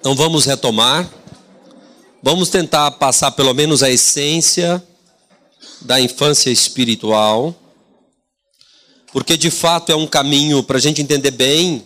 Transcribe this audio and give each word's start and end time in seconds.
Então 0.00 0.14
vamos 0.14 0.44
retomar. 0.44 1.12
Vamos 2.22 2.50
tentar 2.50 2.90
passar 2.92 3.32
pelo 3.32 3.52
menos 3.52 3.82
a 3.82 3.90
essência 3.90 4.82
da 5.80 6.00
infância 6.00 6.50
espiritual, 6.50 7.54
porque 9.12 9.36
de 9.36 9.50
fato 9.50 9.92
é 9.92 9.96
um 9.96 10.06
caminho 10.06 10.62
para 10.62 10.78
a 10.78 10.80
gente 10.80 11.00
entender 11.00 11.30
bem. 11.30 11.84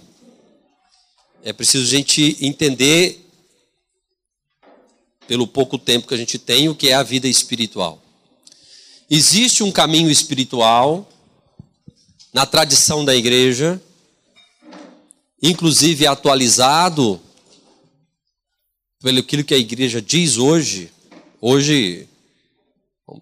É 1.45 1.53
preciso 1.53 1.85
a 1.85 1.89
gente 1.89 2.37
entender, 2.41 3.27
pelo 5.27 5.47
pouco 5.47 5.79
tempo 5.79 6.07
que 6.07 6.15
a 6.15 6.19
gente 6.19 6.39
tem, 6.39 6.69
o 6.69 6.75
que 6.75 6.89
é 6.89 6.95
a 6.95 7.03
vida 7.03 7.29
espiritual. 7.29 8.01
Existe 9.11 9.63
um 9.63 9.71
caminho 9.71 10.11
espiritual 10.11 11.07
na 12.33 12.47
tradição 12.47 13.05
da 13.05 13.15
igreja, 13.15 13.81
inclusive 15.43 16.07
atualizado 16.07 17.21
pelo 19.03 19.19
aquilo 19.19 19.43
que 19.43 19.53
a 19.53 19.59
igreja 19.59 20.01
diz 20.01 20.39
hoje, 20.39 20.89
hoje, 21.41 22.09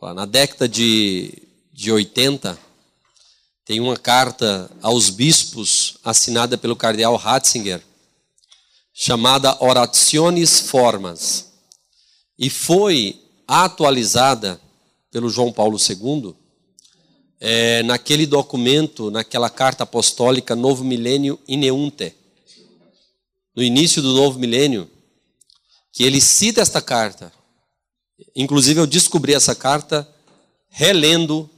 lá, 0.01 0.13
na 0.13 0.27
década 0.27 0.69
de, 0.69 1.33
de 1.73 1.91
80, 1.91 2.59
tem 3.65 3.81
uma 3.81 3.97
carta 3.97 4.71
aos 4.83 5.09
bispos 5.09 5.97
assinada 6.05 6.59
pelo 6.59 6.77
cardeal 6.77 7.17
Ratzinger, 7.17 7.81
chamada 8.93 9.57
Oraciones 9.65 10.61
Formas, 10.61 11.51
e 12.39 12.51
foi 12.51 13.19
atualizada 13.49 14.61
pelo 15.11 15.31
João 15.31 15.51
Paulo 15.51 15.79
II 15.79 16.35
é, 17.41 17.83
naquele 17.85 18.27
documento, 18.27 19.11
naquela 19.11 19.49
carta 19.49 19.85
apostólica 19.85 20.55
Novo 20.55 20.85
Milênio 20.85 21.39
Ineunte. 21.49 22.15
No 23.57 23.63
início 23.63 24.03
do 24.03 24.13
novo 24.13 24.39
milênio, 24.39 24.89
que 25.93 26.05
ele 26.05 26.21
cita 26.21 26.61
esta 26.61 26.81
carta. 26.81 27.33
Inclusive, 28.35 28.81
eu 28.81 28.87
descobri 28.87 29.35
essa 29.35 29.55
carta 29.55 30.09
relendo 30.69 31.49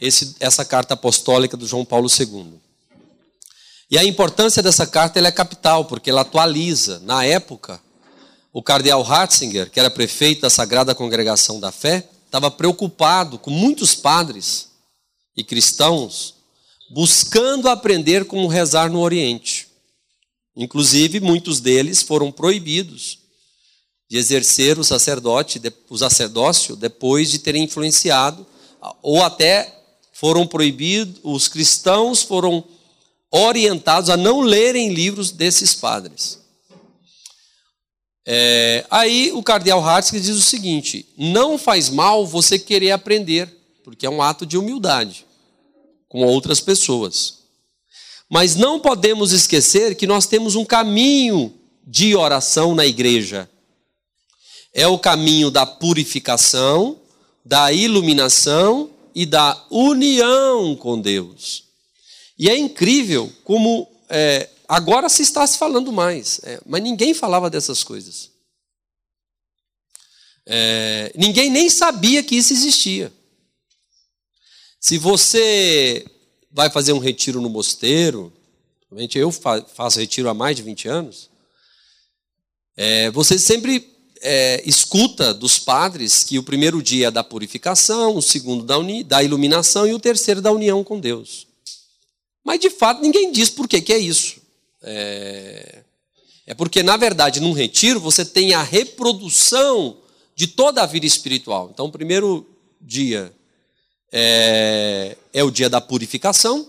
esse, 0.00 0.36
essa 0.40 0.64
carta 0.64 0.94
apostólica 0.94 1.56
do 1.56 1.66
João 1.66 1.84
Paulo 1.84 2.08
II. 2.08 2.60
E 3.90 3.98
a 3.98 4.04
importância 4.04 4.62
dessa 4.62 4.86
carta 4.86 5.18
é 5.18 5.30
capital, 5.30 5.84
porque 5.84 6.10
ela 6.10 6.22
atualiza. 6.22 7.00
Na 7.00 7.24
época, 7.24 7.80
o 8.52 8.62
cardeal 8.62 9.02
Ratzinger, 9.02 9.70
que 9.70 9.78
era 9.78 9.90
prefeito 9.90 10.42
da 10.42 10.50
Sagrada 10.50 10.94
Congregação 10.94 11.60
da 11.60 11.70
Fé, 11.70 12.08
estava 12.26 12.50
preocupado 12.50 13.38
com 13.38 13.50
muitos 13.50 13.94
padres 13.94 14.70
e 15.36 15.44
cristãos 15.44 16.34
buscando 16.90 17.68
aprender 17.68 18.24
como 18.24 18.46
rezar 18.46 18.90
no 18.90 19.00
Oriente. 19.00 19.68
Inclusive, 20.56 21.20
muitos 21.20 21.60
deles 21.60 22.02
foram 22.02 22.30
proibidos 22.30 23.23
de 24.08 24.18
exercer 24.18 24.78
o 24.78 24.84
sacerdote, 24.84 25.60
o 25.88 25.98
sacerdócio 25.98 26.76
depois 26.76 27.30
de 27.30 27.38
terem 27.38 27.64
influenciado, 27.64 28.46
ou 29.02 29.22
até 29.22 29.82
foram 30.12 30.46
proibidos, 30.46 31.20
os 31.22 31.48
cristãos 31.48 32.22
foram 32.22 32.64
orientados 33.30 34.10
a 34.10 34.16
não 34.16 34.40
lerem 34.40 34.92
livros 34.92 35.30
desses 35.30 35.74
padres. 35.74 36.38
É, 38.26 38.86
aí 38.90 39.32
o 39.32 39.42
cardeal 39.42 39.80
Ratzinger 39.80 40.22
diz 40.22 40.36
o 40.36 40.42
seguinte: 40.42 41.06
não 41.16 41.58
faz 41.58 41.90
mal 41.90 42.26
você 42.26 42.58
querer 42.58 42.92
aprender, 42.92 43.52
porque 43.82 44.06
é 44.06 44.10
um 44.10 44.22
ato 44.22 44.46
de 44.46 44.56
humildade 44.56 45.26
com 46.08 46.22
outras 46.24 46.60
pessoas. 46.60 47.40
Mas 48.30 48.54
não 48.54 48.80
podemos 48.80 49.32
esquecer 49.32 49.94
que 49.94 50.06
nós 50.06 50.26
temos 50.26 50.54
um 50.54 50.64
caminho 50.64 51.52
de 51.86 52.16
oração 52.16 52.74
na 52.74 52.86
igreja 52.86 53.48
é 54.74 54.88
o 54.88 54.98
caminho 54.98 55.52
da 55.52 55.64
purificação, 55.64 57.00
da 57.44 57.72
iluminação 57.72 58.90
e 59.14 59.24
da 59.24 59.64
união 59.70 60.74
com 60.74 61.00
Deus. 61.00 61.62
E 62.36 62.50
é 62.50 62.58
incrível 62.58 63.32
como 63.44 63.88
é, 64.08 64.50
agora 64.66 65.08
se 65.08 65.22
está 65.22 65.46
se 65.46 65.56
falando 65.56 65.92
mais, 65.92 66.40
é, 66.42 66.60
mas 66.66 66.82
ninguém 66.82 67.14
falava 67.14 67.48
dessas 67.48 67.84
coisas. 67.84 68.30
É, 70.44 71.12
ninguém 71.16 71.48
nem 71.48 71.70
sabia 71.70 72.22
que 72.24 72.34
isso 72.34 72.52
existia. 72.52 73.12
Se 74.80 74.98
você 74.98 76.04
vai 76.50 76.68
fazer 76.68 76.92
um 76.92 76.98
retiro 76.98 77.40
no 77.40 77.48
mosteiro, 77.48 78.32
eu 79.14 79.32
faço 79.32 80.00
retiro 80.00 80.28
há 80.28 80.34
mais 80.34 80.56
de 80.56 80.62
20 80.62 80.88
anos, 80.88 81.30
é, 82.76 83.10
você 83.10 83.38
sempre 83.38 83.93
é, 84.26 84.62
escuta 84.64 85.34
dos 85.34 85.58
padres 85.58 86.24
que 86.24 86.38
o 86.38 86.42
primeiro 86.42 86.82
dia 86.82 87.08
é 87.08 87.10
da 87.10 87.22
purificação, 87.22 88.16
o 88.16 88.22
segundo 88.22 88.64
da, 88.64 88.76
da 89.04 89.22
iluminação 89.22 89.86
e 89.86 89.92
o 89.92 90.00
terceiro 90.00 90.40
da 90.40 90.50
união 90.50 90.82
com 90.82 90.98
Deus. 90.98 91.46
Mas 92.42 92.58
de 92.58 92.70
fato 92.70 93.02
ninguém 93.02 93.30
diz 93.30 93.50
por 93.50 93.68
que, 93.68 93.82
que 93.82 93.92
é 93.92 93.98
isso. 93.98 94.36
É, 94.82 95.82
é 96.46 96.54
porque, 96.54 96.82
na 96.82 96.96
verdade, 96.96 97.38
num 97.38 97.52
retiro 97.52 98.00
você 98.00 98.24
tem 98.24 98.54
a 98.54 98.62
reprodução 98.62 99.98
de 100.34 100.46
toda 100.46 100.82
a 100.82 100.86
vida 100.86 101.04
espiritual. 101.04 101.70
Então, 101.72 101.86
o 101.86 101.92
primeiro 101.92 102.46
dia 102.80 103.30
é, 104.10 105.16
é 105.34 105.44
o 105.44 105.50
dia 105.50 105.68
da 105.68 105.80
purificação, 105.80 106.66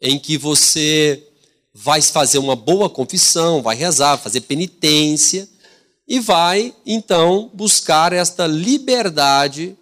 em 0.00 0.18
que 0.18 0.36
você 0.36 1.26
vai 1.72 2.02
fazer 2.02 2.38
uma 2.38 2.56
boa 2.56 2.90
confissão, 2.90 3.62
vai 3.62 3.76
rezar, 3.76 4.18
fazer 4.18 4.40
penitência 4.42 5.48
e 6.10 6.18
vai 6.18 6.74
então 6.84 7.48
buscar 7.54 8.12
esta 8.12 8.44
liberdade 8.44 9.78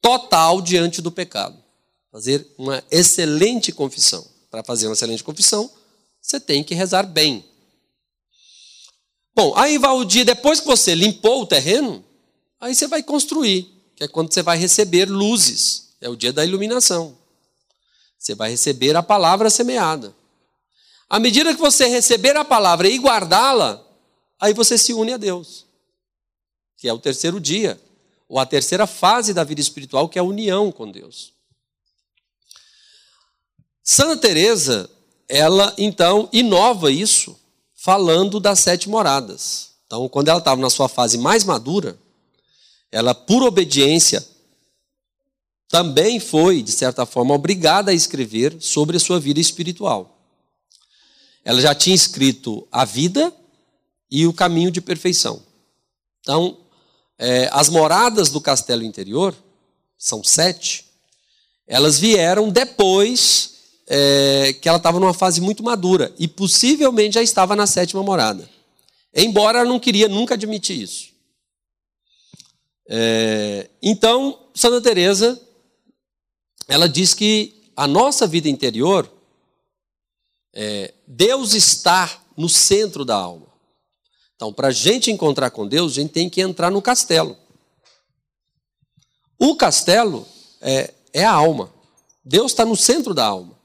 total 0.00 0.62
diante 0.62 1.02
do 1.02 1.10
pecado. 1.10 1.58
Fazer 2.12 2.46
uma 2.56 2.80
excelente 2.92 3.72
confissão. 3.72 4.24
Para 4.52 4.62
fazer 4.62 4.86
uma 4.86 4.92
excelente 4.92 5.24
confissão, 5.24 5.68
você 6.22 6.38
tem 6.38 6.62
que 6.62 6.76
rezar 6.76 7.02
bem. 7.02 7.44
Bom, 9.34 9.52
aí 9.56 9.78
vai 9.78 9.90
o 9.90 10.04
dia, 10.04 10.24
depois 10.24 10.60
que 10.60 10.66
você 10.66 10.94
limpou 10.94 11.42
o 11.42 11.46
terreno, 11.46 12.04
aí 12.60 12.72
você 12.72 12.86
vai 12.86 13.02
construir, 13.02 13.68
que 13.96 14.04
é 14.04 14.08
quando 14.08 14.32
você 14.32 14.44
vai 14.44 14.56
receber 14.56 15.06
luzes. 15.06 15.88
É 16.00 16.08
o 16.08 16.14
dia 16.14 16.32
da 16.32 16.44
iluminação. 16.44 17.18
Você 18.16 18.32
vai 18.32 18.50
receber 18.50 18.94
a 18.94 19.02
palavra 19.02 19.50
semeada. 19.50 20.14
À 21.10 21.18
medida 21.18 21.52
que 21.52 21.60
você 21.60 21.86
receber 21.86 22.36
a 22.36 22.44
palavra 22.44 22.88
e 22.88 22.96
guardá-la, 22.96 23.87
aí 24.38 24.52
você 24.52 24.78
se 24.78 24.92
une 24.92 25.12
a 25.12 25.16
Deus, 25.16 25.66
que 26.76 26.88
é 26.88 26.92
o 26.92 26.98
terceiro 26.98 27.40
dia, 27.40 27.80
ou 28.28 28.38
a 28.38 28.46
terceira 28.46 28.86
fase 28.86 29.32
da 29.32 29.42
vida 29.42 29.60
espiritual, 29.60 30.08
que 30.08 30.18
é 30.18 30.20
a 30.20 30.24
união 30.24 30.70
com 30.70 30.90
Deus. 30.90 31.32
Santa 33.82 34.18
Teresa, 34.18 34.90
ela 35.28 35.74
então 35.78 36.28
inova 36.32 36.92
isso, 36.92 37.38
falando 37.74 38.38
das 38.38 38.60
sete 38.60 38.88
moradas. 38.88 39.70
Então, 39.86 40.08
quando 40.08 40.28
ela 40.28 40.38
estava 40.38 40.60
na 40.60 40.68
sua 40.68 40.88
fase 40.88 41.16
mais 41.16 41.42
madura, 41.44 41.98
ela, 42.92 43.14
por 43.14 43.42
obediência, 43.42 44.26
também 45.68 46.20
foi, 46.20 46.62
de 46.62 46.72
certa 46.72 47.06
forma, 47.06 47.34
obrigada 47.34 47.90
a 47.90 47.94
escrever 47.94 48.56
sobre 48.60 48.96
a 48.96 49.00
sua 49.00 49.18
vida 49.18 49.40
espiritual. 49.40 50.18
Ela 51.44 51.60
já 51.60 51.74
tinha 51.74 51.96
escrito 51.96 52.66
a 52.70 52.84
vida 52.84 53.34
e 54.10 54.26
o 54.26 54.32
caminho 54.32 54.70
de 54.70 54.80
perfeição. 54.80 55.42
Então, 56.20 56.58
é, 57.18 57.48
as 57.52 57.68
moradas 57.68 58.30
do 58.30 58.40
castelo 58.40 58.82
interior, 58.82 59.34
são 59.98 60.22
sete, 60.22 60.86
elas 61.66 61.98
vieram 61.98 62.48
depois 62.48 63.54
é, 63.86 64.54
que 64.60 64.68
ela 64.68 64.78
estava 64.78 65.00
numa 65.00 65.14
fase 65.14 65.40
muito 65.40 65.62
madura 65.62 66.14
e 66.18 66.28
possivelmente 66.28 67.14
já 67.14 67.22
estava 67.22 67.56
na 67.56 67.66
sétima 67.66 68.02
morada. 68.02 68.48
Embora 69.14 69.60
ela 69.60 69.68
não 69.68 69.80
queria 69.80 70.08
nunca 70.08 70.34
admitir 70.34 70.80
isso. 70.80 71.08
É, 72.88 73.68
então, 73.82 74.48
Santa 74.54 74.80
Teresa, 74.80 75.40
ela 76.66 76.88
diz 76.88 77.14
que 77.14 77.70
a 77.76 77.86
nossa 77.86 78.26
vida 78.26 78.48
interior, 78.48 79.10
é, 80.54 80.94
Deus 81.06 81.54
está 81.54 82.22
no 82.36 82.48
centro 82.48 83.04
da 83.04 83.14
alma. 83.14 83.47
Então, 84.38 84.52
para 84.52 84.68
a 84.68 84.70
gente 84.70 85.10
encontrar 85.10 85.50
com 85.50 85.66
Deus, 85.66 85.92
a 85.92 85.94
gente 85.96 86.12
tem 86.12 86.30
que 86.30 86.40
entrar 86.40 86.70
no 86.70 86.80
castelo. 86.80 87.36
O 89.36 89.56
castelo 89.56 90.28
é, 90.60 90.94
é 91.12 91.24
a 91.24 91.32
alma. 91.32 91.74
Deus 92.24 92.52
está 92.52 92.64
no 92.64 92.76
centro 92.76 93.12
da 93.12 93.24
alma. 93.24 93.58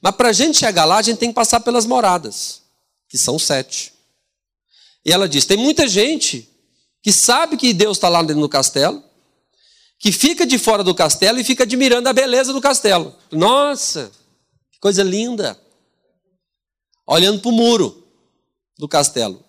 Mas 0.00 0.14
para 0.14 0.28
a 0.28 0.32
gente 0.32 0.56
chegar 0.56 0.84
lá, 0.84 0.98
a 0.98 1.02
gente 1.02 1.18
tem 1.18 1.30
que 1.30 1.34
passar 1.34 1.58
pelas 1.58 1.84
moradas, 1.84 2.62
que 3.08 3.18
são 3.18 3.40
sete. 3.40 3.92
E 5.04 5.12
ela 5.12 5.28
diz: 5.28 5.44
tem 5.44 5.56
muita 5.56 5.88
gente 5.88 6.48
que 7.02 7.12
sabe 7.12 7.56
que 7.56 7.74
Deus 7.74 7.96
está 7.96 8.08
lá 8.08 8.22
dentro 8.22 8.42
do 8.42 8.48
castelo, 8.48 9.02
que 9.98 10.12
fica 10.12 10.46
de 10.46 10.60
fora 10.60 10.84
do 10.84 10.94
castelo 10.94 11.40
e 11.40 11.44
fica 11.44 11.64
admirando 11.64 12.08
a 12.08 12.12
beleza 12.12 12.52
do 12.52 12.60
castelo. 12.60 13.16
Nossa, 13.32 14.12
que 14.70 14.78
coisa 14.78 15.02
linda! 15.02 15.60
Olhando 17.04 17.40
para 17.40 17.48
o 17.48 17.52
muro 17.52 18.06
do 18.78 18.86
castelo 18.86 19.47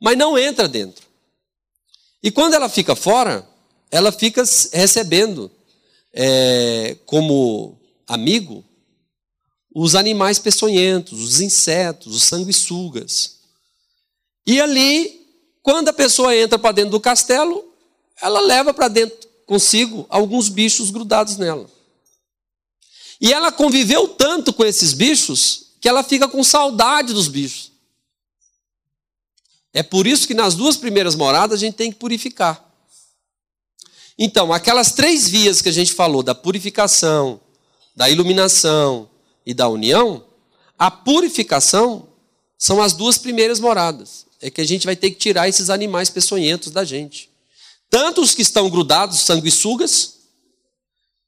mas 0.00 0.16
não 0.16 0.38
entra 0.38 0.68
dentro. 0.68 1.04
E 2.22 2.30
quando 2.30 2.54
ela 2.54 2.68
fica 2.68 2.94
fora, 2.96 3.46
ela 3.90 4.10
fica 4.10 4.42
recebendo 4.72 5.50
é, 6.12 6.96
como 7.06 7.78
amigo 8.06 8.64
os 9.74 9.94
animais 9.94 10.38
peçonhentos, 10.38 11.20
os 11.20 11.40
insetos, 11.40 12.16
os 12.16 12.22
sanguessugas. 12.24 13.36
E 14.46 14.60
ali, 14.60 15.26
quando 15.62 15.88
a 15.88 15.92
pessoa 15.92 16.34
entra 16.34 16.58
para 16.58 16.72
dentro 16.72 16.92
do 16.92 17.00
castelo, 17.00 17.64
ela 18.20 18.40
leva 18.40 18.72
para 18.72 18.88
dentro 18.88 19.26
consigo 19.46 20.04
alguns 20.08 20.48
bichos 20.48 20.90
grudados 20.90 21.38
nela. 21.38 21.70
E 23.20 23.32
ela 23.32 23.52
conviveu 23.52 24.08
tanto 24.08 24.52
com 24.52 24.64
esses 24.64 24.92
bichos 24.92 25.68
que 25.80 25.88
ela 25.88 26.02
fica 26.02 26.28
com 26.28 26.42
saudade 26.42 27.14
dos 27.14 27.28
bichos. 27.28 27.70
É 29.76 29.82
por 29.82 30.06
isso 30.06 30.26
que 30.26 30.32
nas 30.32 30.54
duas 30.54 30.78
primeiras 30.78 31.14
moradas 31.14 31.58
a 31.58 31.60
gente 31.60 31.74
tem 31.74 31.92
que 31.92 31.98
purificar. 31.98 32.64
Então, 34.18 34.50
aquelas 34.50 34.92
três 34.92 35.28
vias 35.28 35.60
que 35.60 35.68
a 35.68 35.72
gente 35.72 35.92
falou, 35.92 36.22
da 36.22 36.34
purificação, 36.34 37.38
da 37.94 38.08
iluminação 38.08 39.06
e 39.44 39.52
da 39.52 39.68
união, 39.68 40.24
a 40.78 40.90
purificação 40.90 42.08
são 42.56 42.80
as 42.80 42.94
duas 42.94 43.18
primeiras 43.18 43.60
moradas. 43.60 44.24
É 44.40 44.48
que 44.48 44.62
a 44.62 44.64
gente 44.64 44.86
vai 44.86 44.96
ter 44.96 45.10
que 45.10 45.18
tirar 45.18 45.46
esses 45.46 45.68
animais 45.68 46.08
peçonhentos 46.08 46.72
da 46.72 46.82
gente. 46.82 47.28
Tanto 47.90 48.22
os 48.22 48.34
que 48.34 48.40
estão 48.40 48.70
grudados, 48.70 49.20
sanguessugas, 49.20 50.20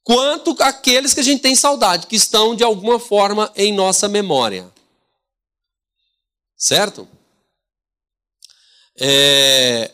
quanto 0.03 0.55
aqueles 0.59 1.13
que 1.13 1.19
a 1.19 1.23
gente 1.23 1.43
tem 1.43 1.53
saudade, 1.53 2.07
que 2.07 2.15
estão 2.15 2.55
de 2.55 2.63
alguma 2.63 2.97
forma 2.97 3.51
em 3.55 3.71
nossa 3.71 4.07
memória. 4.07 4.73
Certo? 6.57 7.07
É, 8.99 9.91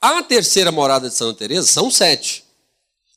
a 0.00 0.22
terceira 0.22 0.70
morada 0.70 1.08
de 1.08 1.14
Santa 1.14 1.38
Teresa 1.38 1.66
são 1.66 1.90
sete. 1.90 2.44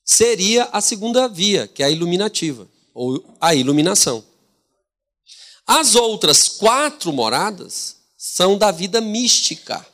Seria 0.03 0.65
a 0.65 0.81
segunda 0.81 1.27
via, 1.27 1.67
que 1.67 1.83
é 1.83 1.85
a 1.85 1.89
iluminativa, 1.89 2.67
ou 2.93 3.23
a 3.39 3.53
iluminação. 3.53 4.25
As 5.65 5.95
outras 5.95 6.49
quatro 6.49 7.13
moradas 7.13 7.97
são 8.17 8.57
da 8.57 8.71
vida 8.71 8.99
mística. 8.99 9.85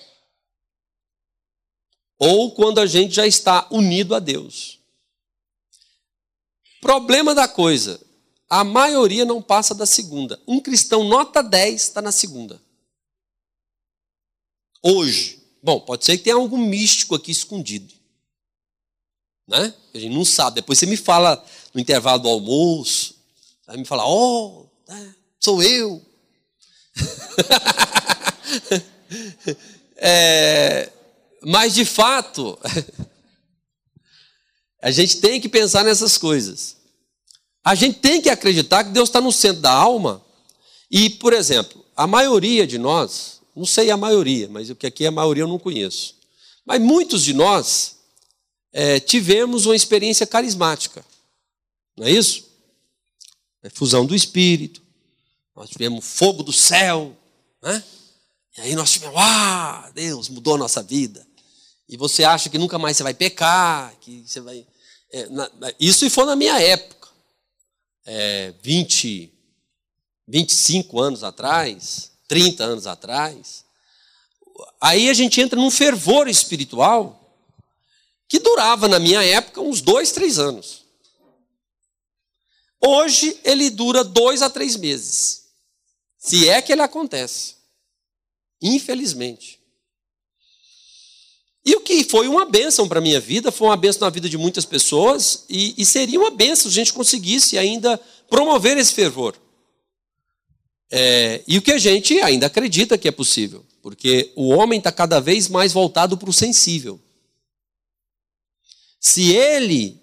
Ou 2.17 2.51
quando 2.51 2.79
a 2.79 2.85
gente 2.85 3.13
já 3.13 3.27
está 3.27 3.67
unido 3.69 4.15
a 4.15 4.19
Deus. 4.19 4.79
Problema 6.81 7.35
da 7.35 7.47
coisa, 7.47 7.99
a 8.49 8.63
maioria 8.63 9.25
não 9.25 9.41
passa 9.41 9.75
da 9.75 9.85
segunda. 9.85 10.41
Um 10.47 10.59
cristão 10.59 11.03
nota 11.03 11.43
10 11.43 11.81
está 11.81 12.01
na 12.01 12.11
segunda. 12.11 12.59
Hoje. 14.81 15.39
Bom, 15.61 15.81
pode 15.81 16.05
ser 16.05 16.17
que 16.17 16.23
tenha 16.23 16.35
algum 16.35 16.57
místico 16.57 17.15
aqui 17.15 17.31
escondido. 17.31 17.93
Né? 19.47 19.73
A 19.93 19.97
gente 19.97 20.13
não 20.13 20.23
sabe. 20.23 20.55
Depois 20.55 20.79
você 20.79 20.85
me 20.85 20.95
fala 20.95 21.43
no 21.73 21.81
intervalo 21.81 22.21
do 22.21 22.29
almoço. 22.29 23.15
Vai 23.67 23.77
me 23.77 23.85
falar, 23.85 24.07
oh, 24.07 24.67
né, 24.87 25.15
sou 25.39 25.61
eu. 25.61 26.01
é, 29.97 30.91
mas 31.41 31.73
de 31.73 31.85
fato, 31.85 32.57
a 34.81 34.91
gente 34.91 35.19
tem 35.19 35.41
que 35.41 35.49
pensar 35.49 35.83
nessas 35.83 36.17
coisas. 36.17 36.77
A 37.63 37.75
gente 37.75 37.99
tem 37.99 38.21
que 38.21 38.29
acreditar 38.29 38.83
que 38.83 38.91
Deus 38.91 39.09
está 39.09 39.19
no 39.19 39.31
centro 39.31 39.61
da 39.61 39.71
alma. 39.71 40.23
E, 40.89 41.09
por 41.09 41.33
exemplo, 41.33 41.85
a 41.95 42.07
maioria 42.07 42.65
de 42.65 42.77
nós, 42.77 43.38
não 43.55 43.65
sei 43.65 43.91
a 43.91 43.97
maioria, 43.97 44.47
mas 44.49 44.69
o 44.69 44.75
que 44.75 44.87
aqui 44.87 45.05
é 45.05 45.07
a 45.07 45.11
maioria 45.11 45.43
eu 45.43 45.47
não 45.47 45.59
conheço. 45.59 46.15
Mas 46.65 46.81
muitos 46.81 47.23
de 47.23 47.33
nós 47.33 47.97
é, 48.71 48.99
tivemos 48.99 49.65
uma 49.65 49.75
experiência 49.75 50.27
carismática. 50.27 51.03
Não 51.97 52.05
é 52.05 52.11
isso? 52.11 52.45
É 53.63 53.69
fusão 53.69 54.05
do 54.05 54.15
Espírito. 54.15 54.81
Nós 55.55 55.69
tivemos 55.69 56.05
fogo 56.05 56.43
do 56.43 56.53
céu. 56.53 57.15
Né? 57.61 57.83
E 58.57 58.61
aí 58.61 58.75
nós 58.75 58.91
tivemos, 58.91 59.15
ah, 59.17 59.91
Deus 59.93 60.29
mudou 60.29 60.55
a 60.55 60.57
nossa 60.57 60.81
vida. 60.81 61.27
E 61.87 61.97
você 61.97 62.23
acha 62.23 62.49
que 62.49 62.57
nunca 62.57 62.77
mais 62.77 62.95
você 62.95 63.03
vai 63.03 63.13
pecar, 63.13 63.95
que 63.99 64.23
você 64.25 64.39
vai. 64.39 64.65
É, 65.11 65.27
na, 65.27 65.49
isso 65.79 66.09
foi 66.09 66.25
na 66.25 66.35
minha 66.35 66.61
época. 66.61 67.09
É, 68.05 68.53
20, 68.61 69.33
25 70.27 70.99
anos 71.01 71.23
atrás. 71.23 72.11
30 72.29 72.63
anos 72.63 72.87
atrás. 72.87 73.65
Aí 74.79 75.09
a 75.09 75.13
gente 75.13 75.41
entra 75.41 75.59
num 75.59 75.71
fervor 75.71 76.29
espiritual 76.29 77.17
que 78.27 78.39
durava, 78.39 78.87
na 78.87 78.99
minha 78.99 79.23
época, 79.23 79.59
uns 79.59 79.81
dois, 79.81 80.11
três 80.11 80.37
anos. 80.37 80.85
Hoje 82.79 83.37
ele 83.43 83.69
dura 83.71 84.03
dois 84.03 84.41
a 84.41 84.49
três 84.49 84.77
meses. 84.77 85.47
Se 86.17 86.47
é 86.47 86.61
que 86.61 86.71
ele 86.71 86.83
acontece. 86.83 87.55
Infelizmente. 88.61 89.59
E 91.65 91.75
o 91.75 91.81
que 91.81 92.03
foi 92.03 92.27
uma 92.27 92.45
bênção 92.45 92.87
para 92.87 92.99
a 92.99 93.01
minha 93.01 93.19
vida, 93.19 93.51
foi 93.51 93.67
uma 93.67 93.77
bênção 93.77 94.01
na 94.01 94.09
vida 94.09 94.29
de 94.29 94.37
muitas 94.37 94.65
pessoas, 94.65 95.45
e, 95.49 95.73
e 95.77 95.85
seria 95.85 96.19
uma 96.19 96.31
bênção 96.31 96.63
se 96.63 96.79
a 96.79 96.83
gente 96.83 96.93
conseguisse 96.93 97.57
ainda 97.57 97.97
promover 98.29 98.77
esse 98.77 98.93
fervor. 98.93 99.35
É, 100.91 101.43
e 101.47 101.57
o 101.57 101.61
que 101.61 101.71
a 101.71 101.77
gente 101.77 102.19
ainda 102.21 102.47
acredita 102.47 102.97
que 102.97 103.07
é 103.07 103.11
possível, 103.11 103.65
porque 103.81 104.31
o 104.35 104.49
homem 104.49 104.79
está 104.79 104.91
cada 104.91 105.19
vez 105.19 105.47
mais 105.47 105.71
voltado 105.71 106.17
para 106.17 106.29
o 106.29 106.33
sensível. 106.33 106.99
Se 108.99 109.31
ele 109.31 110.01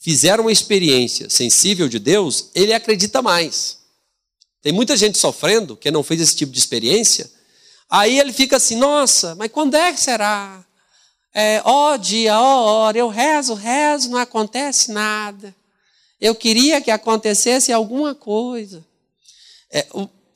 fizer 0.00 0.40
uma 0.40 0.50
experiência 0.52 1.30
sensível 1.30 1.88
de 1.88 1.98
Deus, 1.98 2.50
ele 2.54 2.72
acredita 2.72 3.22
mais. 3.22 3.78
Tem 4.60 4.72
muita 4.72 4.96
gente 4.96 5.18
sofrendo 5.18 5.76
que 5.76 5.90
não 5.90 6.02
fez 6.02 6.20
esse 6.20 6.36
tipo 6.36 6.52
de 6.52 6.58
experiência. 6.58 7.30
Aí 7.88 8.18
ele 8.18 8.32
fica 8.32 8.56
assim: 8.56 8.76
nossa, 8.76 9.34
mas 9.34 9.50
quando 9.52 9.74
é 9.74 9.92
que 9.92 10.00
será? 10.00 10.64
É, 11.34 11.60
ó 11.64 11.96
dia, 11.96 12.40
ó 12.40 12.62
hora, 12.64 12.96
eu 12.96 13.08
rezo, 13.08 13.54
rezo, 13.54 14.10
não 14.10 14.18
acontece 14.18 14.90
nada. 14.90 15.54
Eu 16.20 16.34
queria 16.34 16.80
que 16.80 16.90
acontecesse 16.90 17.72
alguma 17.72 18.14
coisa. 18.14 18.84
É, 19.70 19.86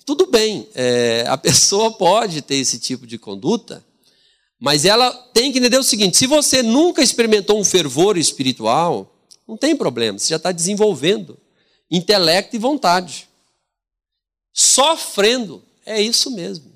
tudo 0.08 0.24
bem, 0.26 0.66
é, 0.74 1.26
a 1.28 1.36
pessoa 1.36 1.90
pode 1.90 2.40
ter 2.40 2.54
esse 2.54 2.78
tipo 2.78 3.06
de 3.06 3.18
conduta, 3.18 3.84
mas 4.58 4.86
ela 4.86 5.12
tem 5.34 5.52
que 5.52 5.58
entender 5.58 5.76
o 5.76 5.82
seguinte: 5.82 6.16
se 6.16 6.26
você 6.26 6.62
nunca 6.62 7.02
experimentou 7.02 7.60
um 7.60 7.64
fervor 7.64 8.16
espiritual, 8.16 9.14
não 9.46 9.54
tem 9.54 9.76
problema, 9.76 10.18
você 10.18 10.28
já 10.28 10.36
está 10.36 10.50
desenvolvendo 10.50 11.38
intelecto 11.90 12.56
e 12.56 12.58
vontade. 12.58 13.28
Sofrendo, 14.50 15.62
é 15.84 16.00
isso 16.00 16.30
mesmo. 16.30 16.72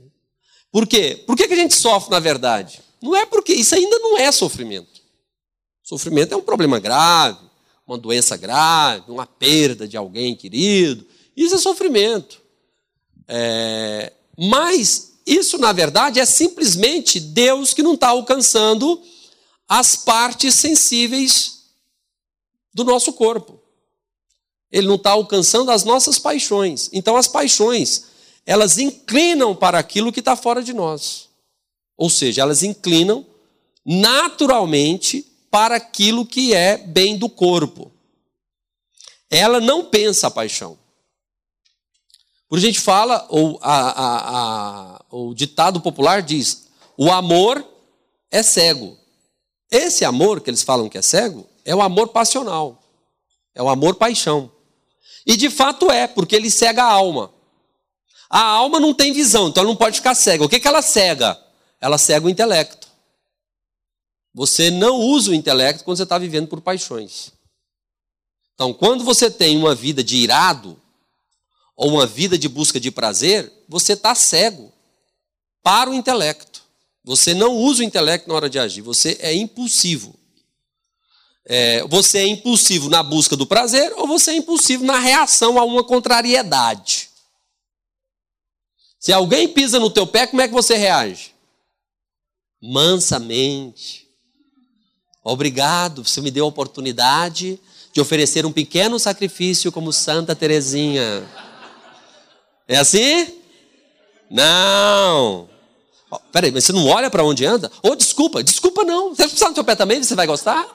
Por 0.71 0.87
quê? 0.87 1.25
Por 1.27 1.35
que, 1.35 1.49
que 1.49 1.55
a 1.55 1.57
gente 1.57 1.75
sofre 1.75 2.11
na 2.11 2.21
verdade? 2.21 2.83
Não 3.01 3.17
é 3.17 3.25
porque 3.25 3.55
isso 3.55 3.75
ainda 3.75 3.99
não 3.99 4.19
é 4.19 4.31
sofrimento. 4.31 5.01
Sofrimento 5.83 6.35
é 6.35 6.37
um 6.37 6.43
problema 6.43 6.79
grave, 6.79 7.41
uma 7.87 7.97
doença 7.97 8.37
grave, 8.37 9.11
uma 9.11 9.25
perda 9.25 9.89
de 9.89 9.97
alguém 9.97 10.37
querido. 10.37 11.07
Isso 11.35 11.55
é 11.55 11.59
sofrimento. 11.59 12.42
É, 13.29 14.13
mas 14.37 15.13
isso, 15.27 15.59
na 15.59 15.73
verdade, 15.73 16.21
é 16.21 16.25
simplesmente 16.25 17.21
Deus 17.21 17.73
que 17.73 17.83
não 17.83 17.95
está 17.95 18.09
alcançando 18.09 19.01
as 19.69 19.97
partes 19.97 20.55
sensíveis 20.55 21.63
do 22.75 22.85
nosso 22.85 23.13
corpo. 23.13 23.61
Ele 24.71 24.87
não 24.87 24.97
está 24.97 25.11
alcançando 25.11 25.71
as 25.71 25.85
nossas 25.85 26.19
paixões. 26.19 26.89
Então, 26.93 27.17
as 27.17 27.29
paixões, 27.29 28.05
elas 28.47 28.79
inclinam 28.79 29.55
para 29.55 29.79
aquilo 29.79 30.13
que 30.13 30.21
está 30.21 30.35
fora 30.35 30.63
de 30.63 30.73
nós. 30.73 31.29
Ou 31.97 32.11
seja, 32.11 32.43
elas 32.43 32.63
inclinam 32.63 33.25
naturalmente 33.85 35.27
para 35.51 35.77
aquilo 35.77 36.25
que 36.25 36.55
é 36.55 36.79
bem 36.79 37.17
do 37.19 37.29
corpo. 37.29 37.93
Ela 39.31 39.61
não 39.61 39.85
pensa 39.85 40.27
a 40.27 40.31
paixão. 40.31 40.79
Por 42.53 42.59
a 42.59 42.61
gente 42.61 42.81
fala, 42.81 43.25
ou 43.31 43.59
a, 43.63 43.79
a, 43.79 44.97
a, 44.99 45.05
o 45.11 45.33
ditado 45.33 45.81
popular 45.81 46.21
diz: 46.21 46.69
o 46.99 47.11
amor 47.11 47.67
é 48.31 48.43
cego. 48.43 48.99
Esse 49.71 50.05
amor 50.05 50.43
que 50.43 50.51
eles 50.51 50.63
falam 50.63 50.87
que 50.87 50.99
é 50.99 51.01
cego 51.01 51.49
é 51.65 51.75
o 51.75 51.81
amor 51.81 52.09
passional, 52.09 52.79
é 53.55 53.63
o 53.63 53.71
amor 53.71 53.95
paixão. 53.95 54.53
E 55.25 55.35
de 55.35 55.49
fato 55.49 55.91
é, 55.91 56.07
porque 56.07 56.37
ele 56.37 56.51
cega 56.51 56.85
a 56.85 56.93
alma. 56.93 57.33
A 58.29 58.43
alma 58.43 58.79
não 58.79 58.93
tem 58.93 59.15
visão, 59.15 59.49
então 59.49 59.63
ela 59.63 59.71
não 59.71 59.77
pode 59.77 59.97
ficar 59.97 60.15
cega. 60.15 60.45
O 60.45 60.49
que, 60.49 60.61
que 60.61 60.69
ela 60.69 60.83
cega? 60.83 61.43
Ela 61.81 61.97
cega 61.97 62.27
o 62.27 62.29
intelecto. 62.29 62.87
Você 64.35 64.71
não 64.71 64.97
usa 64.97 65.31
o 65.31 65.35
intelecto 65.35 65.85
quando 65.85 65.97
você 65.97 66.03
está 66.03 66.19
vivendo 66.19 66.49
por 66.49 66.61
paixões. 66.61 67.33
Então, 68.53 68.75
quando 68.75 69.05
você 69.05 69.31
tem 69.31 69.57
uma 69.57 69.75
vida 69.75 70.05
de 70.05 70.19
irado, 70.19 70.82
ou 71.77 71.91
uma 71.91 72.07
vida 72.07 72.39
de 72.39 72.49
busca 72.49 72.79
de 72.79 72.91
prazer, 72.91 73.53
você 73.69 73.95
está 73.95 74.15
cego 74.15 74.73
para 75.63 75.91
o 75.91 75.95
intelecto. 75.95 76.63
Você 77.05 77.35
não 77.35 77.57
usa 77.57 77.83
o 77.83 77.85
intelecto 77.85 78.29
na 78.29 78.35
hora 78.35 78.49
de 78.49 78.59
agir, 78.59 78.81
você 78.81 79.17
é 79.21 79.35
impulsivo. 79.35 80.15
É, 81.45 81.85
você 81.89 82.19
é 82.19 82.27
impulsivo 82.27 82.89
na 82.89 83.03
busca 83.03 83.37
do 83.37 83.47
prazer 83.47 83.93
ou 83.97 84.07
você 84.07 84.31
é 84.31 84.37
impulsivo 84.37 84.85
na 84.85 84.99
reação 84.99 85.59
a 85.59 85.65
uma 85.65 85.83
contrariedade. 85.83 87.11
Se 89.01 89.13
alguém 89.13 89.49
pisa 89.49 89.81
no 89.81 89.91
teu 89.91 90.07
pé, 90.07 90.29
como 90.29 90.41
é 90.41 90.47
que 90.47 90.55
você 90.55 90.77
reage? 90.77 91.35
Mansamente. 92.63 94.07
Obrigado, 95.25 96.05
você 96.05 96.21
me 96.21 96.31
deu 96.31 96.45
a 96.45 96.49
oportunidade 96.49 97.59
de 97.93 98.01
oferecer 98.01 98.47
um 98.47 98.53
pequeno 98.53 98.99
sacrifício 98.99 99.73
como 99.73 99.93
Santa 99.93 100.37
Teresinha. 100.37 101.29
É 102.73 102.79
assim? 102.79 103.39
Não. 104.31 105.47
Oh, 106.11 106.19
peraí, 106.33 106.51
mas 106.51 106.65
você 106.65 106.73
não 106.73 106.87
olha 106.87 107.11
para 107.11 107.23
onde 107.23 107.45
anda? 107.45 107.71
Ou 107.83 107.93
oh, 107.93 107.95
desculpa, 107.95 108.43
desculpa 108.43 108.83
não. 108.83 109.11
Você 109.11 109.25
precisa 109.25 109.51
no 109.51 109.55
seu 109.55 109.63
pé 109.63 109.77
também, 109.77 110.03
você 110.03 110.15
vai 110.15 110.27
gostar? 110.27 110.67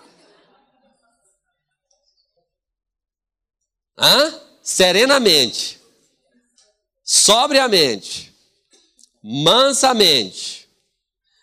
Hã? 3.97 4.39
Serenamente, 4.61 5.79
sobriamente, 7.03 8.31
mansamente. 9.23 10.67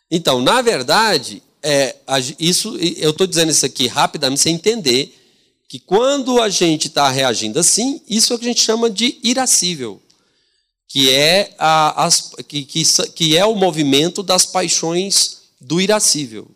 Então, 0.09 0.41
na 0.41 0.63
verdade, 0.63 1.43
é, 1.63 1.97
isso, 2.39 2.77
eu 2.77 3.11
estou 3.11 3.27
dizendo 3.27 3.51
isso 3.51 3.67
aqui 3.67 3.89
rapidamente, 3.89 4.43
sem 4.43 4.55
entender 4.55 5.19
que 5.69 5.81
quando 5.81 6.41
a 6.41 6.49
gente 6.49 6.87
está 6.87 7.09
reagindo 7.09 7.59
assim, 7.59 8.01
isso 8.09 8.33
é 8.33 8.37
o 8.37 8.39
que 8.39 8.45
a 8.45 8.49
gente 8.49 8.63
chama 8.63 8.89
de 8.89 9.19
irascível, 9.25 10.01
que 10.95 11.11
é, 11.11 11.53
a, 11.59 12.05
as, 12.05 12.31
que, 12.47 12.65
que, 12.65 12.85
que 13.15 13.37
é 13.37 13.45
o 13.45 13.57
movimento 13.57 14.23
das 14.23 14.47
paixões 14.47 15.39
do 15.61 15.81
irascível 15.81 16.49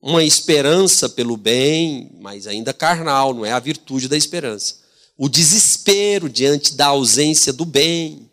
uma 0.00 0.24
esperança 0.24 1.10
pelo 1.10 1.36
bem, 1.36 2.10
mas 2.20 2.46
ainda 2.46 2.72
carnal, 2.72 3.34
não 3.34 3.44
é 3.44 3.52
a 3.52 3.58
virtude 3.58 4.08
da 4.08 4.16
esperança. 4.16 4.76
O 5.14 5.28
desespero 5.28 6.26
diante 6.26 6.72
da 6.72 6.86
ausência 6.86 7.52
do 7.52 7.66
bem. 7.66 8.30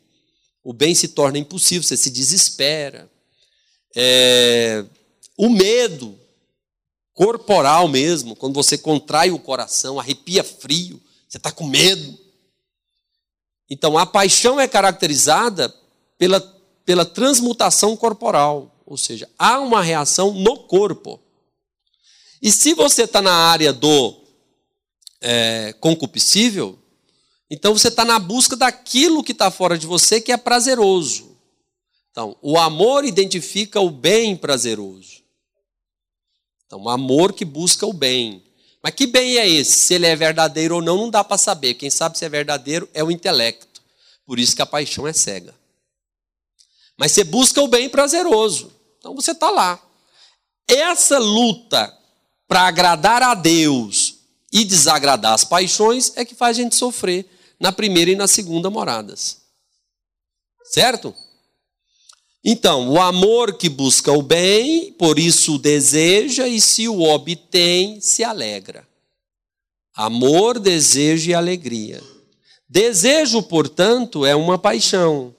O 0.64 0.72
bem 0.72 0.96
se 0.96 1.10
torna 1.10 1.38
impossível, 1.38 1.84
você 1.84 1.98
se 1.98 2.10
desespera. 2.10 3.12
É, 3.94 4.86
o 5.38 5.50
medo 5.50 6.18
corporal 7.14 7.90
mesmo, 7.90 8.34
quando 8.34 8.54
você 8.54 8.78
contrai 8.78 9.30
o 9.30 9.40
coração, 9.40 10.00
arrepia 10.00 10.46
frio, 10.46 11.02
você 11.28 11.36
está 11.36 11.52
com 11.52 11.68
medo. 11.68 12.18
Então, 13.70 13.98
a 13.98 14.06
paixão 14.06 14.60
é 14.60 14.68
caracterizada 14.68 15.74
pela, 16.18 16.40
pela 16.86 17.06
transmutação 17.06 17.96
corporal, 17.98 18.76
ou 18.86 18.98
seja, 18.98 19.30
há 19.38 19.60
uma 19.60 19.82
reação 19.82 20.34
no 20.34 20.60
corpo. 20.60 21.20
E 22.42 22.52
se 22.52 22.74
você 22.74 23.04
está 23.04 23.22
na 23.22 23.34
área 23.34 23.74
do 23.74 24.22
é, 25.20 25.74
concupiscível, 25.80 26.80
então 27.50 27.74
você 27.74 27.88
está 27.88 28.06
na 28.06 28.20
busca 28.20 28.56
daquilo 28.56 29.24
que 29.24 29.32
está 29.32 29.50
fora 29.50 29.78
de 29.78 29.88
você 29.88 30.22
que 30.22 30.32
é 30.32 30.38
prazeroso. 30.38 31.38
Então, 32.12 32.36
o 32.42 32.58
amor 32.58 33.06
identifica 33.06 33.80
o 33.80 33.90
bem 33.90 34.36
prazeroso. 34.36 35.22
Então, 36.66 36.82
o 36.82 36.90
amor 36.90 37.34
que 37.34 37.46
busca 37.46 37.86
o 37.86 37.94
bem. 37.94 38.44
Mas 38.88 38.96
que 38.96 39.06
bem 39.06 39.36
é 39.36 39.46
esse? 39.46 39.80
Se 39.80 39.96
ele 39.96 40.06
é 40.06 40.16
verdadeiro 40.16 40.76
ou 40.76 40.82
não, 40.82 40.96
não 40.96 41.10
dá 41.10 41.22
para 41.22 41.38
saber. 41.38 41.74
Quem 41.74 41.90
sabe 41.90 42.18
se 42.18 42.24
é 42.24 42.30
verdadeiro 42.30 42.90
é 42.94 43.04
o 43.04 43.12
intelecto. 43.12 43.82
Por 44.26 44.40
isso 44.40 44.56
que 44.56 44.62
a 44.62 44.66
paixão 44.66 45.06
é 45.06 45.12
cega. 45.12 45.54
Mas 46.96 47.12
você 47.12 47.26
busca 47.26 47.62
o 47.62 47.68
bem 47.68 47.90
prazeroso. 47.90 48.74
Então 48.98 49.14
você 49.14 49.32
está 49.32 49.50
lá. 49.50 49.78
Essa 50.66 51.20
luta 51.20 51.94
para 52.48 52.62
agradar 52.62 53.22
a 53.22 53.34
Deus 53.34 54.20
e 54.54 54.64
desagradar 54.64 55.34
as 55.34 55.44
paixões 55.44 56.14
é 56.16 56.24
que 56.24 56.34
faz 56.34 56.58
a 56.58 56.62
gente 56.62 56.78
sofrer 56.78 57.30
na 57.60 57.74
primeira 57.74 58.12
e 58.12 58.16
na 58.16 58.26
segunda 58.26 58.70
moradas. 58.70 59.42
Certo? 60.64 61.14
Então, 62.44 62.90
o 62.90 63.02
amor 63.02 63.58
que 63.58 63.68
busca 63.68 64.12
o 64.12 64.22
bem, 64.22 64.94
por 64.94 65.20
isso 65.20 65.56
o 65.56 65.60
deseja, 65.60 66.48
e 66.48 66.62
se 66.62 66.88
o 66.88 67.02
obtém, 67.02 68.00
se 68.00 68.24
alegra. 68.24 68.88
Amor, 69.94 70.60
desejo 70.60 71.30
e 71.30 71.34
alegria. 71.34 72.02
Desejo, 72.70 73.42
portanto, 73.42 74.26
é 74.26 74.36
uma 74.36 74.58
paixão. 74.58 75.36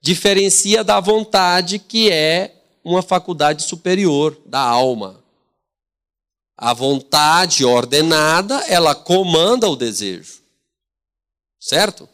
Diferencia 0.00 0.82
da 0.82 0.98
vontade, 0.98 1.78
que 1.78 2.10
é 2.10 2.54
uma 2.82 3.02
faculdade 3.02 3.62
superior 3.62 4.36
da 4.44 4.60
alma. 4.60 5.22
A 6.56 6.74
vontade 6.74 7.64
ordenada, 7.64 8.56
ela 8.66 8.94
comanda 8.94 9.68
o 9.68 9.76
desejo. 9.76 10.40
Certo? 11.58 12.08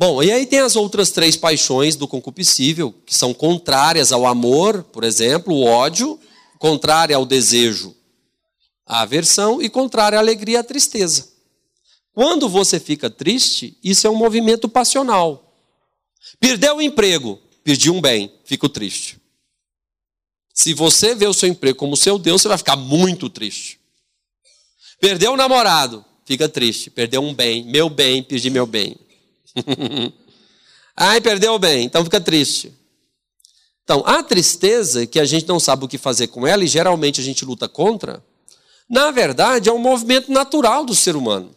Bom, 0.00 0.22
e 0.22 0.32
aí 0.32 0.46
tem 0.46 0.60
as 0.60 0.76
outras 0.76 1.10
três 1.10 1.36
paixões 1.36 1.94
do 1.94 2.08
concupiscível, 2.08 2.90
que 3.04 3.14
são 3.14 3.34
contrárias 3.34 4.12
ao 4.12 4.26
amor, 4.26 4.82
por 4.84 5.04
exemplo, 5.04 5.52
o 5.52 5.62
ódio, 5.62 6.18
contrária 6.58 7.14
ao 7.14 7.26
desejo, 7.26 7.94
a 8.86 9.02
aversão, 9.02 9.60
e 9.60 9.68
contrária 9.68 10.16
à 10.16 10.22
alegria 10.22 10.60
à 10.60 10.64
tristeza. 10.64 11.28
Quando 12.14 12.48
você 12.48 12.80
fica 12.80 13.10
triste, 13.10 13.76
isso 13.84 14.06
é 14.06 14.10
um 14.10 14.14
movimento 14.14 14.70
passional. 14.70 15.54
Perdeu 16.40 16.78
o 16.78 16.82
emprego, 16.82 17.38
perdi 17.62 17.90
um 17.90 18.00
bem, 18.00 18.32
fico 18.46 18.70
triste. 18.70 19.18
Se 20.54 20.72
você 20.72 21.14
vê 21.14 21.26
o 21.26 21.34
seu 21.34 21.46
emprego 21.46 21.76
como 21.76 21.94
seu 21.94 22.18
Deus, 22.18 22.40
você 22.40 22.48
vai 22.48 22.56
ficar 22.56 22.76
muito 22.76 23.28
triste. 23.28 23.78
Perdeu 24.98 25.34
o 25.34 25.36
namorado, 25.36 26.02
fica 26.24 26.48
triste. 26.48 26.88
Perdeu 26.88 27.22
um 27.22 27.34
bem, 27.34 27.64
meu 27.66 27.90
bem, 27.90 28.22
perdi 28.22 28.48
meu 28.48 28.64
bem. 28.64 28.96
Ai, 30.96 31.20
perdeu 31.20 31.54
o 31.54 31.58
bem, 31.58 31.84
então 31.84 32.04
fica 32.04 32.20
triste. 32.20 32.72
Então, 33.84 34.02
a 34.06 34.22
tristeza, 34.22 35.06
que 35.06 35.18
a 35.18 35.24
gente 35.24 35.48
não 35.48 35.58
sabe 35.58 35.84
o 35.84 35.88
que 35.88 35.98
fazer 35.98 36.28
com 36.28 36.46
ela, 36.46 36.62
e 36.62 36.68
geralmente 36.68 37.20
a 37.20 37.24
gente 37.24 37.44
luta 37.44 37.68
contra, 37.68 38.24
na 38.88 39.10
verdade 39.10 39.68
é 39.68 39.72
um 39.72 39.78
movimento 39.78 40.30
natural 40.30 40.84
do 40.84 40.94
ser 40.94 41.16
humano. 41.16 41.54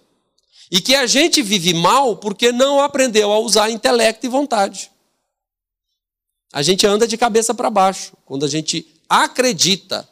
E 0.72 0.82
que 0.82 0.96
a 0.96 1.06
gente 1.06 1.42
vive 1.44 1.74
mal 1.74 2.16
porque 2.16 2.52
não 2.52 2.80
aprendeu 2.80 3.32
a 3.32 3.38
usar 3.38 3.70
intelecto 3.70 4.26
e 4.26 4.30
vontade. 4.30 4.90
A 6.52 6.62
gente 6.64 6.88
anda 6.88 7.08
de 7.08 7.18
cabeça 7.18 7.54
para 7.54 7.70
baixo. 7.70 8.14
Quando 8.26 8.46
a 8.46 8.48
gente 8.48 8.86
acredita 9.08 10.08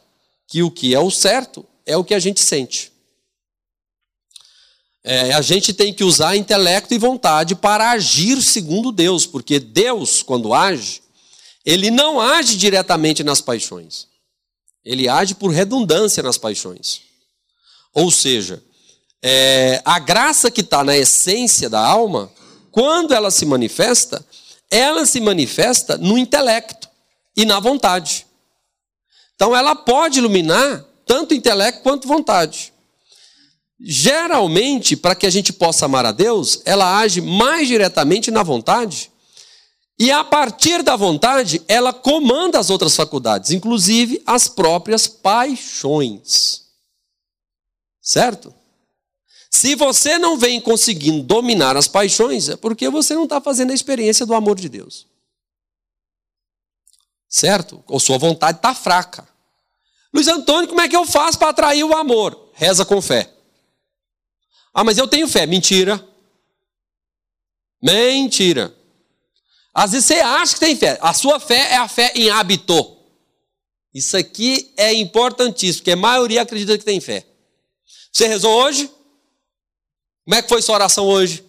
que 0.46 0.62
o 0.62 0.70
que 0.70 0.94
é 0.94 1.00
o 1.00 1.10
certo 1.10 1.66
é 1.86 1.96
o 1.96 2.04
que 2.04 2.14
a 2.14 2.18
gente 2.18 2.40
sente. 2.40 2.91
É, 5.04 5.32
a 5.32 5.40
gente 5.40 5.74
tem 5.74 5.92
que 5.92 6.04
usar 6.04 6.36
intelecto 6.36 6.94
e 6.94 6.98
vontade 6.98 7.54
para 7.56 7.90
agir 7.90 8.40
segundo 8.40 8.92
Deus, 8.92 9.26
porque 9.26 9.58
Deus, 9.58 10.22
quando 10.22 10.54
age, 10.54 11.02
ele 11.64 11.90
não 11.90 12.20
age 12.20 12.56
diretamente 12.56 13.24
nas 13.24 13.40
paixões. 13.40 14.06
Ele 14.84 15.08
age 15.08 15.34
por 15.34 15.50
redundância 15.50 16.22
nas 16.22 16.38
paixões. 16.38 17.02
Ou 17.92 18.10
seja, 18.10 18.62
é, 19.22 19.80
a 19.84 19.98
graça 19.98 20.50
que 20.50 20.60
está 20.60 20.82
na 20.82 20.96
essência 20.96 21.68
da 21.68 21.84
alma, 21.84 22.30
quando 22.70 23.12
ela 23.12 23.30
se 23.30 23.44
manifesta, 23.44 24.24
ela 24.70 25.04
se 25.04 25.20
manifesta 25.20 25.98
no 25.98 26.16
intelecto 26.16 26.88
e 27.36 27.44
na 27.44 27.60
vontade. 27.60 28.26
Então 29.34 29.54
ela 29.54 29.74
pode 29.74 30.18
iluminar 30.18 30.84
tanto 31.04 31.34
intelecto 31.34 31.82
quanto 31.82 32.08
vontade. 32.08 32.71
Geralmente, 33.84 34.96
para 34.96 35.16
que 35.16 35.26
a 35.26 35.30
gente 35.30 35.52
possa 35.52 35.86
amar 35.86 36.06
a 36.06 36.12
Deus, 36.12 36.62
ela 36.64 37.00
age 37.00 37.20
mais 37.20 37.66
diretamente 37.66 38.30
na 38.30 38.44
vontade. 38.44 39.10
E 39.98 40.10
a 40.10 40.22
partir 40.22 40.84
da 40.84 40.94
vontade, 40.94 41.60
ela 41.66 41.92
comanda 41.92 42.60
as 42.60 42.70
outras 42.70 42.94
faculdades, 42.94 43.50
inclusive 43.50 44.22
as 44.24 44.46
próprias 44.46 45.08
paixões. 45.08 46.62
Certo? 48.00 48.54
Se 49.50 49.74
você 49.74 50.16
não 50.16 50.38
vem 50.38 50.60
conseguindo 50.60 51.22
dominar 51.22 51.76
as 51.76 51.88
paixões, 51.88 52.48
é 52.48 52.56
porque 52.56 52.88
você 52.88 53.14
não 53.14 53.24
está 53.24 53.40
fazendo 53.40 53.72
a 53.72 53.74
experiência 53.74 54.24
do 54.24 54.34
amor 54.34 54.58
de 54.58 54.68
Deus. 54.68 55.06
Certo? 57.28 57.82
Ou 57.88 57.98
sua 57.98 58.16
vontade 58.16 58.58
está 58.58 58.74
fraca. 58.74 59.26
Luiz 60.14 60.28
Antônio, 60.28 60.68
como 60.68 60.80
é 60.80 60.88
que 60.88 60.96
eu 60.96 61.04
faço 61.04 61.38
para 61.38 61.48
atrair 61.48 61.82
o 61.82 61.96
amor? 61.96 62.50
Reza 62.54 62.84
com 62.84 63.02
fé. 63.02 63.41
Ah, 64.72 64.84
mas 64.84 64.98
eu 64.98 65.06
tenho 65.06 65.28
fé. 65.28 65.46
Mentira. 65.46 66.04
Mentira. 67.80 68.74
Às 69.74 69.92
vezes 69.92 70.06
você 70.06 70.14
acha 70.14 70.54
que 70.54 70.60
tem 70.60 70.76
fé. 70.76 70.98
A 71.00 71.12
sua 71.12 71.40
fé 71.40 71.72
é 71.72 71.76
a 71.76 71.88
fé 71.88 72.12
em 72.14 72.30
hábito. 72.30 72.98
Isso 73.94 74.16
aqui 74.16 74.72
é 74.76 74.92
importantíssimo, 74.94 75.80
porque 75.80 75.90
a 75.92 75.96
maioria 75.96 76.42
acredita 76.42 76.78
que 76.78 76.84
tem 76.84 77.00
fé. 77.00 77.26
Você 78.10 78.26
rezou 78.26 78.52
hoje? 78.62 78.90
Como 80.24 80.34
é 80.34 80.42
que 80.42 80.48
foi 80.48 80.62
sua 80.62 80.76
oração 80.76 81.06
hoje? 81.06 81.44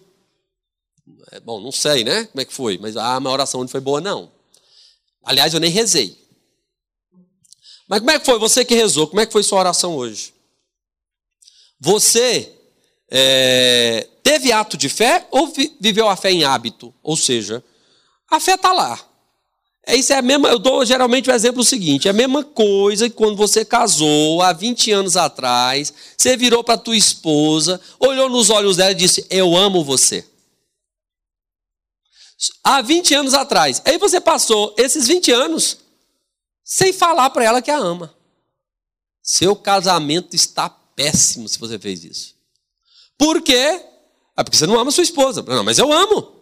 É, 1.30 1.40
bom, 1.40 1.60
não 1.60 1.72
sei, 1.72 2.04
né? 2.04 2.24
Como 2.26 2.40
é 2.40 2.44
que 2.44 2.52
foi? 2.52 2.78
Mas 2.78 2.96
ah, 2.96 3.16
a 3.16 3.20
minha 3.20 3.32
oração 3.32 3.60
não 3.60 3.68
foi 3.68 3.80
boa, 3.80 4.00
não. 4.00 4.30
Aliás, 5.22 5.54
eu 5.54 5.60
nem 5.60 5.70
rezei. 5.70 6.18
Mas 7.88 8.00
como 8.00 8.10
é 8.10 8.18
que 8.18 8.26
foi? 8.26 8.38
Você 8.38 8.64
que 8.64 8.74
rezou, 8.74 9.06
como 9.06 9.20
é 9.20 9.26
que 9.26 9.32
foi 9.32 9.42
sua 9.42 9.60
oração 9.60 9.96
hoje? 9.96 10.34
Você 11.80 12.53
é, 13.16 14.08
teve 14.24 14.50
ato 14.50 14.76
de 14.76 14.88
fé 14.88 15.24
ou 15.30 15.52
viveu 15.80 16.08
a 16.08 16.16
fé 16.16 16.32
em 16.32 16.42
hábito? 16.42 16.92
Ou 17.00 17.16
seja, 17.16 17.62
a 18.28 18.40
fé 18.40 18.54
está 18.54 18.72
lá. 18.72 18.98
É 19.86 19.94
isso 19.94 20.12
é 20.12 20.16
a 20.16 20.22
mesma, 20.22 20.48
eu 20.48 20.58
dou 20.58 20.84
geralmente 20.84 21.30
o 21.30 21.32
exemplo 21.32 21.62
seguinte, 21.62 22.08
é 22.08 22.10
a 22.10 22.14
mesma 22.14 22.42
coisa 22.42 23.08
que 23.08 23.14
quando 23.14 23.36
você 23.36 23.64
casou 23.64 24.42
há 24.42 24.52
20 24.52 24.90
anos 24.90 25.16
atrás, 25.16 25.94
você 26.16 26.36
virou 26.36 26.64
para 26.64 26.76
tua 26.76 26.96
esposa, 26.96 27.80
olhou 28.00 28.28
nos 28.28 28.50
olhos 28.50 28.78
dela 28.78 28.90
e 28.90 28.96
disse: 28.96 29.24
"Eu 29.30 29.54
amo 29.54 29.84
você". 29.84 30.26
Há 32.64 32.82
20 32.82 33.14
anos 33.14 33.34
atrás. 33.34 33.80
Aí 33.84 33.96
você 33.96 34.20
passou 34.20 34.74
esses 34.76 35.06
20 35.06 35.30
anos 35.30 35.78
sem 36.64 36.92
falar 36.92 37.30
para 37.30 37.44
ela 37.44 37.62
que 37.62 37.70
a 37.70 37.78
ama. 37.78 38.12
Seu 39.22 39.54
casamento 39.54 40.34
está 40.34 40.68
péssimo 40.68 41.48
se 41.48 41.58
você 41.58 41.78
fez 41.78 42.04
isso. 42.04 42.33
Por 43.18 43.42
quê? 43.42 43.80
É 44.36 44.42
porque 44.42 44.56
você 44.56 44.66
não 44.66 44.78
ama 44.78 44.90
sua 44.90 45.04
esposa. 45.04 45.42
Não, 45.42 45.62
mas 45.64 45.78
eu 45.78 45.92
amo. 45.92 46.32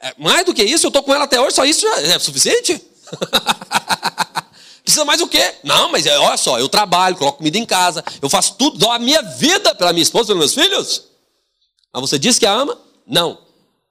É, 0.00 0.14
mais 0.18 0.44
do 0.44 0.54
que 0.54 0.62
isso, 0.62 0.86
eu 0.86 0.88
estou 0.88 1.02
com 1.02 1.14
ela 1.14 1.24
até 1.24 1.40
hoje, 1.40 1.54
só 1.54 1.64
isso 1.64 1.86
é 1.86 2.18
suficiente? 2.18 2.80
Precisa 4.84 5.04
mais 5.04 5.20
o 5.22 5.28
quê? 5.28 5.54
Não, 5.64 5.90
mas 5.90 6.04
é, 6.04 6.18
olha 6.18 6.36
só, 6.36 6.58
eu 6.58 6.68
trabalho, 6.68 7.16
coloco 7.16 7.38
comida 7.38 7.56
em 7.56 7.64
casa, 7.64 8.04
eu 8.20 8.28
faço 8.28 8.54
tudo, 8.56 8.76
dou 8.76 8.90
a 8.90 8.98
minha 8.98 9.22
vida 9.22 9.74
pela 9.74 9.92
minha 9.92 10.02
esposa, 10.02 10.26
pelos 10.26 10.40
meus 10.40 10.54
filhos. 10.54 11.04
Mas 11.92 12.02
você 12.02 12.18
diz 12.18 12.38
que 12.38 12.44
a 12.44 12.52
ama? 12.52 12.78
Não. 13.06 13.38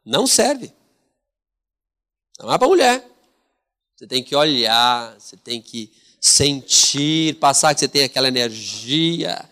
Não 0.06 0.28
serve. 0.28 0.72
É 2.40 2.58
para 2.58 2.68
mulher. 2.68 3.10
Você 3.96 4.06
tem 4.06 4.24
que 4.24 4.36
olhar, 4.36 5.16
você 5.20 5.38
tem 5.38 5.62
que 5.62 5.92
sentir, 6.20 7.36
passar 7.40 7.74
que 7.74 7.80
você 7.80 7.88
tem 7.88 8.04
aquela 8.04 8.28
energia 8.28 9.50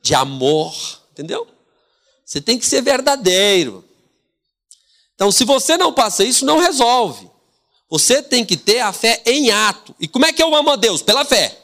de 0.00 0.14
amor, 0.14 0.74
entendeu? 1.12 1.46
Você 2.32 2.40
tem 2.40 2.58
que 2.58 2.64
ser 2.64 2.80
verdadeiro. 2.80 3.84
Então, 5.14 5.30
se 5.30 5.44
você 5.44 5.76
não 5.76 5.92
passa 5.92 6.24
isso, 6.24 6.46
não 6.46 6.56
resolve. 6.56 7.28
Você 7.90 8.22
tem 8.22 8.42
que 8.42 8.56
ter 8.56 8.80
a 8.80 8.90
fé 8.90 9.20
em 9.26 9.50
ato. 9.50 9.94
E 10.00 10.08
como 10.08 10.24
é 10.24 10.32
que 10.32 10.42
eu 10.42 10.54
amo 10.54 10.70
a 10.70 10.76
Deus? 10.76 11.02
Pela 11.02 11.26
fé. 11.26 11.54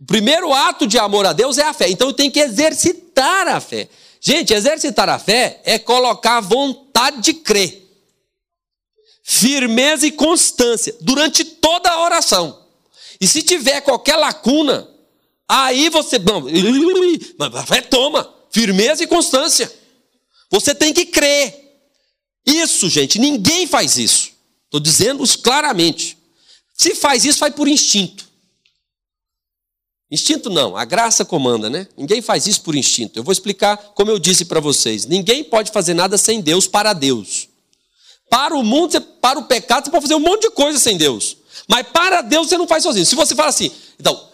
O 0.00 0.06
primeiro 0.06 0.54
ato 0.54 0.86
de 0.86 0.98
amor 0.98 1.26
a 1.26 1.34
Deus 1.34 1.58
é 1.58 1.62
a 1.62 1.74
fé. 1.74 1.90
Então 1.90 2.08
eu 2.08 2.14
tenho 2.14 2.32
que 2.32 2.40
exercitar 2.40 3.48
a 3.48 3.60
fé. 3.60 3.90
Gente, 4.18 4.54
exercitar 4.54 5.10
a 5.10 5.18
fé 5.18 5.60
é 5.62 5.78
colocar 5.78 6.40
vontade 6.40 7.20
de 7.20 7.34
crer. 7.34 7.86
Firmeza 9.22 10.06
e 10.06 10.10
constância 10.10 10.96
durante 11.02 11.44
toda 11.44 11.90
a 11.90 12.02
oração. 12.02 12.64
E 13.20 13.28
se 13.28 13.42
tiver 13.42 13.82
qualquer 13.82 14.16
lacuna, 14.16 14.88
aí 15.46 15.90
você. 15.90 16.18
Não, 16.18 16.46
fé 17.66 17.82
toma. 17.92 18.37
Firmeza 18.50 19.04
e 19.04 19.06
constância. 19.06 19.72
Você 20.50 20.74
tem 20.74 20.92
que 20.92 21.06
crer. 21.06 21.68
Isso, 22.46 22.88
gente, 22.88 23.18
ninguém 23.18 23.66
faz 23.66 23.98
isso. 23.98 24.30
Estou 24.64 24.80
dizendo 24.80 25.22
isso 25.22 25.38
claramente. 25.40 26.16
Se 26.74 26.94
faz 26.94 27.24
isso, 27.24 27.38
faz 27.38 27.54
por 27.54 27.68
instinto. 27.68 28.28
Instinto 30.10 30.48
não, 30.48 30.74
a 30.74 30.86
graça 30.86 31.24
comanda, 31.24 31.68
né? 31.68 31.86
Ninguém 31.96 32.22
faz 32.22 32.46
isso 32.46 32.62
por 32.62 32.74
instinto. 32.74 33.18
Eu 33.18 33.22
vou 33.22 33.32
explicar 33.32 33.76
como 33.94 34.10
eu 34.10 34.18
disse 34.18 34.46
para 34.46 34.60
vocês. 34.60 35.04
Ninguém 35.04 35.44
pode 35.44 35.70
fazer 35.70 35.92
nada 35.92 36.16
sem 36.16 36.40
Deus 36.40 36.66
para 36.66 36.94
Deus. 36.94 37.48
Para 38.30 38.54
o 38.54 38.62
mundo, 38.62 39.00
para 39.00 39.38
o 39.38 39.44
pecado, 39.44 39.84
você 39.84 39.90
pode 39.90 40.02
fazer 40.02 40.14
um 40.14 40.20
monte 40.20 40.42
de 40.42 40.50
coisa 40.50 40.78
sem 40.78 40.96
Deus. 40.96 41.36
Mas 41.66 41.86
para 41.88 42.22
Deus 42.22 42.48
você 42.48 42.56
não 42.56 42.66
faz 42.66 42.82
sozinho. 42.82 43.04
Se 43.04 43.14
você 43.14 43.34
fala 43.34 43.50
assim, 43.50 43.70
então, 44.00 44.28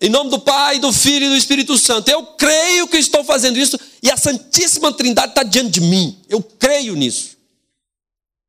em 0.00 0.08
nome 0.08 0.30
do 0.30 0.38
Pai, 0.38 0.78
do 0.78 0.92
Filho 0.92 1.26
e 1.26 1.28
do 1.28 1.36
Espírito 1.36 1.76
Santo, 1.76 2.08
eu 2.08 2.24
creio 2.24 2.88
que 2.88 2.96
estou 2.96 3.22
fazendo 3.22 3.58
isso 3.58 3.78
e 4.02 4.10
a 4.10 4.16
Santíssima 4.16 4.92
Trindade 4.92 5.32
está 5.32 5.42
diante 5.42 5.78
de 5.78 5.80
mim. 5.82 6.18
Eu 6.28 6.42
creio 6.42 6.94
nisso. 6.94 7.36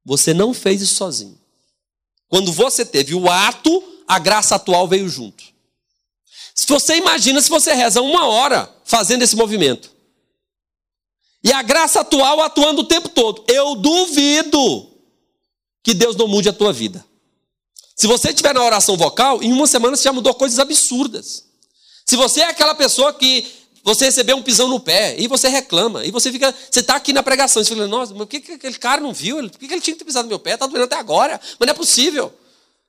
Você 0.05 0.33
não 0.33 0.53
fez 0.53 0.81
isso 0.81 0.95
sozinho. 0.95 1.37
Quando 2.29 2.53
você 2.53 2.85
teve 2.85 3.13
o 3.13 3.29
ato, 3.29 3.83
a 4.07 4.17
graça 4.17 4.55
atual 4.55 4.87
veio 4.87 5.09
junto. 5.09 5.43
Se 6.55 6.65
você 6.65 6.95
imagina 6.95 7.41
se 7.41 7.49
você 7.49 7.73
reza 7.73 8.01
uma 8.01 8.27
hora 8.27 8.73
fazendo 8.85 9.23
esse 9.23 9.35
movimento. 9.35 9.91
E 11.43 11.51
a 11.51 11.61
graça 11.61 11.99
atual 11.99 12.39
atuando 12.41 12.81
o 12.81 12.87
tempo 12.87 13.09
todo. 13.09 13.43
Eu 13.47 13.75
duvido 13.75 14.89
que 15.83 15.93
Deus 15.93 16.15
não 16.15 16.27
mude 16.27 16.47
a 16.47 16.53
tua 16.53 16.71
vida. 16.71 17.03
Se 18.01 18.07
você 18.07 18.29
estiver 18.29 18.51
na 18.51 18.63
oração 18.63 18.97
vocal, 18.97 19.43
em 19.43 19.53
uma 19.53 19.67
semana 19.67 19.95
você 19.95 20.05
já 20.05 20.11
mudou 20.11 20.33
coisas 20.33 20.57
absurdas. 20.57 21.45
Se 22.03 22.15
você 22.15 22.41
é 22.41 22.45
aquela 22.45 22.73
pessoa 22.73 23.13
que 23.13 23.45
você 23.83 24.05
recebeu 24.05 24.35
um 24.35 24.41
pisão 24.41 24.67
no 24.67 24.79
pé 24.79 25.15
e 25.19 25.27
você 25.27 25.47
reclama, 25.47 26.03
e 26.03 26.09
você 26.09 26.31
fica, 26.31 26.51
você 26.51 26.79
está 26.79 26.95
aqui 26.95 27.13
na 27.13 27.21
pregação, 27.21 27.63
você 27.63 27.75
fala, 27.75 27.87
nossa, 27.87 28.11
mas 28.15 28.23
por 28.23 28.27
que, 28.27 28.39
que 28.39 28.51
aquele 28.53 28.79
cara 28.79 28.99
não 28.99 29.13
viu? 29.13 29.47
Por 29.47 29.59
que, 29.59 29.67
que 29.67 29.73
ele 29.75 29.81
tinha 29.81 29.93
que 29.93 29.99
ter 29.99 30.05
pisado 30.05 30.23
no 30.23 30.29
meu 30.29 30.39
pé? 30.39 30.55
Está 30.55 30.65
doendo 30.65 30.85
até 30.85 30.95
agora, 30.95 31.39
mas 31.59 31.67
não 31.67 31.73
é 31.73 31.75
possível. 31.75 32.33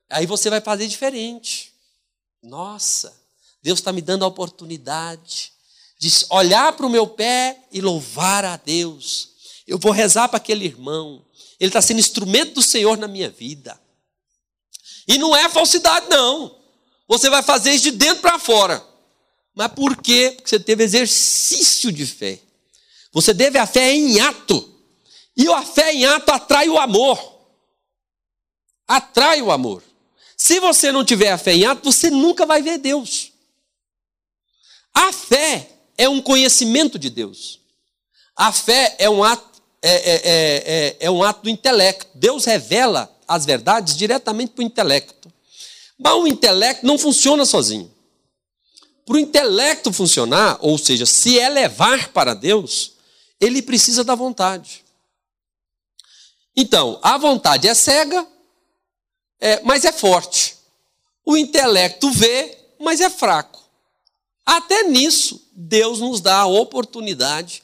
Aí 0.09 0.25
você 0.25 0.49
vai 0.49 0.63
fazer 0.63 0.87
diferente. 0.87 1.75
Nossa, 2.43 3.15
Deus 3.63 3.81
está 3.81 3.93
me 3.93 4.01
dando 4.01 4.25
a 4.25 4.29
oportunidade 4.29 5.53
de 5.99 6.11
olhar 6.31 6.73
para 6.73 6.87
o 6.87 6.91
meu 6.91 7.07
pé 7.07 7.59
e 7.71 7.83
louvar 7.83 8.47
a 8.47 8.57
Deus. 8.57 9.29
Eu 9.67 9.77
vou 9.77 9.93
rezar 9.93 10.29
para 10.29 10.39
aquele 10.39 10.65
irmão. 10.65 11.23
Ele 11.61 11.69
está 11.69 11.83
sendo 11.83 12.01
instrumento 12.01 12.55
do 12.55 12.63
Senhor 12.63 12.97
na 12.97 13.07
minha 13.07 13.29
vida. 13.29 13.79
E 15.07 15.19
não 15.19 15.35
é 15.35 15.49
falsidade, 15.49 16.09
não. 16.09 16.57
Você 17.09 17.29
vai 17.29 17.43
fazer 17.43 17.73
isso 17.73 17.85
de 17.85 17.91
dentro 17.93 18.23
para 18.23 18.39
fora. 18.39 18.83
Mas 19.55 19.69
por 19.73 19.97
quê? 19.97 20.33
Porque 20.37 20.49
você 20.49 20.61
teve 20.61 20.85
exercício 20.85 21.93
de 21.93 22.07
fé. 22.07 22.41
Você 23.13 23.35
deve 23.35 23.59
a 23.59 23.67
fé 23.67 23.93
em 23.93 24.21
ato. 24.21 24.69
E 25.37 25.47
a 25.49 25.63
fé 25.63 25.93
em 25.93 26.05
ato 26.05 26.31
atrai 26.31 26.69
o 26.69 26.79
amor. 26.79 27.41
Atrai 28.87 29.43
o 29.43 29.51
amor. 29.51 29.83
Se 30.37 30.59
você 30.59 30.91
não 30.91 31.05
tiver 31.05 31.31
a 31.31 31.39
fé 31.39 31.55
em 31.55 31.65
ato, 31.65 31.93
você 31.93 32.11
nunca 32.11 32.47
vai 32.47 32.63
ver 32.63 32.79
Deus. 32.79 33.33
A 34.95 35.13
fé 35.13 35.69
é 35.97 36.09
um 36.09 36.21
conhecimento 36.21 36.99
de 36.99 37.11
Deus. 37.11 37.61
A 38.35 38.51
fé 38.53 38.97
é 38.99 39.09
um 39.09 39.23
ato, 39.23 39.63
é, 39.81 39.91
é, 39.91 40.21
é, 40.25 40.97
é 41.01 41.11
um 41.11 41.23
ato 41.23 41.43
do 41.43 41.51
intelecto. 41.51 42.07
Deus 42.15 42.45
revela 42.45 43.12
as 43.27 43.45
verdades 43.45 43.97
diretamente 43.97 44.53
para 44.53 44.63
o 44.63 44.67
intelecto. 44.67 45.33
Mas 45.99 46.15
o 46.15 46.27
intelecto 46.27 46.87
não 46.87 46.99
funciona 46.99 47.45
sozinho. 47.45 47.93
Para 49.05 49.17
o 49.17 49.19
intelecto 49.19 49.93
funcionar, 49.93 50.59
ou 50.61 50.79
seja, 50.79 51.05
se 51.07 51.37
elevar 51.37 52.09
para 52.09 52.35
Deus, 52.35 52.93
ele 53.41 53.61
precisa 53.61 54.05
da 54.05 54.15
vontade. 54.15 54.85
Então, 56.57 56.99
a 57.03 57.19
vontade 57.19 57.67
é 57.67 57.75
cega, 57.75 58.27
é, 59.41 59.61
mas 59.65 59.85
é 59.85 59.93
forte. 59.93 60.57
O 61.25 61.37
intelecto 61.37 62.11
vê, 62.11 62.57
mas 62.79 63.01
é 63.01 63.11
fraco. 63.11 63.63
Até 64.45 64.85
nisso, 64.85 65.49
Deus 65.53 66.01
nos 66.01 66.21
dá 66.21 66.41
a 66.41 66.47
oportunidade 66.47 67.63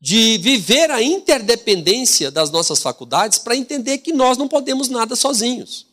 de 0.00 0.38
viver 0.38 0.90
a 0.90 1.02
interdependência 1.02 2.30
das 2.30 2.50
nossas 2.50 2.82
faculdades 2.82 3.38
para 3.38 3.56
entender 3.56 3.98
que 3.98 4.12
nós 4.12 4.36
não 4.36 4.46
podemos 4.46 4.88
nada 4.88 5.16
sozinhos. 5.16 5.86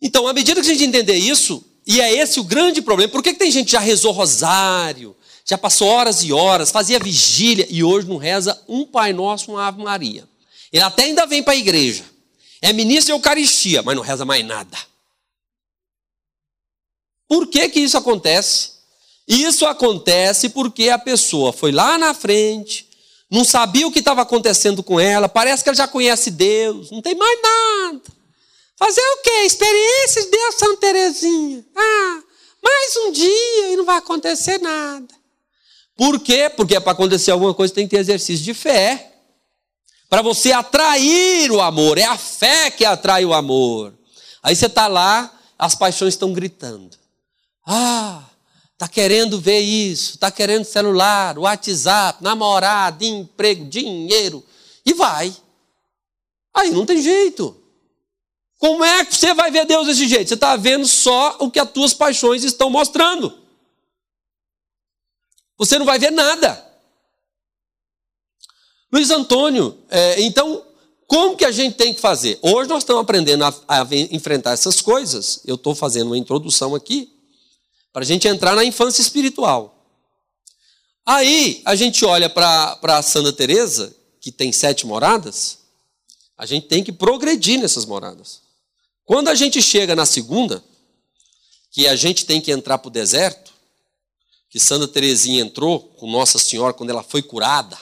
Então, 0.00 0.26
à 0.26 0.32
medida 0.32 0.60
que 0.60 0.68
a 0.68 0.72
gente 0.72 0.84
entender 0.84 1.14
isso, 1.14 1.64
e 1.86 2.00
é 2.00 2.12
esse 2.12 2.40
o 2.40 2.44
grande 2.44 2.82
problema. 2.82 3.10
Por 3.10 3.22
que, 3.22 3.32
que 3.32 3.38
tem 3.38 3.50
gente 3.50 3.66
que 3.66 3.72
já 3.72 3.80
rezou 3.80 4.12
rosário, 4.12 5.16
já 5.44 5.56
passou 5.56 5.88
horas 5.88 6.22
e 6.24 6.32
horas, 6.32 6.70
fazia 6.70 6.98
vigília 6.98 7.66
e 7.70 7.84
hoje 7.84 8.08
não 8.08 8.16
reza 8.16 8.60
um 8.68 8.84
Pai 8.84 9.12
Nosso, 9.12 9.52
uma 9.52 9.66
Ave 9.66 9.82
Maria? 9.82 10.28
Ele 10.72 10.82
até 10.82 11.04
ainda 11.04 11.26
vem 11.26 11.42
para 11.42 11.52
a 11.52 11.56
igreja. 11.56 12.04
É 12.60 12.72
ministro 12.72 13.06
de 13.06 13.12
Eucaristia, 13.12 13.82
mas 13.82 13.94
não 13.94 14.02
reza 14.02 14.24
mais 14.24 14.44
nada. 14.44 14.76
Por 17.28 17.46
que, 17.46 17.68
que 17.68 17.80
isso 17.80 17.96
acontece? 17.96 18.75
Isso 19.26 19.66
acontece 19.66 20.48
porque 20.48 20.88
a 20.88 20.98
pessoa 20.98 21.52
foi 21.52 21.72
lá 21.72 21.98
na 21.98 22.14
frente, 22.14 22.88
não 23.30 23.44
sabia 23.44 23.86
o 23.86 23.90
que 23.90 23.98
estava 23.98 24.22
acontecendo 24.22 24.82
com 24.82 25.00
ela, 25.00 25.28
parece 25.28 25.62
que 25.62 25.68
ela 25.68 25.76
já 25.76 25.88
conhece 25.88 26.30
Deus, 26.30 26.90
não 26.90 27.02
tem 27.02 27.14
mais 27.14 27.38
nada. 27.42 28.02
Fazer 28.78 29.00
o 29.00 29.22
quê? 29.22 29.44
Experiência 29.44 30.22
de 30.22 30.30
Deus, 30.30 30.54
Santa 30.54 30.76
Terezinha. 30.76 31.64
Ah, 31.74 32.22
mais 32.62 32.96
um 32.96 33.12
dia 33.12 33.72
e 33.72 33.76
não 33.76 33.84
vai 33.84 33.96
acontecer 33.96 34.58
nada. 34.58 35.14
Por 35.96 36.20
quê? 36.20 36.50
Porque 36.54 36.78
para 36.78 36.92
acontecer 36.92 37.30
alguma 37.30 37.54
coisa 37.54 37.72
tem 37.72 37.86
que 37.86 37.96
ter 37.96 38.00
exercício 38.00 38.44
de 38.44 38.52
fé. 38.52 39.12
Para 40.10 40.20
você 40.20 40.52
atrair 40.52 41.50
o 41.50 41.60
amor. 41.60 41.96
É 41.96 42.04
a 42.04 42.18
fé 42.18 42.70
que 42.70 42.84
atrai 42.84 43.24
o 43.24 43.32
amor. 43.32 43.94
Aí 44.42 44.54
você 44.54 44.66
está 44.66 44.86
lá, 44.86 45.32
as 45.58 45.74
paixões 45.74 46.14
estão 46.14 46.32
gritando. 46.32 46.96
Ah, 47.66 48.22
está 48.76 48.86
querendo 48.86 49.40
ver 49.40 49.60
isso, 49.60 50.14
está 50.14 50.30
querendo 50.30 50.64
celular, 50.64 51.38
WhatsApp, 51.38 52.22
namorado, 52.22 53.02
emprego, 53.04 53.64
dinheiro. 53.64 54.44
E 54.84 54.92
vai. 54.92 55.34
Aí 56.54 56.70
não 56.70 56.84
tem 56.84 57.00
jeito. 57.00 57.56
Como 58.58 58.84
é 58.84 59.04
que 59.04 59.16
você 59.16 59.32
vai 59.32 59.50
ver 59.50 59.64
Deus 59.64 59.86
desse 59.86 60.06
jeito? 60.06 60.28
Você 60.28 60.34
está 60.34 60.56
vendo 60.56 60.86
só 60.86 61.38
o 61.40 61.50
que 61.50 61.58
as 61.58 61.70
tuas 61.70 61.94
paixões 61.94 62.44
estão 62.44 62.68
mostrando. 62.68 63.38
Você 65.56 65.78
não 65.78 65.86
vai 65.86 65.98
ver 65.98 66.12
nada. 66.12 66.62
Luiz 68.92 69.10
Antônio, 69.10 69.78
é, 69.88 70.20
então, 70.20 70.62
como 71.06 71.36
que 71.36 71.46
a 71.46 71.50
gente 71.50 71.76
tem 71.76 71.94
que 71.94 72.00
fazer? 72.00 72.38
Hoje 72.42 72.68
nós 72.68 72.82
estamos 72.82 73.02
aprendendo 73.02 73.44
a, 73.44 73.54
a 73.68 73.86
enfrentar 74.10 74.52
essas 74.52 74.82
coisas. 74.82 75.40
Eu 75.46 75.54
estou 75.54 75.74
fazendo 75.74 76.08
uma 76.08 76.18
introdução 76.18 76.74
aqui 76.74 77.15
para 77.96 78.02
a 78.02 78.06
gente 78.06 78.28
entrar 78.28 78.54
na 78.54 78.62
infância 78.62 79.00
espiritual. 79.00 79.74
Aí 81.06 81.62
a 81.64 81.74
gente 81.74 82.04
olha 82.04 82.28
para 82.28 83.00
Santa 83.02 83.32
Teresa, 83.32 83.96
que 84.20 84.30
tem 84.30 84.52
sete 84.52 84.86
moradas, 84.86 85.60
a 86.36 86.44
gente 86.44 86.66
tem 86.66 86.84
que 86.84 86.92
progredir 86.92 87.58
nessas 87.58 87.86
moradas. 87.86 88.42
Quando 89.02 89.28
a 89.28 89.34
gente 89.34 89.62
chega 89.62 89.96
na 89.96 90.04
segunda, 90.04 90.62
que 91.70 91.88
a 91.88 91.96
gente 91.96 92.26
tem 92.26 92.38
que 92.38 92.52
entrar 92.52 92.76
para 92.76 92.88
o 92.88 92.90
deserto, 92.90 93.50
que 94.50 94.60
Santa 94.60 94.86
Teresinha 94.86 95.40
entrou 95.40 95.80
com 95.80 96.06
Nossa 96.06 96.38
Senhora 96.38 96.74
quando 96.74 96.90
ela 96.90 97.02
foi 97.02 97.22
curada, 97.22 97.78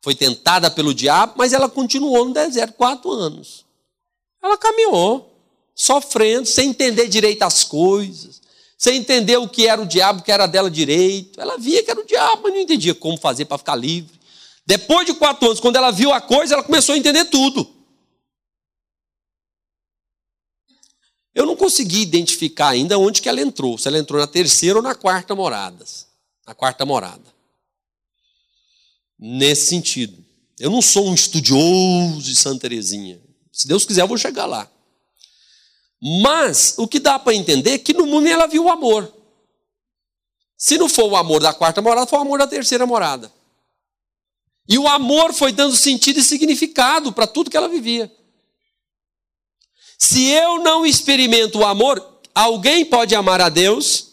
foi 0.00 0.14
tentada 0.14 0.70
pelo 0.70 0.94
diabo, 0.94 1.32
mas 1.36 1.52
ela 1.52 1.68
continuou 1.68 2.26
no 2.26 2.32
deserto 2.32 2.74
quatro 2.74 3.10
anos. 3.10 3.64
Ela 4.40 4.56
caminhou, 4.56 5.36
sofrendo, 5.74 6.46
sem 6.46 6.70
entender 6.70 7.08
direito 7.08 7.42
as 7.42 7.64
coisas, 7.64 8.40
sem 8.78 8.96
entender 8.96 9.36
o 9.36 9.48
que 9.48 9.66
era 9.66 9.82
o 9.82 9.86
diabo, 9.86 10.22
que 10.22 10.32
era 10.32 10.46
dela 10.46 10.70
direito. 10.70 11.40
Ela 11.40 11.58
via 11.58 11.82
que 11.82 11.90
era 11.90 12.00
o 12.00 12.06
diabo, 12.06 12.44
mas 12.44 12.52
não 12.54 12.60
entendia 12.60 12.94
como 12.94 13.18
fazer 13.18 13.44
para 13.44 13.58
ficar 13.58 13.74
livre. 13.74 14.18
Depois 14.64 15.04
de 15.04 15.14
quatro 15.14 15.46
anos, 15.46 15.60
quando 15.60 15.76
ela 15.76 15.90
viu 15.90 16.12
a 16.12 16.20
coisa, 16.20 16.54
ela 16.54 16.62
começou 16.62 16.94
a 16.94 16.98
entender 16.98 17.24
tudo. 17.24 17.68
Eu 21.34 21.44
não 21.44 21.56
consegui 21.56 22.00
identificar 22.00 22.68
ainda 22.68 22.98
onde 22.98 23.20
que 23.20 23.28
ela 23.28 23.40
entrou, 23.40 23.76
se 23.76 23.88
ela 23.88 23.98
entrou 23.98 24.20
na 24.20 24.26
terceira 24.26 24.78
ou 24.78 24.82
na 24.82 24.94
quarta 24.94 25.34
morada. 25.34 25.84
Na 26.46 26.54
quarta 26.54 26.86
morada 26.86 27.38
nesse 29.18 29.66
sentido. 29.66 30.24
Eu 30.58 30.70
não 30.70 30.80
sou 30.80 31.08
um 31.08 31.14
estudioso 31.14 32.20
de 32.20 32.36
Santa 32.36 32.60
Teresinha. 32.60 33.20
Se 33.50 33.66
Deus 33.66 33.84
quiser, 33.84 34.02
eu 34.02 34.08
vou 34.08 34.16
chegar 34.16 34.46
lá. 34.46 34.70
Mas 36.00 36.74
o 36.78 36.86
que 36.86 37.00
dá 37.00 37.18
para 37.18 37.34
entender 37.34 37.72
é 37.72 37.78
que 37.78 37.92
no 37.92 38.06
mundo 38.06 38.26
ela 38.28 38.46
viu 38.46 38.64
o 38.64 38.70
amor. 38.70 39.12
Se 40.56 40.76
não 40.76 40.88
for 40.88 41.10
o 41.10 41.16
amor 41.16 41.40
da 41.40 41.52
quarta 41.52 41.80
morada, 41.82 42.06
foi 42.06 42.18
o 42.18 42.22
amor 42.22 42.38
da 42.38 42.46
terceira 42.46 42.86
morada. 42.86 43.32
E 44.68 44.78
o 44.78 44.86
amor 44.86 45.32
foi 45.32 45.50
dando 45.50 45.74
sentido 45.74 46.18
e 46.20 46.22
significado 46.22 47.12
para 47.12 47.26
tudo 47.26 47.50
que 47.50 47.56
ela 47.56 47.68
vivia. 47.68 48.12
Se 49.98 50.28
eu 50.28 50.62
não 50.62 50.84
experimento 50.86 51.58
o 51.58 51.64
amor, 51.64 52.20
alguém 52.34 52.84
pode 52.84 53.14
amar 53.14 53.40
a 53.40 53.48
Deus? 53.48 54.08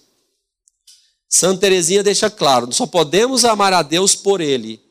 Santa 1.28 1.62
Teresinha 1.62 2.02
deixa 2.02 2.30
claro, 2.30 2.72
só 2.74 2.88
podemos 2.88 3.44
amar 3.44 3.74
a 3.74 3.82
Deus 3.82 4.16
por 4.16 4.40
Ele 4.40 4.82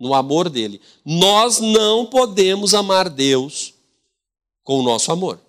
no 0.00 0.14
amor 0.14 0.50
dele. 0.50 0.80
Nós 1.04 1.60
não 1.60 2.06
podemos 2.06 2.74
amar 2.74 3.08
Deus 3.08 3.72
com 4.64 4.80
o 4.80 4.82
nosso 4.82 5.12
amor. 5.12 5.40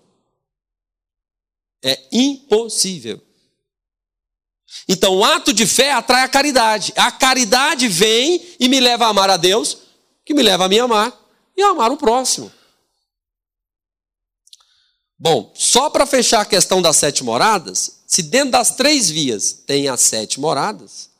É 1.84 2.00
impossível. 2.12 3.22
Então, 4.88 5.16
o 5.16 5.24
ato 5.24 5.54
de 5.54 5.68
fé 5.68 5.92
atrai 5.92 6.24
a 6.24 6.30
caridade. 6.30 6.94
A 6.96 7.12
caridade 7.12 7.88
vem 7.88 8.56
e 8.60 8.68
me 8.68 8.80
leva 8.80 9.06
a 9.06 9.10
amar 9.10 9.30
a 9.30 9.38
Deus, 9.38 9.78
que 10.26 10.34
me 10.34 10.42
leva 10.42 10.66
a 10.66 10.70
me 10.70 10.80
amar 10.80 11.14
e 11.56 11.62
a 11.62 11.70
amar 11.70 11.92
o 11.92 11.98
próximo. 11.98 12.52
Bom, 15.20 15.52
só 15.56 15.90
para 15.90 16.06
fechar 16.06 16.42
a 16.42 16.46
questão 16.46 16.82
das 16.82 16.98
sete 16.98 17.24
moradas, 17.24 18.02
se 18.08 18.24
dentro 18.24 18.52
das 18.52 18.76
três 18.76 19.10
vias 19.10 19.54
tem 19.54 19.88
as 19.88 20.02
sete 20.02 20.40
moradas, 20.40 21.14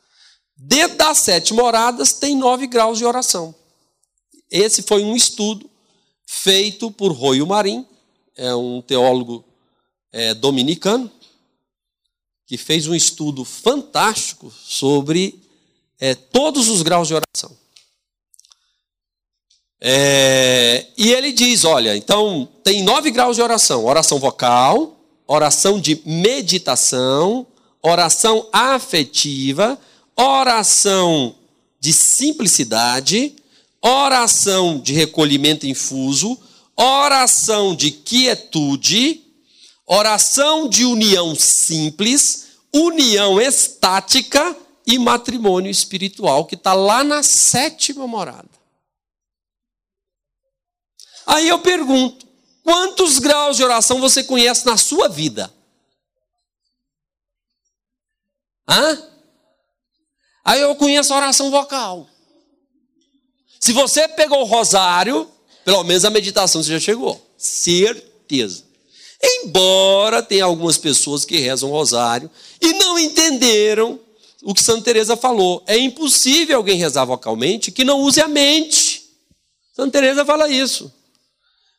Dentro 0.66 0.98
das 0.98 1.18
sete 1.18 1.54
moradas 1.54 2.14
tem 2.14 2.38
nove 2.38 2.68
graus 2.68 2.98
de 2.98 3.06
oração. 3.06 3.54
Esse 4.50 4.82
foi 4.82 5.04
um 5.04 5.14
estudo 5.14 5.70
feito 6.26 6.90
por 6.90 7.12
Royo 7.12 7.46
Marim, 7.46 7.86
é 8.38 8.56
um 8.56 8.82
teólogo 8.82 9.44
é, 10.14 10.34
dominicano, 10.34 11.12
que 12.48 12.58
fez 12.58 12.88
um 12.88 12.96
estudo 12.96 13.44
fantástico 13.44 14.54
sobre 14.64 15.42
é, 16.00 16.16
todos 16.16 16.70
os 16.70 16.82
graus 16.82 17.10
de 17.10 17.16
oração. 17.16 17.52
É, 19.82 20.88
e 20.98 21.12
ele 21.12 21.34
diz: 21.34 21.66
olha, 21.66 21.98
então 21.98 22.48
tem 22.64 22.82
nove 22.84 23.12
graus 23.12 23.36
de 23.36 23.42
oração: 23.42 23.84
oração 23.84 24.20
vocal, 24.20 24.98
oração 25.28 25.82
de 25.82 26.02
meditação, 26.06 27.46
oração 27.82 28.48
afetiva 28.54 29.78
oração 30.16 31.36
de 31.80 31.92
simplicidade, 31.92 33.36
oração 33.82 34.80
de 34.80 34.94
recolhimento 34.94 35.68
infuso, 35.68 36.38
oração 36.76 37.76
de 37.76 37.92
quietude, 37.92 39.22
oração 39.86 40.68
de 40.68 40.86
união 40.86 41.36
simples, 41.36 42.58
união 42.74 43.40
estática 43.40 44.56
e 44.86 44.98
matrimônio 44.98 45.70
espiritual, 45.70 46.46
que 46.46 46.56
está 46.56 46.74
lá 46.74 47.04
na 47.04 47.24
sétima 47.24 48.08
morada. 48.08 48.50
Aí 51.26 51.48
eu 51.48 51.60
pergunto: 51.60 52.28
quantos 52.64 53.20
graus 53.20 53.58
de 53.58 53.64
oração 53.64 54.00
você 54.00 54.24
conhece 54.24 54.66
na 54.66 54.78
sua 54.78 55.08
vida? 55.08 55.54
Hã? 58.68 59.10
Aí 60.44 60.60
eu 60.60 60.76
conheço 60.76 61.14
a 61.14 61.18
oração 61.18 61.50
vocal. 61.50 62.08
Se 63.60 63.72
você 63.72 64.08
pegou 64.10 64.42
o 64.42 64.46
rosário, 64.46 65.32
pelo 65.64 65.84
menos 65.84 66.04
a 66.04 66.10
meditação 66.10 66.62
você 66.62 66.74
já 66.74 66.80
chegou. 66.80 67.26
Certeza. 67.38 68.66
Embora 69.24 70.22
tenha 70.22 70.44
algumas 70.44 70.78
pessoas 70.78 71.24
que 71.24 71.38
rezam 71.38 71.70
o 71.70 71.72
rosário 71.72 72.30
e 72.60 72.74
não 72.74 73.00
entenderam 73.00 73.98
o 74.44 74.54
que 74.54 74.62
Santa 74.62 74.84
Teresa 74.84 75.16
falou. 75.16 75.64
É 75.66 75.78
impossível 75.78 76.58
alguém 76.58 76.78
rezar 76.78 77.06
vocalmente 77.06 77.72
que 77.72 77.86
não 77.86 78.02
use 78.02 78.20
a 78.20 78.28
mente. 78.28 79.04
Santa 79.74 79.92
Teresa 79.92 80.26
fala 80.26 80.50
isso. 80.50 80.92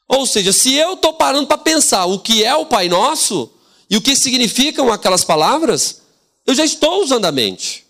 Ou 0.09 0.27
seja, 0.27 0.53
se 0.53 0.75
eu 0.75 0.95
estou 0.95 1.13
parando 1.13 1.47
para 1.47 1.59
pensar 1.59 2.07
o 2.07 2.19
que 2.19 2.43
é 2.43 2.55
o 2.55 2.67
Pai 2.67 2.89
Nosso 2.89 3.51
e 3.89 3.97
o 3.97 4.01
que 4.01 4.17
significam 4.17 4.91
aquelas 4.91 5.25
palavras, 5.25 6.03
eu 6.47 6.55
já 6.55 6.65
estou 6.65 7.03
usando 7.03 7.27
a 7.27 7.33
mente. 7.33 7.85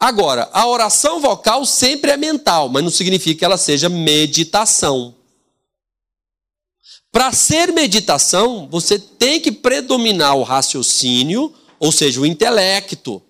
Agora, 0.00 0.50
a 0.52 0.66
oração 0.66 1.20
vocal 1.20 1.64
sempre 1.64 2.10
é 2.10 2.16
mental, 2.16 2.68
mas 2.68 2.82
não 2.82 2.90
significa 2.90 3.38
que 3.38 3.44
ela 3.44 3.56
seja 3.56 3.88
meditação. 3.88 5.14
Para 7.14 7.32
ser 7.32 7.72
meditação, 7.72 8.68
você 8.68 8.98
tem 8.98 9.40
que 9.40 9.52
predominar 9.52 10.36
o 10.36 10.42
raciocínio, 10.42 11.54
ou 11.78 11.92
seja, 11.92 12.20
o 12.20 12.26
intelecto. 12.26 13.22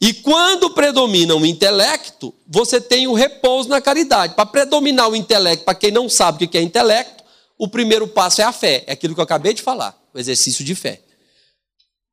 E 0.00 0.14
quando 0.14 0.70
predomina 0.70 1.36
o 1.36 1.44
intelecto, 1.44 2.32
você 2.48 2.80
tem 2.80 3.06
o 3.06 3.12
repouso 3.12 3.68
na 3.68 3.82
caridade. 3.82 4.34
Para 4.34 4.46
predominar 4.46 5.10
o 5.10 5.14
intelecto, 5.14 5.66
para 5.66 5.74
quem 5.74 5.90
não 5.90 6.08
sabe 6.08 6.46
o 6.46 6.48
que 6.48 6.56
é 6.56 6.62
intelecto, 6.62 7.22
o 7.58 7.68
primeiro 7.68 8.08
passo 8.08 8.40
é 8.40 8.44
a 8.44 8.52
fé. 8.52 8.82
É 8.86 8.94
aquilo 8.94 9.14
que 9.14 9.20
eu 9.20 9.24
acabei 9.24 9.52
de 9.52 9.60
falar, 9.60 9.94
o 10.14 10.18
exercício 10.18 10.64
de 10.64 10.74
fé. 10.74 11.02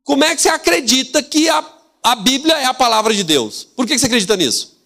Como 0.03 0.25
é 0.25 0.35
que 0.35 0.41
você 0.41 0.49
acredita 0.49 1.23
que 1.23 1.47
a 1.47 1.61
a 2.03 2.15
Bíblia 2.15 2.55
é 2.59 2.65
a 2.65 2.73
palavra 2.73 3.13
de 3.13 3.23
Deus. 3.23 3.63
Por 3.63 3.87
que 3.87 3.97
você 3.97 4.07
acredita 4.07 4.35
nisso? 4.35 4.77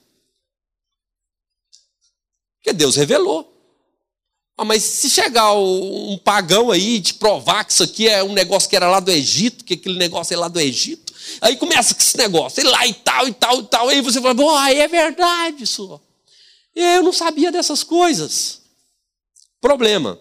Porque 2.57 2.71
Deus 2.71 2.95
revelou. 2.95 3.56
Ah, 4.57 4.65
mas 4.65 4.81
se 4.81 5.07
chegar 5.09 5.53
um 5.53 6.17
pagão 6.17 6.71
aí 6.71 6.95
e 6.95 7.01
te 7.01 7.13
provar 7.13 7.63
que 7.63 7.71
isso 7.71 7.83
aqui 7.83 8.07
é 8.07 8.23
um 8.23 8.33
negócio 8.33 8.67
que 8.67 8.75
era 8.75 8.89
lá 8.89 8.99
do 8.99 9.11
Egito, 9.11 9.63
que 9.63 9.75
aquele 9.75 9.99
negócio 9.99 10.33
é 10.33 10.37
lá 10.37 10.47
do 10.47 10.59
Egito, 10.59 11.13
aí 11.39 11.55
começa 11.55 11.93
com 11.93 12.01
esse 12.01 12.17
negócio, 12.17 12.61
e 12.61 12.63
lá 12.63 12.87
e 12.87 12.93
tal, 12.93 13.27
e 13.27 13.33
tal, 13.33 13.59
e 13.59 13.63
tal, 13.65 13.89
aí 13.89 14.01
você 14.01 14.19
fala, 14.19 14.33
bom, 14.33 14.49
aí 14.55 14.79
é 14.79 14.87
verdade 14.87 15.63
isso. 15.63 16.01
Eu 16.75 17.03
não 17.03 17.13
sabia 17.13 17.51
dessas 17.51 17.83
coisas. 17.83 18.61
Problema. 19.61 20.19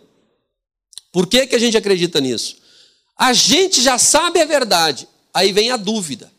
Por 1.11 1.27
que, 1.27 1.46
que 1.46 1.57
a 1.57 1.59
gente 1.59 1.79
acredita 1.79 2.20
nisso? 2.20 2.59
A 3.16 3.33
gente 3.33 3.81
já 3.81 3.99
sabe 3.99 4.42
a 4.42 4.44
verdade, 4.44 5.09
aí 5.33 5.51
vem 5.51 5.70
a 5.70 5.79
dúvida. 5.79 6.31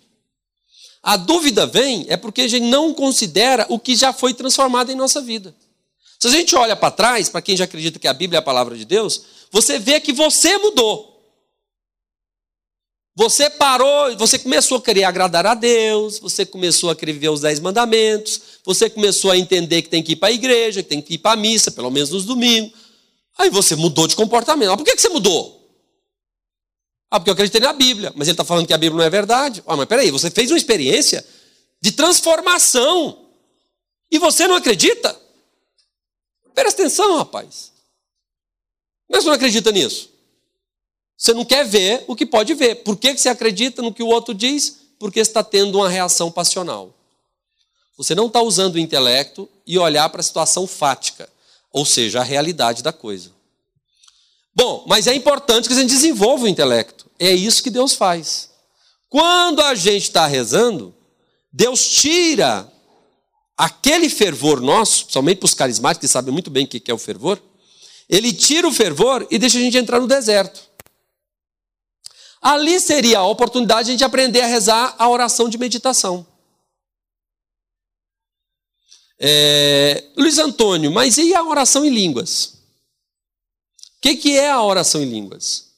A 1.02 1.18
dúvida 1.18 1.66
vem 1.66 2.06
é 2.10 2.18
porque 2.18 2.42
a 2.42 2.48
gente 2.48 2.66
não 2.66 2.94
considera 2.94 3.66
o 3.70 3.80
que 3.80 3.96
já 3.96 4.14
foi 4.14 4.36
transformado 4.36 4.92
em 4.92 4.96
nossa 4.96 5.20
vida. 5.20 5.56
Se 6.20 6.28
a 6.28 6.32
gente 6.32 6.56
olha 6.56 6.76
para 6.76 6.92
trás, 6.92 7.30
para 7.30 7.42
quem 7.42 7.56
já 7.56 7.66
acredita 7.66 8.00
que 8.00 8.08
a 8.08 8.14
Bíblia 8.14 8.38
é 8.38 8.40
a 8.40 8.44
palavra 8.44 8.76
de 8.76 8.86
Deus, 8.86 9.22
você 9.52 9.78
vê 9.78 10.00
que 10.00 10.12
você 10.12 10.58
mudou. 10.58 11.16
Você 13.16 13.50
parou, 13.50 14.16
você 14.16 14.38
começou 14.38 14.78
a 14.78 14.82
querer 14.82 15.04
agradar 15.04 15.46
a 15.46 15.56
Deus, 15.56 16.20
você 16.20 16.46
começou 16.46 16.92
a 16.92 16.96
querer 16.96 17.14
viver 17.14 17.30
os 17.30 17.42
dez 17.42 17.60
mandamentos, 17.60 18.40
você 18.64 18.90
começou 18.90 19.32
a 19.32 19.38
entender 19.38 19.82
que 19.82 19.90
tem 19.90 20.04
que 20.04 20.12
ir 20.12 20.18
para 20.18 20.30
a 20.30 20.32
igreja, 20.32 20.84
que 20.84 20.90
tem 20.90 21.02
que 21.02 21.16
ir 21.16 21.18
para 21.18 21.32
a 21.32 21.36
missa, 21.36 21.72
pelo 21.72 21.90
menos 21.90 22.12
nos 22.12 22.26
domingos. 22.26 22.74
Aí 23.38 23.50
você 23.50 23.76
mudou 23.76 24.08
de 24.08 24.16
comportamento. 24.16 24.70
Mas 24.70 24.78
por 24.78 24.86
que, 24.86 24.96
que 24.96 25.02
você 25.02 25.10
mudou? 25.10 25.58
Ah, 27.10 27.20
porque 27.20 27.30
eu 27.30 27.34
acreditei 27.34 27.62
na 27.62 27.74
Bíblia. 27.74 28.12
Mas 28.16 28.28
ele 28.28 28.34
está 28.34 28.44
falando 28.44 28.68
que 28.68 28.74
a 28.74 28.78
Bíblia 28.78 28.98
não 28.98 29.06
é 29.06 29.10
verdade. 29.10 29.64
Ah, 29.66 29.76
mas 29.76 29.88
peraí, 29.88 30.12
você 30.12 30.30
fez 30.30 30.52
uma 30.52 30.58
experiência 30.58 31.26
de 31.82 31.92
transformação. 31.92 33.26
E 34.12 34.20
você 34.20 34.48
não 34.48 34.56
acredita? 34.56 35.20
Presta 36.58 36.82
atenção, 36.82 37.18
rapaz. 37.18 37.72
Mas 39.08 39.22
você 39.22 39.28
não 39.28 39.36
acredita 39.36 39.72
nisso? 39.72 40.10
Você 41.16 41.32
não 41.32 41.46
quer 41.46 41.64
ver 41.64 42.04
o 42.08 42.16
que 42.16 42.26
pode 42.26 42.56
ver. 42.56 42.78
Por 42.78 42.98
que 42.98 43.16
você 43.16 43.30
acredita 43.30 43.84
no 43.84 43.94
que 43.94 44.02
o 44.02 44.08
outro 44.08 44.34
diz? 44.34 44.80
Porque 44.98 45.20
está 45.20 45.44
tendo 45.44 45.78
uma 45.78 45.88
reação 45.88 46.32
passional. 46.32 46.92
Você 47.96 48.16
não 48.16 48.26
está 48.26 48.42
usando 48.42 48.74
o 48.74 48.80
intelecto 48.80 49.48
e 49.68 49.78
olhar 49.78 50.10
para 50.10 50.20
a 50.20 50.24
situação 50.24 50.66
fática, 50.66 51.30
ou 51.72 51.86
seja, 51.86 52.22
a 52.22 52.24
realidade 52.24 52.82
da 52.82 52.92
coisa. 52.92 53.30
Bom, 54.56 54.84
mas 54.88 55.06
é 55.06 55.14
importante 55.14 55.68
que 55.68 55.76
a 55.76 55.78
gente 55.78 55.92
desenvolva 55.92 56.46
o 56.46 56.48
intelecto. 56.48 57.06
É 57.20 57.32
isso 57.32 57.62
que 57.62 57.70
Deus 57.70 57.94
faz. 57.94 58.50
Quando 59.08 59.62
a 59.62 59.76
gente 59.76 60.06
está 60.06 60.26
rezando, 60.26 60.92
Deus 61.54 61.88
tira 61.88 62.68
aquele 63.58 64.10
fervor 64.10 64.62
nosso, 64.62 65.08
somente 65.10 65.40
para 65.40 65.46
os 65.46 65.54
carismáticos 65.56 66.08
que 66.08 66.14
sabem 66.14 66.32
muito 66.32 66.52
bem 66.52 66.66
o 66.66 66.68
que 66.68 66.92
é 66.92 66.94
o 66.94 66.98
fervor, 66.98 67.42
ele 68.08 68.32
tira 68.32 68.68
o 68.68 68.72
fervor 68.72 69.28
e 69.32 69.40
deixa 69.40 69.58
a 69.58 69.62
gente 69.62 69.78
entrar 69.78 70.00
no 70.00 70.08
deserto. 70.08 70.62
Ali 72.40 72.80
seria 72.80 73.20
a 73.20 73.28
oportunidade 73.28 73.86
de 73.86 73.90
a 73.90 73.94
gente 73.94 74.04
aprender 74.04 74.42
a 74.42 74.48
rezar 74.48 74.96
a 74.98 75.10
oração 75.10 75.50
de 75.50 75.58
meditação. 75.58 76.26
É, 79.20 80.04
Luiz 80.16 80.38
Antônio, 80.38 80.92
mas 80.92 81.18
e 81.18 81.34
a 81.34 81.44
oração 81.44 81.84
em 81.84 81.90
línguas? 81.90 82.54
O 83.98 84.02
que, 84.02 84.16
que 84.16 84.38
é 84.38 84.52
a 84.52 84.62
oração 84.62 85.02
em 85.02 85.10
línguas? 85.10 85.72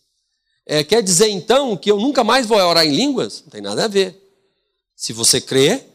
É, 0.66 0.84
quer 0.84 1.02
dizer 1.02 1.30
então 1.30 1.76
que 1.78 1.90
eu 1.90 1.98
nunca 1.98 2.24
mais 2.24 2.46
vou 2.46 2.58
orar 2.58 2.86
em 2.86 2.94
línguas? 2.94 3.42
Não 3.42 3.50
tem 3.50 3.62
nada 3.62 3.86
a 3.86 3.88
ver. 3.88 4.22
Se 4.96 5.14
você 5.14 5.40
crê, 5.40 5.89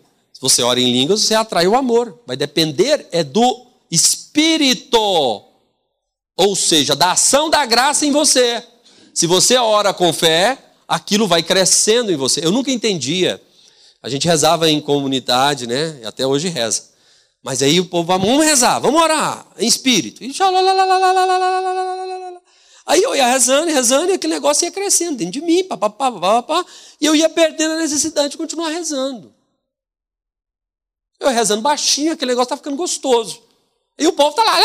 você 0.45 0.63
ora 0.63 0.79
em 0.79 0.93
línguas, 0.93 1.23
você 1.23 1.35
atrai 1.35 1.67
o 1.67 1.75
amor. 1.75 2.21
Vai 2.27 2.37
depender 2.37 3.09
é 3.11 3.25
do 3.25 3.67
Espírito, 3.91 4.99
ou 6.37 6.55
seja, 6.55 6.95
da 6.95 7.13
ação 7.13 7.49
da 7.49 7.65
graça 7.65 8.05
em 8.05 8.13
você. 8.13 8.63
Se 9.15 9.27
você 9.27 9.57
ora 9.57 9.95
com 9.95 10.13
fé, 10.13 10.59
aquilo 10.87 11.27
vai 11.27 11.43
crescendo 11.43 12.13
em 12.13 12.17
você. 12.17 12.45
Eu 12.45 12.53
nunca 12.53 12.71
entendia. 12.71 13.41
A 14.03 14.11
gente 14.11 14.29
rezava 14.29 14.69
em 14.69 14.83
comunidade, 14.83 15.67
né? 15.67 15.99
E 16.03 16.05
até 16.05 16.27
hoje 16.27 16.49
reza. 16.49 16.91
Mas 17.43 17.63
aí 17.63 17.81
o 17.81 17.87
povo, 17.87 18.07
vamos 18.07 18.45
rezar, 18.45 18.79
vamos 18.81 19.01
orar 19.01 19.47
em 19.59 19.67
espírito. 19.67 20.23
E 20.23 20.31
Aí 22.85 23.03
eu 23.03 23.17
ia 23.17 23.29
rezando, 23.29 23.73
rezando, 23.73 24.11
e 24.11 24.15
aquele 24.15 24.35
negócio 24.35 24.67
ia 24.67 24.71
crescendo 24.71 25.17
dentro 25.17 25.33
de 25.33 25.41
mim, 25.41 25.65
papapá, 25.65 26.13
papapá, 26.13 26.67
e 27.01 27.07
eu 27.07 27.17
ia 27.17 27.31
perdendo 27.31 27.73
a 27.73 27.77
necessidade 27.79 28.33
de 28.33 28.37
continuar 28.37 28.69
rezando. 28.69 29.33
Eu 31.21 31.29
rezando 31.29 31.63
baixinho, 31.63 32.13
aquele 32.13 32.33
negócio 32.33 32.47
está 32.47 32.57
ficando 32.57 32.77
gostoso. 32.77 33.43
E 33.99 34.07
o 34.07 34.13
povo 34.13 34.31
está 34.31 34.43
lá. 34.43 34.61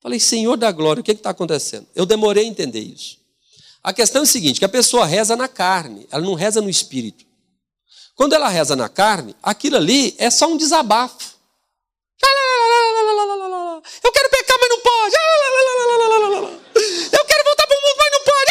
Falei, 0.00 0.20
Senhor 0.20 0.56
da 0.56 0.70
glória, 0.70 1.00
o 1.00 1.04
que 1.04 1.12
está 1.12 1.30
acontecendo? 1.30 1.86
Eu 1.94 2.06
demorei 2.06 2.44
a 2.44 2.46
entender 2.46 2.80
isso. 2.80 3.18
A 3.82 3.92
questão 3.92 4.20
é 4.20 4.24
o 4.24 4.26
seguinte: 4.26 4.58
que 4.58 4.64
a 4.64 4.68
pessoa 4.68 5.04
reza 5.04 5.36
na 5.36 5.48
carne, 5.48 6.06
ela 6.10 6.24
não 6.24 6.34
reza 6.34 6.60
no 6.62 6.70
espírito. 6.70 7.24
Quando 8.14 8.32
ela 8.34 8.48
reza 8.48 8.76
na 8.76 8.88
carne, 8.88 9.34
aquilo 9.42 9.76
ali 9.76 10.14
é 10.18 10.30
só 10.30 10.46
um 10.46 10.56
desabafo. 10.56 11.34
Eu 14.02 14.12
quero 14.12 14.30
pecar, 14.30 14.56
mas 14.60 14.70
não 14.70 14.80
pode. 14.80 15.16
Eu 17.12 17.24
quero 17.24 17.44
voltar 17.44 17.66
para 17.66 17.76
o 17.76 17.80
mundo, 17.82 17.96
mas 17.98 18.10
não 18.12 18.20
pode. 18.24 18.50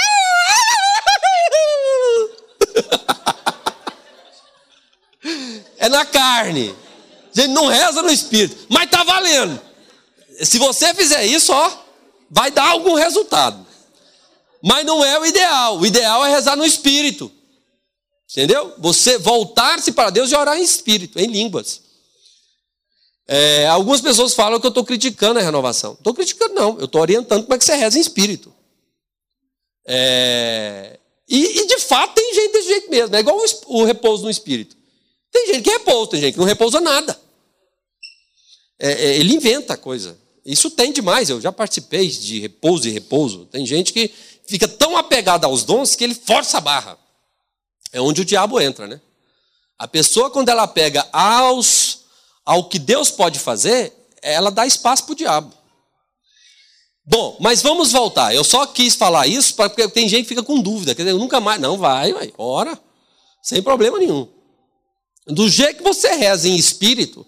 É 5.77 5.82
na 5.93 6.05
carne. 6.05 6.75
A 7.35 7.41
gente 7.41 7.51
não 7.51 7.67
reza 7.67 8.01
no 8.01 8.11
espírito, 8.11 8.67
mas 8.69 8.83
está 8.83 9.03
valendo. 9.03 9.59
Se 10.41 10.57
você 10.57 10.93
fizer 10.93 11.25
isso, 11.25 11.53
ó, 11.53 11.71
vai 12.29 12.51
dar 12.51 12.69
algum 12.69 12.95
resultado. 12.95 13.65
Mas 14.63 14.85
não 14.85 15.03
é 15.03 15.19
o 15.19 15.25
ideal. 15.25 15.79
O 15.79 15.85
ideal 15.85 16.25
é 16.25 16.29
rezar 16.29 16.55
no 16.55 16.65
espírito. 16.65 17.31
Entendeu? 18.31 18.73
Você 18.79 19.17
voltar-se 19.17 19.91
para 19.91 20.09
Deus 20.09 20.31
e 20.31 20.35
orar 20.35 20.57
em 20.57 20.63
espírito, 20.63 21.19
em 21.19 21.27
línguas. 21.27 21.81
É, 23.27 23.67
algumas 23.67 24.01
pessoas 24.01 24.33
falam 24.33 24.59
que 24.59 24.65
eu 24.65 24.69
estou 24.69 24.83
criticando 24.83 25.39
a 25.39 25.43
renovação. 25.43 25.93
Estou 25.93 26.13
criticando, 26.13 26.53
não. 26.53 26.77
Eu 26.79 26.85
estou 26.85 27.01
orientando 27.01 27.43
como 27.43 27.53
é 27.53 27.57
que 27.57 27.65
você 27.65 27.75
reza 27.75 27.97
em 27.97 28.01
espírito. 28.01 28.53
É, 29.85 30.99
e, 31.27 31.61
e, 31.61 31.67
de 31.67 31.79
fato 31.79 32.13
tem 32.15 32.33
gente 32.33 32.53
desse 32.53 32.67
jeito 32.67 32.89
mesmo. 32.89 33.15
É 33.15 33.19
igual 33.19 33.37
o, 33.37 33.79
o 33.81 33.83
repouso 33.83 34.23
no 34.23 34.29
espírito. 34.29 34.75
Tem 35.33 35.47
gente 35.47 35.63
que 35.63 35.71
repousa, 35.71 36.11
tem 36.11 36.21
gente 36.21 36.33
que 36.33 36.39
não 36.39 36.45
repousa 36.45 36.79
nada. 36.79 37.19
É, 38.79 38.91
é, 38.91 39.17
ele 39.17 39.33
inventa 39.33 39.73
a 39.73 39.77
coisa. 39.77 40.17
Isso 40.45 40.69
tem 40.69 40.93
demais. 40.93 41.29
Eu 41.29 41.41
já 41.41 41.51
participei 41.51 42.07
de 42.07 42.39
repouso 42.39 42.87
e 42.87 42.91
repouso. 42.91 43.47
Tem 43.47 43.65
gente 43.65 43.91
que 43.91 44.13
fica 44.45 44.67
tão 44.67 44.95
apegado 44.95 45.45
aos 45.45 45.63
dons 45.63 45.95
que 45.95 46.03
ele 46.03 46.13
força 46.13 46.59
a 46.59 46.61
barra. 46.61 46.97
É 47.91 47.99
onde 47.99 48.21
o 48.21 48.25
diabo 48.25 48.61
entra, 48.61 48.87
né? 48.87 49.01
A 49.77 49.87
pessoa, 49.87 50.29
quando 50.29 50.49
ela 50.49 50.67
pega 50.67 51.07
aos, 51.11 52.01
ao 52.45 52.69
que 52.69 52.77
Deus 52.77 53.09
pode 53.09 53.39
fazer, 53.39 53.91
ela 54.21 54.51
dá 54.51 54.67
espaço 54.67 55.05
para 55.05 55.13
o 55.13 55.15
diabo. 55.15 55.53
Bom, 57.05 57.37
mas 57.39 57.61
vamos 57.61 57.91
voltar. 57.91 58.33
Eu 58.33 58.43
só 58.43 58.65
quis 58.65 58.95
falar 58.95 59.27
isso 59.27 59.55
porque 59.55 59.87
tem 59.89 60.07
gente 60.07 60.23
que 60.23 60.29
fica 60.29 60.43
com 60.43 60.61
dúvida. 60.61 60.95
Quer 60.95 61.03
dizer, 61.03 61.17
nunca 61.17 61.39
mais. 61.39 61.59
Não, 61.59 61.77
vai, 61.77 62.13
vai, 62.13 62.33
ora. 62.37 62.79
Sem 63.41 63.61
problema 63.61 63.99
nenhum. 63.99 64.27
Do 65.27 65.49
jeito 65.49 65.77
que 65.77 65.83
você 65.83 66.15
reza 66.15 66.47
em 66.49 66.55
espírito, 66.55 67.25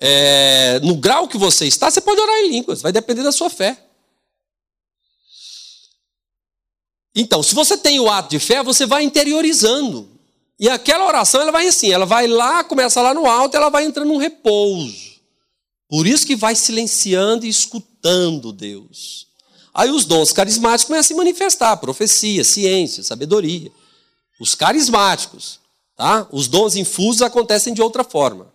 é, 0.00 0.80
no 0.80 0.96
grau 0.96 1.28
que 1.28 1.38
você 1.38 1.66
está, 1.66 1.90
você 1.90 2.00
pode 2.00 2.20
orar 2.20 2.36
em 2.40 2.50
línguas. 2.50 2.82
Vai 2.82 2.92
depender 2.92 3.22
da 3.22 3.32
sua 3.32 3.48
fé. 3.48 3.78
Então, 7.14 7.42
se 7.42 7.54
você 7.54 7.76
tem 7.76 8.00
o 8.00 8.10
ato 8.10 8.30
de 8.30 8.38
fé, 8.38 8.62
você 8.62 8.86
vai 8.86 9.02
interiorizando. 9.02 10.08
E 10.58 10.68
aquela 10.68 11.06
oração, 11.06 11.40
ela 11.40 11.52
vai 11.52 11.66
assim, 11.66 11.90
ela 11.90 12.06
vai 12.06 12.26
lá, 12.26 12.64
começa 12.64 13.00
lá 13.02 13.12
no 13.12 13.26
alto, 13.26 13.56
ela 13.56 13.68
vai 13.68 13.84
entrando 13.84 14.08
num 14.08 14.16
repouso. 14.16 15.12
Por 15.88 16.06
isso 16.06 16.26
que 16.26 16.36
vai 16.36 16.54
silenciando 16.54 17.44
e 17.44 17.48
escutando 17.48 18.52
Deus. 18.52 19.26
Aí 19.74 19.90
os 19.90 20.04
dons 20.04 20.32
carismáticos 20.32 20.86
começam 20.86 21.00
a 21.00 21.08
se 21.08 21.14
manifestar, 21.14 21.76
profecia, 21.76 22.44
ciência, 22.44 23.02
sabedoria. 23.02 23.70
Os 24.40 24.54
carismáticos, 24.54 25.60
tá? 26.02 26.26
Os 26.32 26.48
dons 26.48 26.74
infusos 26.74 27.22
acontecem 27.22 27.72
de 27.72 27.80
outra 27.80 28.02
forma. 28.02 28.52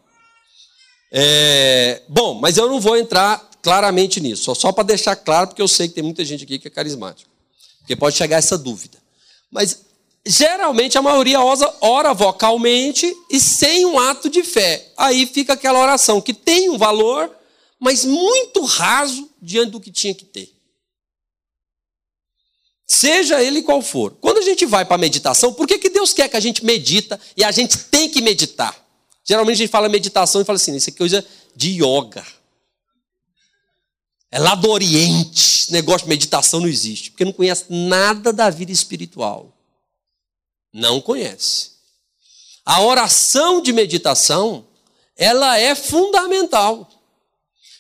É... 1.10 2.01
Bom, 2.10 2.33
mas 2.33 2.57
eu 2.57 2.67
não 2.67 2.81
vou 2.81 2.97
entrar 2.97 3.49
claramente 3.62 4.19
nisso, 4.19 4.53
só, 4.53 4.71
para 4.73 4.83
deixar 4.83 5.15
claro, 5.15 5.47
porque 5.47 5.62
eu 5.62 5.67
sei 5.67 5.88
que 5.88 5.93
tem 5.93 6.03
muita 6.03 6.25
gente 6.25 6.43
aqui 6.43 6.60
que 6.60 6.67
é 6.67 6.71
carismático. 6.71 7.29
Porque 7.79 7.95
pode 7.95 8.17
chegar 8.17 8.36
essa 8.36 8.57
dúvida. 8.57 8.97
Mas 9.49 9.86
geralmente 10.25 10.97
a 10.97 11.01
maioria 11.01 11.39
ora 11.39 12.13
vocalmente 12.13 13.15
e 13.31 13.39
sem 13.39 13.86
um 13.86 13.97
ato 13.97 14.29
de 14.29 14.43
fé. 14.43 14.91
Aí 14.97 15.25
fica 15.25 15.53
aquela 15.53 15.79
oração 15.79 16.19
que 16.19 16.33
tem 16.33 16.69
um 16.69 16.77
valor, 16.77 17.33
mas 17.79 18.03
muito 18.03 18.65
raso 18.65 19.29
diante 19.41 19.71
do 19.71 19.79
que 19.79 19.89
tinha 19.89 20.13
que 20.13 20.25
ter. 20.25 20.53
Seja 22.86 23.43
ele 23.43 23.62
qual 23.62 23.81
for. 23.81 24.15
Quando 24.21 24.38
a 24.38 24.41
gente 24.41 24.65
vai 24.65 24.86
para 24.86 24.95
a 24.95 24.97
meditação, 24.97 25.53
por 25.53 25.67
que 25.67 25.76
Deus 25.97 26.13
quer 26.13 26.29
que 26.29 26.38
a 26.38 26.39
gente 26.39 26.63
medita 26.63 27.19
e 27.36 27.43
a 27.43 27.51
gente 27.51 27.75
tem 27.75 28.07
que 28.07 28.21
meditar? 28.21 28.77
Geralmente 29.23 29.55
a 29.55 29.57
gente 29.57 29.71
fala 29.71 29.89
meditação 29.89 30.39
e 30.39 30.45
fala 30.45 30.57
assim, 30.57 30.75
isso 30.75 30.91
é 30.91 30.93
coisa 30.93 31.25
de 31.55 31.83
yoga. 31.83 32.23
É 34.29 34.38
lá 34.38 34.53
do 34.53 34.69
Oriente. 34.69 35.71
Negócio 35.71 36.03
de 36.03 36.10
meditação 36.10 36.60
não 36.60 36.67
existe, 36.67 37.10
porque 37.10 37.25
não 37.25 37.33
conhece 37.33 37.65
nada 37.69 38.31
da 38.31 38.47
vida 38.51 38.71
espiritual. 38.71 39.51
Não 40.71 41.01
conhece. 41.01 41.71
A 42.63 42.79
oração 42.81 43.60
de 43.60 43.73
meditação, 43.73 44.67
ela 45.15 45.57
é 45.57 45.73
fundamental. 45.73 46.88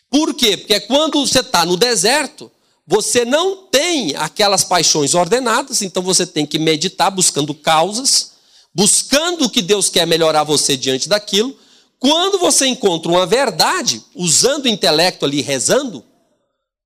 Por 0.09 0.33
quê? 0.33 0.57
Porque 0.57 0.79
quando 0.81 1.23
você 1.23 1.41
está 1.41 1.63
no 1.63 1.77
deserto, 1.77 2.51
você 2.89 3.25
não 3.25 3.67
tem 3.67 4.15
aquelas 4.15 4.63
paixões 4.63 5.13
ordenadas, 5.13 5.81
então 5.81 6.01
você 6.01 6.25
tem 6.25 6.45
que 6.45 6.57
meditar 6.57 7.11
buscando 7.11 7.53
causas, 7.53 8.31
buscando 8.73 9.43
o 9.43 9.49
que 9.49 9.61
Deus 9.61 9.89
quer 9.89 10.07
melhorar 10.07 10.45
você 10.45 10.77
diante 10.77 11.09
daquilo. 11.09 11.53
Quando 11.99 12.39
você 12.39 12.65
encontra 12.65 13.11
uma 13.11 13.25
verdade, 13.25 14.01
usando 14.15 14.65
o 14.65 14.69
intelecto 14.69 15.25
ali, 15.25 15.41
rezando, 15.41 16.01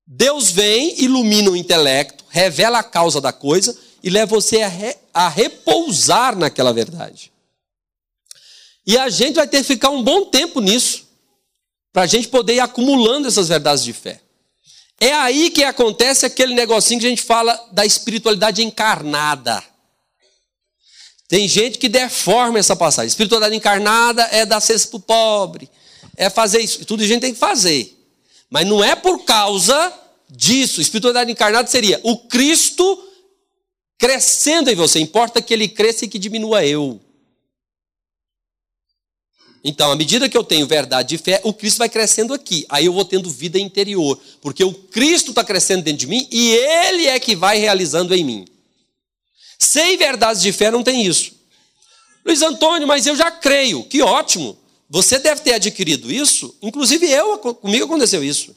Deus 0.04 0.50
vem, 0.50 1.00
ilumina 1.00 1.50
o 1.50 1.56
intelecto, 1.56 2.24
revela 2.28 2.80
a 2.80 2.82
causa 2.82 3.20
da 3.20 3.32
coisa 3.32 3.78
e 4.02 4.10
leva 4.10 4.34
você 4.34 4.62
a, 4.62 4.68
re, 4.68 4.96
a 5.14 5.28
repousar 5.28 6.36
naquela 6.36 6.72
verdade. 6.72 7.30
E 8.84 8.98
a 8.98 9.08
gente 9.08 9.36
vai 9.36 9.46
ter 9.46 9.58
que 9.58 9.68
ficar 9.68 9.90
um 9.90 10.02
bom 10.02 10.24
tempo 10.24 10.60
nisso, 10.60 11.06
para 11.92 12.02
a 12.02 12.06
gente 12.06 12.26
poder 12.26 12.54
ir 12.54 12.60
acumulando 12.60 13.28
essas 13.28 13.46
verdades 13.46 13.84
de 13.84 13.92
fé. 13.92 14.20
É 15.02 15.12
aí 15.14 15.50
que 15.50 15.64
acontece 15.64 16.24
aquele 16.24 16.54
negocinho 16.54 17.00
que 17.00 17.06
a 17.06 17.08
gente 17.08 17.22
fala 17.22 17.60
da 17.72 17.84
espiritualidade 17.84 18.62
encarnada. 18.62 19.60
Tem 21.26 21.48
gente 21.48 21.76
que 21.76 21.88
deforma 21.88 22.60
essa 22.60 22.76
passagem. 22.76 23.08
Espiritualidade 23.08 23.56
encarnada 23.56 24.22
é 24.30 24.46
dar 24.46 24.60
cesta 24.60 24.90
para 24.90 24.96
o 24.98 25.00
pobre, 25.00 25.68
é 26.16 26.30
fazer 26.30 26.60
isso. 26.60 26.84
Tudo 26.84 27.02
a 27.02 27.06
gente 27.06 27.20
tem 27.20 27.32
que 27.32 27.40
fazer. 27.40 27.98
Mas 28.48 28.64
não 28.64 28.84
é 28.84 28.94
por 28.94 29.24
causa 29.24 29.92
disso. 30.30 30.80
Espiritualidade 30.80 31.32
encarnada 31.32 31.66
seria 31.66 31.98
o 32.04 32.18
Cristo 32.28 33.02
crescendo 33.98 34.70
em 34.70 34.76
você. 34.76 35.00
Importa 35.00 35.42
que 35.42 35.52
ele 35.52 35.66
cresça 35.66 36.04
e 36.04 36.08
que 36.08 36.16
diminua 36.16 36.64
eu. 36.64 37.00
Então, 39.64 39.92
à 39.92 39.96
medida 39.96 40.28
que 40.28 40.36
eu 40.36 40.42
tenho 40.42 40.66
verdade 40.66 41.14
e 41.14 41.18
fé, 41.18 41.40
o 41.44 41.52
Cristo 41.52 41.78
vai 41.78 41.88
crescendo 41.88 42.34
aqui. 42.34 42.66
Aí 42.68 42.86
eu 42.86 42.92
vou 42.92 43.04
tendo 43.04 43.30
vida 43.30 43.58
interior. 43.58 44.18
Porque 44.40 44.64
o 44.64 44.72
Cristo 44.72 45.30
está 45.30 45.44
crescendo 45.44 45.82
dentro 45.82 46.00
de 46.00 46.06
mim 46.08 46.26
e 46.30 46.50
Ele 46.50 47.06
é 47.06 47.20
que 47.20 47.36
vai 47.36 47.58
realizando 47.58 48.12
em 48.14 48.24
mim. 48.24 48.44
Sem 49.58 49.96
verdades 49.96 50.42
de 50.42 50.52
fé 50.52 50.70
não 50.70 50.82
tem 50.82 51.06
isso. 51.06 51.32
Luiz 52.24 52.42
Antônio, 52.42 52.88
mas 52.88 53.06
eu 53.06 53.14
já 53.14 53.30
creio. 53.30 53.84
Que 53.84 54.02
ótimo. 54.02 54.58
Você 54.90 55.18
deve 55.18 55.40
ter 55.42 55.54
adquirido 55.54 56.12
isso. 56.12 56.54
Inclusive 56.60 57.08
eu, 57.08 57.38
comigo 57.38 57.84
aconteceu 57.84 58.22
isso. 58.24 58.54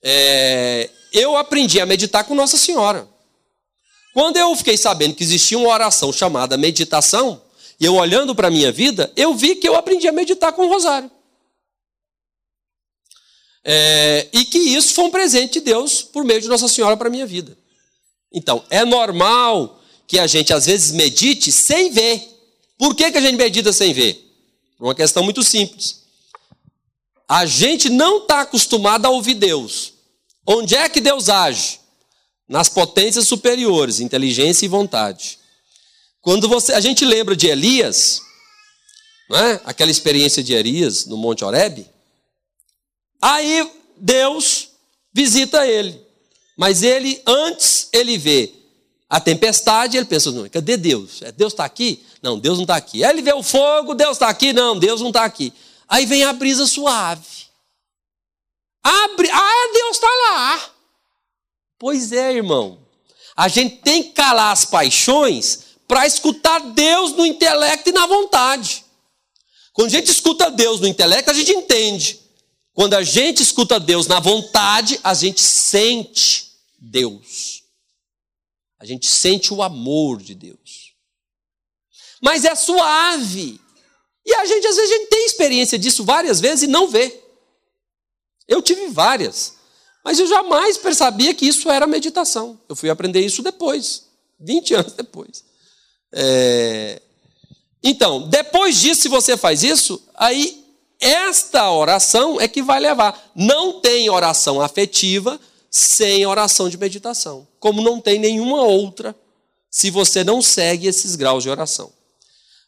É, 0.00 0.88
eu 1.12 1.36
aprendi 1.36 1.80
a 1.80 1.86
meditar 1.86 2.24
com 2.24 2.34
Nossa 2.34 2.56
Senhora. 2.56 3.08
Quando 4.14 4.36
eu 4.36 4.54
fiquei 4.56 4.76
sabendo 4.76 5.14
que 5.14 5.22
existia 5.22 5.58
uma 5.58 5.68
oração 5.68 6.12
chamada 6.12 6.56
meditação, 6.56 7.42
e 7.80 7.84
eu 7.84 7.94
olhando 7.94 8.34
para 8.34 8.48
a 8.48 8.50
minha 8.50 8.72
vida, 8.72 9.12
eu 9.16 9.34
vi 9.34 9.56
que 9.56 9.68
eu 9.68 9.76
aprendi 9.76 10.08
a 10.08 10.12
meditar 10.12 10.52
com 10.52 10.66
o 10.66 10.68
rosário. 10.68 11.10
É, 13.64 14.28
e 14.32 14.44
que 14.44 14.58
isso 14.58 14.94
foi 14.94 15.04
um 15.04 15.10
presente 15.10 15.54
de 15.54 15.60
Deus 15.60 16.02
por 16.02 16.24
meio 16.24 16.40
de 16.40 16.48
Nossa 16.48 16.68
Senhora 16.68 16.96
para 16.96 17.08
a 17.08 17.10
minha 17.10 17.26
vida. 17.26 17.56
Então, 18.32 18.64
é 18.70 18.84
normal 18.84 19.80
que 20.06 20.18
a 20.18 20.26
gente 20.26 20.52
às 20.52 20.66
vezes 20.66 20.90
medite 20.90 21.52
sem 21.52 21.90
ver. 21.90 22.26
Por 22.76 22.94
que, 22.94 23.10
que 23.10 23.18
a 23.18 23.20
gente 23.20 23.36
medita 23.36 23.72
sem 23.72 23.92
ver? 23.92 24.14
Por 24.76 24.86
uma 24.86 24.94
questão 24.94 25.22
muito 25.22 25.42
simples. 25.42 26.02
A 27.28 27.44
gente 27.44 27.90
não 27.90 28.18
está 28.18 28.40
acostumado 28.40 29.06
a 29.06 29.10
ouvir 29.10 29.34
Deus. 29.34 29.92
Onde 30.46 30.74
é 30.74 30.88
que 30.88 31.00
Deus 31.00 31.28
age? 31.28 31.78
Nas 32.48 32.70
potências 32.70 33.28
superiores, 33.28 34.00
inteligência 34.00 34.64
e 34.64 34.68
vontade. 34.68 35.37
Quando 36.28 36.46
você, 36.46 36.74
a 36.74 36.80
gente 36.80 37.06
lembra 37.06 37.34
de 37.34 37.46
Elias, 37.46 38.20
é? 39.32 39.60
aquela 39.64 39.90
experiência 39.90 40.42
de 40.42 40.52
Elias 40.52 41.06
no 41.06 41.16
Monte 41.16 41.42
Horebe, 41.42 41.88
aí 43.18 43.66
Deus 43.96 44.68
visita 45.10 45.66
ele. 45.66 45.98
Mas 46.54 46.82
ele, 46.82 47.22
antes, 47.26 47.88
ele 47.94 48.18
vê 48.18 48.52
a 49.08 49.18
tempestade, 49.18 49.96
ele 49.96 50.04
pensa, 50.04 50.30
não, 50.30 50.46
cadê 50.50 50.76
Deus? 50.76 51.22
É, 51.22 51.32
Deus 51.32 51.54
está 51.54 51.64
aqui? 51.64 52.04
Não, 52.20 52.38
Deus 52.38 52.58
não 52.58 52.64
está 52.64 52.76
aqui. 52.76 53.02
Aí 53.02 53.10
ele 53.10 53.22
vê 53.22 53.32
o 53.32 53.42
fogo, 53.42 53.94
Deus 53.94 54.12
está 54.12 54.28
aqui? 54.28 54.52
Não, 54.52 54.78
Deus 54.78 55.00
não 55.00 55.08
está 55.08 55.24
aqui. 55.24 55.50
Aí 55.88 56.04
vem 56.04 56.24
a 56.24 56.32
brisa 56.34 56.66
suave. 56.66 57.46
Abre, 58.84 59.30
ah, 59.32 59.70
Deus 59.72 59.96
está 59.96 60.06
lá. 60.06 60.70
Pois 61.78 62.12
é, 62.12 62.34
irmão. 62.34 62.86
A 63.34 63.48
gente 63.48 63.76
tem 63.76 64.02
que 64.02 64.10
calar 64.10 64.52
as 64.52 64.66
paixões 64.66 65.67
para 65.88 66.06
escutar 66.06 66.60
Deus 66.60 67.12
no 67.12 67.24
intelecto 67.24 67.88
e 67.88 67.92
na 67.92 68.06
vontade. 68.06 68.84
Quando 69.72 69.88
a 69.88 69.90
gente 69.90 70.10
escuta 70.10 70.50
Deus 70.50 70.80
no 70.80 70.86
intelecto, 70.86 71.30
a 71.30 71.34
gente 71.34 71.50
entende. 71.50 72.20
Quando 72.74 72.94
a 72.94 73.02
gente 73.02 73.42
escuta 73.42 73.80
Deus 73.80 74.06
na 74.06 74.20
vontade, 74.20 75.00
a 75.02 75.14
gente 75.14 75.40
sente 75.40 76.52
Deus. 76.78 77.64
A 78.78 78.84
gente 78.84 79.06
sente 79.06 79.52
o 79.52 79.62
amor 79.62 80.20
de 80.22 80.34
Deus. 80.34 80.92
Mas 82.20 82.44
é 82.44 82.54
suave. 82.54 83.60
E 84.24 84.34
a 84.34 84.44
gente, 84.44 84.66
às 84.66 84.76
vezes, 84.76 84.90
a 84.92 84.96
gente 84.98 85.08
tem 85.08 85.26
experiência 85.26 85.78
disso 85.78 86.04
várias 86.04 86.38
vezes 86.38 86.64
e 86.64 86.66
não 86.66 86.86
vê. 86.86 87.18
Eu 88.46 88.60
tive 88.60 88.88
várias. 88.88 89.54
Mas 90.04 90.18
eu 90.18 90.26
jamais 90.26 90.76
percebia 90.76 91.34
que 91.34 91.46
isso 91.46 91.70
era 91.70 91.86
meditação. 91.86 92.60
Eu 92.68 92.76
fui 92.76 92.90
aprender 92.90 93.20
isso 93.20 93.42
depois, 93.42 94.04
20 94.38 94.74
anos 94.74 94.92
depois. 94.92 95.47
É... 96.12 97.00
Então, 97.82 98.28
depois 98.28 98.80
disso, 98.80 99.02
se 99.02 99.08
você 99.08 99.36
faz 99.36 99.62
isso, 99.62 100.02
aí 100.14 100.64
esta 101.00 101.70
oração 101.70 102.40
é 102.40 102.48
que 102.48 102.62
vai 102.62 102.80
levar. 102.80 103.30
Não 103.34 103.80
tem 103.80 104.10
oração 104.10 104.60
afetiva 104.60 105.40
sem 105.70 106.26
oração 106.26 106.68
de 106.68 106.76
meditação. 106.76 107.46
Como 107.60 107.82
não 107.82 108.00
tem 108.00 108.18
nenhuma 108.18 108.62
outra 108.62 109.14
se 109.70 109.90
você 109.90 110.24
não 110.24 110.42
segue 110.42 110.86
esses 110.86 111.14
graus 111.14 111.42
de 111.42 111.50
oração. 111.50 111.92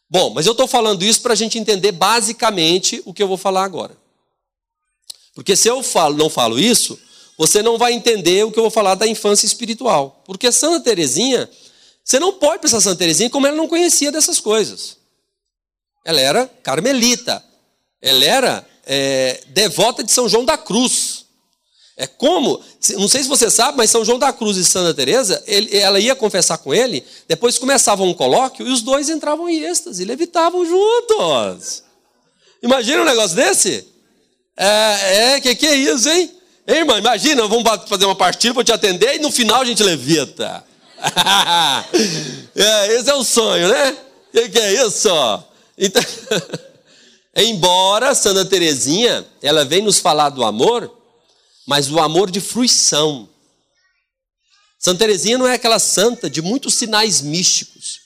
Bom, 0.09 0.29
mas 0.29 0.45
eu 0.45 0.51
estou 0.51 0.67
falando 0.67 1.03
isso 1.03 1.21
para 1.21 1.33
a 1.33 1.35
gente 1.37 1.57
entender 1.57 1.91
basicamente 1.91 3.01
o 3.05 3.13
que 3.13 3.23
eu 3.23 3.27
vou 3.27 3.37
falar 3.37 3.63
agora. 3.63 3.97
Porque 5.33 5.55
se 5.55 5.69
eu 5.69 5.81
falo, 5.81 6.17
não 6.17 6.29
falo 6.29 6.59
isso, 6.59 6.99
você 7.37 7.63
não 7.63 7.77
vai 7.77 7.93
entender 7.93 8.45
o 8.45 8.51
que 8.51 8.59
eu 8.59 8.63
vou 8.63 8.71
falar 8.71 8.95
da 8.95 9.07
infância 9.07 9.45
espiritual. 9.45 10.21
Porque 10.25 10.51
Santa 10.51 10.81
Teresinha 10.81 11.49
você 12.03 12.19
não 12.19 12.33
pode 12.33 12.61
pensar 12.61 12.81
Santa 12.81 12.97
Teresinha 12.97 13.29
como 13.29 13.47
ela 13.47 13.55
não 13.55 13.67
conhecia 13.67 14.11
dessas 14.11 14.39
coisas. 14.39 14.97
Ela 16.03 16.19
era 16.19 16.47
carmelita. 16.63 17.43
Ela 18.01 18.25
era 18.25 18.67
é, 18.85 19.43
devota 19.47 20.03
de 20.03 20.11
São 20.11 20.27
João 20.27 20.43
da 20.43 20.57
Cruz. 20.57 21.25
É 21.95 22.07
como, 22.07 22.59
não 22.97 23.07
sei 23.07 23.21
se 23.21 23.29
você 23.29 23.51
sabe, 23.51 23.77
mas 23.77 23.91
São 23.91 24.03
João 24.03 24.17
da 24.17 24.33
Cruz 24.33 24.57
e 24.57 24.65
Santa 24.65 24.93
Teresa, 24.93 25.43
ele, 25.45 25.77
ela 25.77 25.99
ia 25.99 26.15
confessar 26.15 26.57
com 26.57 26.73
ele, 26.73 27.05
depois 27.27 27.59
começava 27.59 28.01
um 28.01 28.13
colóquio 28.13 28.67
e 28.67 28.71
os 28.71 28.81
dois 28.81 29.07
entravam 29.07 29.47
em 29.47 29.59
êxtase, 29.59 30.03
levitavam 30.03 30.65
juntos. 30.65 31.83
Imagina 32.63 33.03
um 33.03 33.05
negócio 33.05 33.35
desse? 33.35 33.85
É, 34.57 35.33
é 35.33 35.41
que 35.41 35.53
que 35.53 35.67
é 35.67 35.75
isso, 35.75 36.09
hein? 36.09 36.31
Ei, 36.65 36.77
irmã, 36.77 36.97
imagina, 36.97 37.45
vamos 37.47 37.69
fazer 37.87 38.05
uma 38.05 38.15
partida 38.15 38.53
para 38.53 38.63
te 38.63 38.71
atender 38.71 39.15
e 39.15 39.19
no 39.19 39.31
final 39.31 39.61
a 39.61 39.65
gente 39.65 39.83
levita. 39.83 40.63
é, 42.55 42.93
esse 42.93 43.09
é 43.09 43.13
o 43.13 43.23
sonho, 43.23 43.67
né? 43.67 43.91
O 43.91 44.31
que, 44.31 44.49
que 44.49 44.59
é 44.59 44.85
isso? 44.85 45.09
Então, 45.77 46.01
embora 47.35 48.13
Santa 48.13 48.45
Teresinha, 48.45 49.25
ela 49.41 49.65
vem 49.65 49.81
nos 49.81 49.99
falar 49.99 50.29
do 50.29 50.43
amor, 50.43 50.95
mas 51.65 51.87
do 51.87 51.99
amor 51.99 52.29
de 52.29 52.39
fruição. 52.39 53.27
Santa 54.77 54.99
Teresinha 54.99 55.37
não 55.37 55.47
é 55.47 55.55
aquela 55.55 55.79
santa 55.79 56.29
de 56.29 56.41
muitos 56.41 56.73
sinais 56.75 57.21
místicos. 57.21 57.99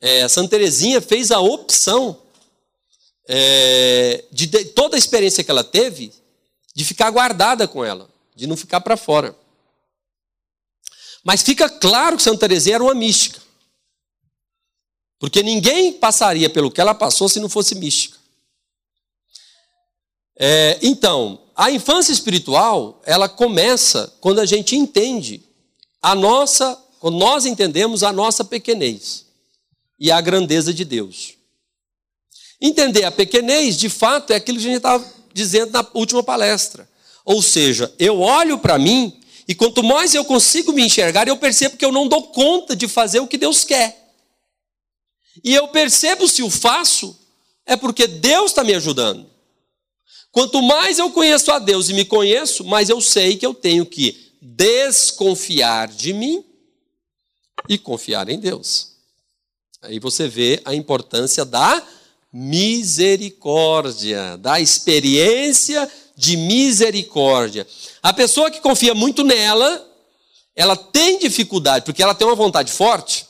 É, 0.00 0.26
Santa 0.28 0.50
Teresinha 0.50 1.00
fez 1.00 1.30
a 1.30 1.40
opção 1.40 2.20
é, 3.28 4.24
de, 4.32 4.46
de 4.46 4.64
toda 4.66 4.96
a 4.96 4.98
experiência 4.98 5.44
que 5.44 5.50
ela 5.50 5.64
teve 5.64 6.12
de 6.74 6.84
ficar 6.84 7.10
guardada 7.10 7.68
com 7.68 7.84
ela, 7.84 8.08
de 8.34 8.46
não 8.46 8.56
ficar 8.56 8.80
para 8.80 8.96
fora. 8.96 9.36
Mas 11.24 11.42
fica 11.42 11.68
claro 11.68 12.16
que 12.16 12.22
Santa 12.22 12.40
Teresinha 12.40 12.76
era 12.76 12.84
uma 12.84 12.94
mística. 12.94 13.40
Porque 15.18 15.42
ninguém 15.42 15.92
passaria 15.92 16.48
pelo 16.48 16.70
que 16.70 16.80
ela 16.80 16.94
passou 16.94 17.28
se 17.28 17.38
não 17.38 17.48
fosse 17.48 17.74
mística. 17.74 18.18
É, 20.36 20.78
então, 20.80 21.38
a 21.54 21.70
infância 21.70 22.10
espiritual, 22.10 23.02
ela 23.04 23.28
começa 23.28 24.10
quando 24.20 24.40
a 24.40 24.46
gente 24.46 24.74
entende 24.74 25.42
a 26.00 26.14
nossa, 26.14 26.82
quando 26.98 27.18
nós 27.18 27.44
entendemos 27.44 28.02
a 28.02 28.10
nossa 28.10 28.42
pequenez 28.42 29.26
e 29.98 30.10
a 30.10 30.18
grandeza 30.22 30.72
de 30.72 30.86
Deus. 30.86 31.34
Entender 32.58 33.04
a 33.04 33.12
pequenez, 33.12 33.76
de 33.76 33.90
fato, 33.90 34.32
é 34.32 34.36
aquilo 34.36 34.58
que 34.58 34.64
a 34.64 34.68
gente 34.68 34.76
estava 34.78 35.06
dizendo 35.34 35.72
na 35.72 35.86
última 35.92 36.22
palestra. 36.22 36.88
Ou 37.22 37.42
seja, 37.42 37.92
eu 37.98 38.20
olho 38.20 38.58
para 38.58 38.78
mim 38.78 39.19
e 39.50 39.54
quanto 39.56 39.82
mais 39.82 40.14
eu 40.14 40.24
consigo 40.24 40.72
me 40.72 40.84
enxergar, 40.84 41.26
eu 41.26 41.36
percebo 41.36 41.76
que 41.76 41.84
eu 41.84 41.90
não 41.90 42.06
dou 42.06 42.28
conta 42.28 42.76
de 42.76 42.86
fazer 42.86 43.18
o 43.18 43.26
que 43.26 43.36
Deus 43.36 43.64
quer. 43.64 44.14
E 45.42 45.52
eu 45.52 45.66
percebo 45.66 46.28
se 46.28 46.40
o 46.40 46.48
faço, 46.48 47.18
é 47.66 47.74
porque 47.74 48.06
Deus 48.06 48.52
está 48.52 48.62
me 48.62 48.72
ajudando. 48.74 49.28
Quanto 50.30 50.62
mais 50.62 51.00
eu 51.00 51.10
conheço 51.10 51.50
a 51.50 51.58
Deus 51.58 51.88
e 51.88 51.94
me 51.94 52.04
conheço, 52.04 52.64
mais 52.64 52.88
eu 52.88 53.00
sei 53.00 53.36
que 53.36 53.44
eu 53.44 53.52
tenho 53.52 53.84
que 53.84 54.36
desconfiar 54.40 55.88
de 55.88 56.12
mim 56.12 56.44
e 57.68 57.76
confiar 57.76 58.28
em 58.28 58.38
Deus. 58.38 58.92
Aí 59.82 59.98
você 59.98 60.28
vê 60.28 60.62
a 60.64 60.76
importância 60.76 61.44
da 61.44 61.84
misericórdia, 62.32 64.36
da 64.36 64.60
experiência 64.60 65.90
de 66.20 66.36
misericórdia. 66.36 67.66
A 68.02 68.12
pessoa 68.12 68.50
que 68.50 68.60
confia 68.60 68.94
muito 68.94 69.24
nela, 69.24 69.88
ela 70.54 70.76
tem 70.76 71.18
dificuldade, 71.18 71.86
porque 71.86 72.02
ela 72.02 72.14
tem 72.14 72.26
uma 72.26 72.36
vontade 72.36 72.70
forte. 72.70 73.26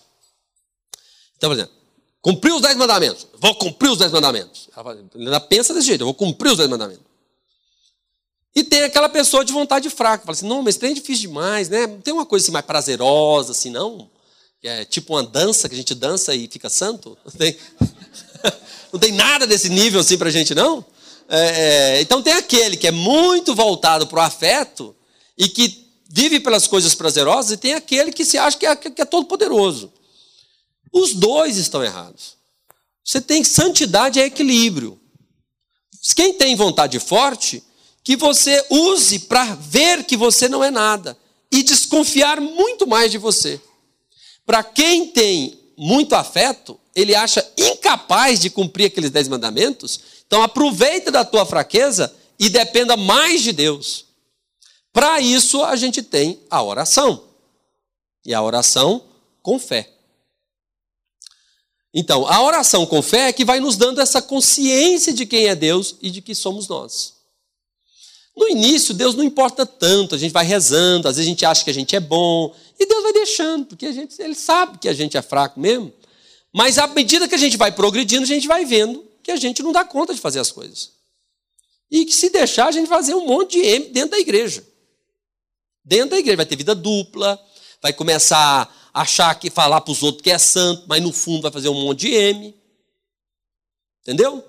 Então, 1.37 1.51
por 1.51 1.55
exemplo, 1.57 1.73
cumprir 2.21 2.53
os 2.53 2.61
dez 2.61 2.77
mandamentos. 2.77 3.29
Vou 3.39 3.55
cumprir 3.55 3.91
os 3.91 3.99
dez 3.99 4.11
mandamentos. 4.11 4.69
Ela 5.15 5.39
pensa 5.39 5.73
desse 5.73 5.87
jeito, 5.87 6.01
eu 6.01 6.07
vou 6.07 6.15
cumprir 6.15 6.51
os 6.51 6.59
dez 6.59 6.69
mandamentos. 6.69 7.05
E 8.53 8.65
tem 8.65 8.83
aquela 8.83 9.09
pessoa 9.09 9.45
de 9.45 9.53
vontade 9.53 9.89
fraca, 9.89 10.25
fala 10.25 10.37
assim: 10.37 10.49
não, 10.49 10.61
mas 10.61 10.77
trem 10.77 10.91
é 10.91 10.95
difícil 10.95 11.29
demais, 11.29 11.69
né? 11.69 11.87
Não 11.87 12.01
tem 12.01 12.13
uma 12.13 12.27
coisa 12.27 12.45
assim 12.45 12.53
mais 12.53 12.67
prazerosa, 12.67 13.53
assim, 13.53 13.71
não? 13.71 14.11
É 14.65 14.85
tipo 14.85 15.15
uma 15.15 15.23
dança 15.23 15.69
que 15.69 15.77
a 15.77 15.79
gente 15.79 15.95
dança 15.95 16.35
e 16.35 16.49
fica 16.49 16.69
santo? 16.69 17.17
Não 17.25 17.33
tem, 17.33 17.57
não 18.93 18.99
tem 18.99 19.13
nada 19.13 19.47
desse 19.47 19.69
nível 19.69 20.01
assim 20.01 20.19
pra 20.19 20.29
gente, 20.29 20.57
não? 20.57 20.85
É, 21.33 21.39
é, 21.39 22.01
então 22.01 22.21
tem 22.21 22.33
aquele 22.33 22.77
que 22.77 22.89
é 22.89 22.91
muito 22.91 23.55
voltado 23.55 24.05
para 24.09 24.19
o 24.19 24.23
afeto 24.23 24.97
e 25.39 25.49
que 25.49 25.89
vive 26.11 26.41
pelas 26.41 26.67
coisas 26.67 26.93
prazerosas, 26.93 27.53
e 27.53 27.57
tem 27.57 27.75
aquele 27.75 28.11
que 28.11 28.25
se 28.25 28.37
acha 28.37 28.59
que 28.59 28.67
é, 28.67 28.75
que 28.75 29.01
é 29.01 29.05
todo 29.05 29.27
poderoso. 29.27 29.93
Os 30.93 31.15
dois 31.15 31.57
estão 31.57 31.85
errados. 31.85 32.35
Você 33.05 33.21
tem 33.21 33.45
santidade 33.45 34.21
é 34.21 34.25
equilíbrio. 34.27 35.01
Quem 36.17 36.35
tem 36.35 36.57
vontade 36.57 36.99
forte, 36.99 37.63
que 38.03 38.17
você 38.17 38.65
use 38.69 39.21
para 39.21 39.55
ver 39.55 40.05
que 40.05 40.17
você 40.17 40.49
não 40.49 40.65
é 40.65 40.71
nada 40.71 41.17
e 41.53 41.63
desconfiar 41.63 42.41
muito 42.41 42.87
mais 42.87 43.11
de 43.11 43.19
você. 43.19 43.61
Para 44.45 44.65
quem 44.65 45.09
tem 45.09 45.61
muito 45.77 46.15
afeto, 46.15 46.79
ele 46.95 47.15
acha 47.15 47.49
incapaz 47.57 48.41
de 48.41 48.51
cumprir 48.51 48.87
aqueles 48.87 49.11
dez 49.11 49.29
mandamentos, 49.29 50.01
então 50.31 50.45
aproveita 50.45 51.11
da 51.11 51.25
tua 51.25 51.45
fraqueza 51.45 52.15
e 52.39 52.49
dependa 52.49 52.97
mais 52.97 53.43
de 53.43 53.51
Deus. 53.51 54.05
Para 54.93 55.21
isso 55.21 55.65
a 55.65 55.75
gente 55.75 56.05
tem 56.05 56.39
a 56.49 56.63
oração. 56.63 57.25
E 58.25 58.33
a 58.33 58.41
oração 58.41 59.03
com 59.43 59.59
fé. 59.59 59.91
Então, 61.93 62.29
a 62.29 62.41
oração 62.45 62.87
com 62.87 63.03
fé 63.03 63.31
é 63.31 63.33
que 63.33 63.45
vai 63.45 63.59
nos 63.59 63.77
dando 63.77 64.01
essa 64.01 64.23
consciência 64.23 65.13
de 65.13 65.27
quem 65.27 65.49
é 65.49 65.57
Deus 65.57 65.97
e 66.01 66.13
de 66.13 66.23
que 66.23 66.33
somos 66.33 66.69
nós. 66.69 67.15
No 68.37 68.47
início, 68.47 68.95
Deus 68.95 69.17
não 69.17 69.25
importa 69.25 69.67
tanto, 69.67 70.15
a 70.15 70.19
gente 70.19 70.31
vai 70.31 70.45
rezando, 70.45 71.09
às 71.09 71.17
vezes 71.17 71.27
a 71.27 71.31
gente 71.31 71.45
acha 71.45 71.65
que 71.65 71.71
a 71.71 71.75
gente 71.75 71.97
é 71.97 72.01
bom, 72.01 72.55
e 72.79 72.87
Deus 72.87 73.03
vai 73.03 73.13
deixando, 73.13 73.67
porque 73.67 73.87
a 73.87 73.93
gente, 73.93 74.15
Ele 74.23 74.37
sabe 74.37 74.79
que 74.79 74.89
a 74.89 74.95
gente 74.95 75.17
é 75.17 75.23
fraco 75.23 75.59
mesmo. 75.59 75.93
Mas 76.53 76.79
à 76.79 76.87
medida 76.87 77.27
que 77.27 77.35
a 77.35 77.39
gente 77.39 77.57
vai 77.57 77.73
progredindo, 77.73 78.23
a 78.23 78.27
gente 78.27 78.47
vai 78.47 78.65
vendo 78.65 79.10
que 79.31 79.37
a 79.37 79.49
gente 79.49 79.63
não 79.63 79.73
dá 79.73 79.85
conta 79.85 80.15
de 80.15 80.21
fazer 80.21 80.41
as 80.41 80.51
coisas. 80.51 80.93
E 81.91 82.05
que 82.05 82.13
se 82.13 82.31
deixar, 82.31 82.69
a 82.69 82.73
gente 82.73 82.89
fazer 82.89 83.15
um 83.15 83.27
monte 83.27 83.61
de 83.61 83.67
M 83.67 83.89
dentro 83.89 84.11
da 84.11 84.19
igreja. 84.19 84.67
Dentro 85.85 86.11
da 86.11 86.19
igreja 86.19 86.37
vai 86.37 86.47
ter 86.47 86.57
vida 86.57 86.75
dupla, 86.75 87.41
vai 87.83 87.93
começar 87.93 88.91
a 88.93 89.03
achar 89.03 89.35
que 89.39 89.51
falar 89.51 89.81
para 89.81 89.93
os 89.93 90.03
outros 90.03 90.23
que 90.23 90.31
é 90.31 90.39
santo, 90.39 90.85
mas 90.87 91.03
no 91.03 91.13
fundo 91.13 91.43
vai 91.43 91.51
fazer 91.51 91.69
um 91.69 91.83
monte 91.83 92.01
de 92.01 92.15
M. 92.15 92.55
Entendeu? 94.03 94.45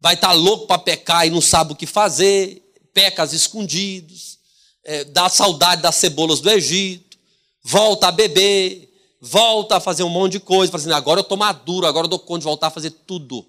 Vai 0.00 0.14
estar 0.14 0.28
tá 0.28 0.34
louco 0.34 0.66
para 0.66 0.78
pecar 0.78 1.26
e 1.26 1.30
não 1.30 1.40
sabe 1.40 1.72
o 1.72 1.76
que 1.76 1.86
fazer, 1.86 2.62
peca 2.92 3.24
escondidos, 3.24 4.38
é, 4.84 5.04
dá 5.04 5.28
saudade 5.28 5.82
das 5.82 5.96
cebolas 5.96 6.40
do 6.40 6.50
Egito, 6.50 7.18
volta 7.62 8.08
a 8.08 8.12
beber, 8.12 8.92
volta 9.20 9.76
a 9.76 9.80
fazer 9.80 10.02
um 10.02 10.08
monte 10.08 10.32
de 10.32 10.40
coisa, 10.40 10.70
fala 10.70 10.82
assim, 10.82 10.92
agora 10.92 11.20
eu 11.20 11.22
estou 11.22 11.36
maduro, 11.36 11.86
agora 11.86 12.04
eu 12.04 12.10
dou 12.10 12.18
conta 12.18 12.40
de 12.40 12.44
voltar 12.44 12.68
a 12.68 12.70
fazer 12.70 12.90
tudo. 12.90 13.46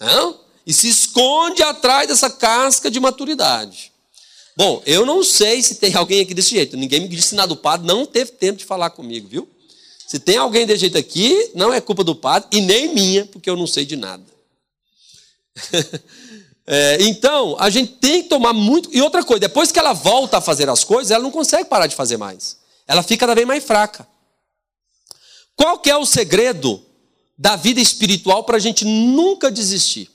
Não? 0.00 0.40
E 0.66 0.72
se 0.72 0.88
esconde 0.88 1.62
atrás 1.62 2.08
dessa 2.08 2.30
casca 2.30 2.90
de 2.90 3.00
maturidade. 3.00 3.92
Bom, 4.56 4.82
eu 4.84 5.06
não 5.06 5.24
sei 5.24 5.62
se 5.62 5.76
tem 5.76 5.94
alguém 5.94 6.20
aqui 6.20 6.34
desse 6.34 6.50
jeito. 6.50 6.76
Ninguém 6.76 7.00
me 7.00 7.08
disse 7.08 7.34
nada 7.34 7.48
do 7.48 7.56
padre, 7.56 7.86
não 7.86 8.04
teve 8.04 8.32
tempo 8.32 8.58
de 8.58 8.64
falar 8.64 8.90
comigo, 8.90 9.26
viu? 9.26 9.48
Se 10.06 10.18
tem 10.18 10.36
alguém 10.36 10.66
desse 10.66 10.80
jeito 10.80 10.98
aqui, 10.98 11.50
não 11.54 11.72
é 11.72 11.80
culpa 11.80 12.04
do 12.04 12.14
padre 12.14 12.48
e 12.52 12.60
nem 12.60 12.94
minha, 12.94 13.24
porque 13.26 13.48
eu 13.48 13.56
não 13.56 13.66
sei 13.66 13.86
de 13.86 13.96
nada. 13.96 14.22
é, 16.66 16.98
então, 17.00 17.56
a 17.58 17.70
gente 17.70 17.94
tem 17.94 18.22
que 18.22 18.28
tomar 18.28 18.52
muito. 18.52 18.90
E 18.92 19.00
outra 19.00 19.24
coisa, 19.24 19.40
depois 19.40 19.72
que 19.72 19.78
ela 19.78 19.94
volta 19.94 20.36
a 20.36 20.40
fazer 20.42 20.68
as 20.68 20.84
coisas, 20.84 21.10
ela 21.10 21.22
não 21.22 21.30
consegue 21.30 21.64
parar 21.64 21.86
de 21.86 21.96
fazer 21.96 22.18
mais. 22.18 22.58
Ela 22.86 23.02
fica 23.02 23.20
cada 23.20 23.34
vez 23.34 23.46
mais 23.46 23.64
fraca. 23.64 24.06
Qual 25.56 25.78
que 25.78 25.90
é 25.90 25.96
o 25.96 26.04
segredo 26.04 26.84
da 27.36 27.56
vida 27.56 27.80
espiritual 27.80 28.44
para 28.44 28.56
a 28.56 28.60
gente 28.60 28.84
nunca 28.84 29.50
desistir? 29.50 30.12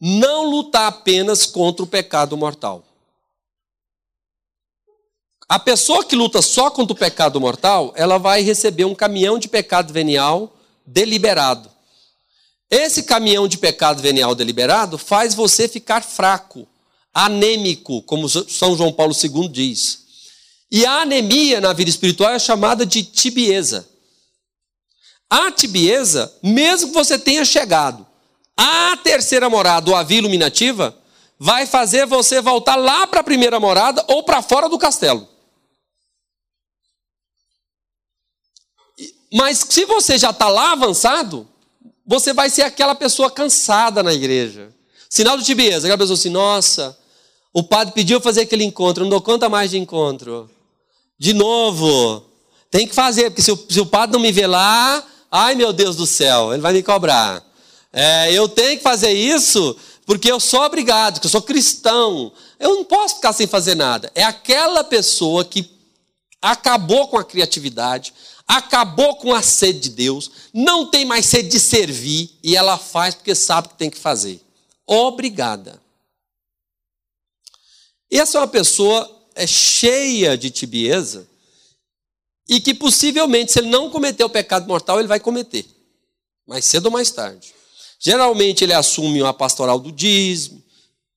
não 0.00 0.48
lutar 0.48 0.86
apenas 0.86 1.44
contra 1.46 1.82
o 1.82 1.86
pecado 1.86 2.36
mortal. 2.36 2.84
A 5.48 5.58
pessoa 5.58 6.04
que 6.04 6.14
luta 6.14 6.42
só 6.42 6.70
contra 6.70 6.92
o 6.92 6.98
pecado 6.98 7.40
mortal, 7.40 7.92
ela 7.96 8.18
vai 8.18 8.42
receber 8.42 8.84
um 8.84 8.94
caminhão 8.94 9.38
de 9.38 9.48
pecado 9.48 9.92
venial 9.92 10.54
deliberado. 10.86 11.70
Esse 12.70 13.02
caminhão 13.02 13.48
de 13.48 13.56
pecado 13.56 14.02
venial 14.02 14.34
deliberado 14.34 14.98
faz 14.98 15.34
você 15.34 15.66
ficar 15.66 16.02
fraco, 16.02 16.68
anêmico, 17.14 18.02
como 18.02 18.28
São 18.28 18.76
João 18.76 18.92
Paulo 18.92 19.14
II 19.14 19.48
diz. 19.48 20.06
E 20.70 20.84
a 20.84 21.00
anemia 21.00 21.62
na 21.62 21.72
vida 21.72 21.88
espiritual 21.88 22.30
é 22.32 22.38
chamada 22.38 22.84
de 22.84 23.02
tibieza. 23.02 23.88
A 25.30 25.50
tibieza, 25.52 26.32
mesmo 26.42 26.88
que 26.88 26.94
você 26.94 27.18
tenha 27.18 27.44
chegado 27.44 28.06
a 28.56 28.96
terceira 28.96 29.48
morada, 29.48 29.90
ou 29.90 29.96
a 29.96 30.02
via 30.02 30.18
iluminativa, 30.18 30.96
vai 31.38 31.66
fazer 31.66 32.06
você 32.06 32.40
voltar 32.40 32.74
lá 32.74 33.06
para 33.06 33.20
a 33.20 33.24
primeira 33.24 33.60
morada 33.60 34.04
ou 34.08 34.24
para 34.24 34.42
fora 34.42 34.68
do 34.68 34.78
castelo. 34.78 35.28
Mas 39.32 39.64
se 39.68 39.84
você 39.84 40.18
já 40.18 40.30
está 40.30 40.48
lá 40.48 40.72
avançado, 40.72 41.46
você 42.04 42.32
vai 42.32 42.50
ser 42.50 42.62
aquela 42.62 42.94
pessoa 42.94 43.30
cansada 43.30 44.02
na 44.02 44.12
igreja. 44.12 44.74
Sinal 45.08 45.36
de 45.38 45.44
tibieza, 45.44 45.86
aquela 45.86 45.98
pessoa 45.98 46.18
assim, 46.18 46.30
nossa, 46.30 46.98
o 47.52 47.62
padre 47.62 47.94
pediu 47.94 48.20
fazer 48.20 48.42
aquele 48.42 48.64
encontro, 48.64 49.04
não 49.04 49.10
dou 49.10 49.20
conta 49.20 49.48
mais 49.48 49.70
de 49.70 49.78
encontro. 49.78 50.50
De 51.18 51.32
novo, 51.32 52.24
tem 52.70 52.88
que 52.88 52.94
fazer, 52.94 53.30
porque 53.30 53.42
se 53.42 53.52
o, 53.52 53.66
se 53.68 53.80
o 53.80 53.86
padre 53.86 54.14
não 54.14 54.20
me 54.20 54.32
ver 54.32 54.46
lá, 54.46 55.04
ai 55.30 55.54
meu 55.54 55.72
Deus 55.72 55.96
do 55.96 56.06
céu, 56.06 56.52
ele 56.52 56.62
vai 56.62 56.72
me 56.72 56.82
cobrar. 56.82 57.42
É, 57.92 58.32
eu 58.32 58.48
tenho 58.48 58.76
que 58.76 58.82
fazer 58.82 59.12
isso 59.12 59.76
porque 60.06 60.30
eu 60.30 60.40
sou 60.40 60.62
obrigado, 60.62 61.14
porque 61.14 61.26
eu 61.26 61.30
sou 61.30 61.42
cristão. 61.42 62.32
Eu 62.58 62.76
não 62.76 62.84
posso 62.84 63.16
ficar 63.16 63.32
sem 63.32 63.46
fazer 63.46 63.74
nada. 63.74 64.10
É 64.14 64.24
aquela 64.24 64.82
pessoa 64.82 65.44
que 65.44 65.70
acabou 66.40 67.08
com 67.08 67.18
a 67.18 67.24
criatividade, 67.24 68.14
acabou 68.46 69.16
com 69.16 69.34
a 69.34 69.42
sede 69.42 69.80
de 69.80 69.90
Deus, 69.90 70.30
não 70.54 70.86
tem 70.86 71.04
mais 71.04 71.26
sede 71.26 71.50
de 71.50 71.60
servir 71.60 72.30
e 72.42 72.56
ela 72.56 72.78
faz 72.78 73.14
porque 73.14 73.34
sabe 73.34 73.68
que 73.68 73.74
tem 73.74 73.90
que 73.90 73.98
fazer. 73.98 74.40
Obrigada. 74.86 75.80
Essa 78.10 78.38
é 78.38 78.40
uma 78.40 78.48
pessoa 78.48 79.14
é 79.34 79.46
cheia 79.46 80.36
de 80.36 80.50
tibieza 80.50 81.28
e 82.48 82.60
que 82.60 82.72
possivelmente, 82.72 83.52
se 83.52 83.58
ele 83.58 83.68
não 83.68 83.90
cometer 83.90 84.24
o 84.24 84.30
pecado 84.30 84.66
mortal, 84.66 84.98
ele 84.98 85.08
vai 85.08 85.20
cometer, 85.20 85.66
mais 86.46 86.64
cedo 86.64 86.86
ou 86.86 86.92
mais 86.92 87.10
tarde. 87.10 87.52
Geralmente 87.98 88.64
ele 88.64 88.72
assume 88.72 89.20
uma 89.20 89.34
pastoral 89.34 89.78
do 89.78 89.92
dízimo, 89.92 90.62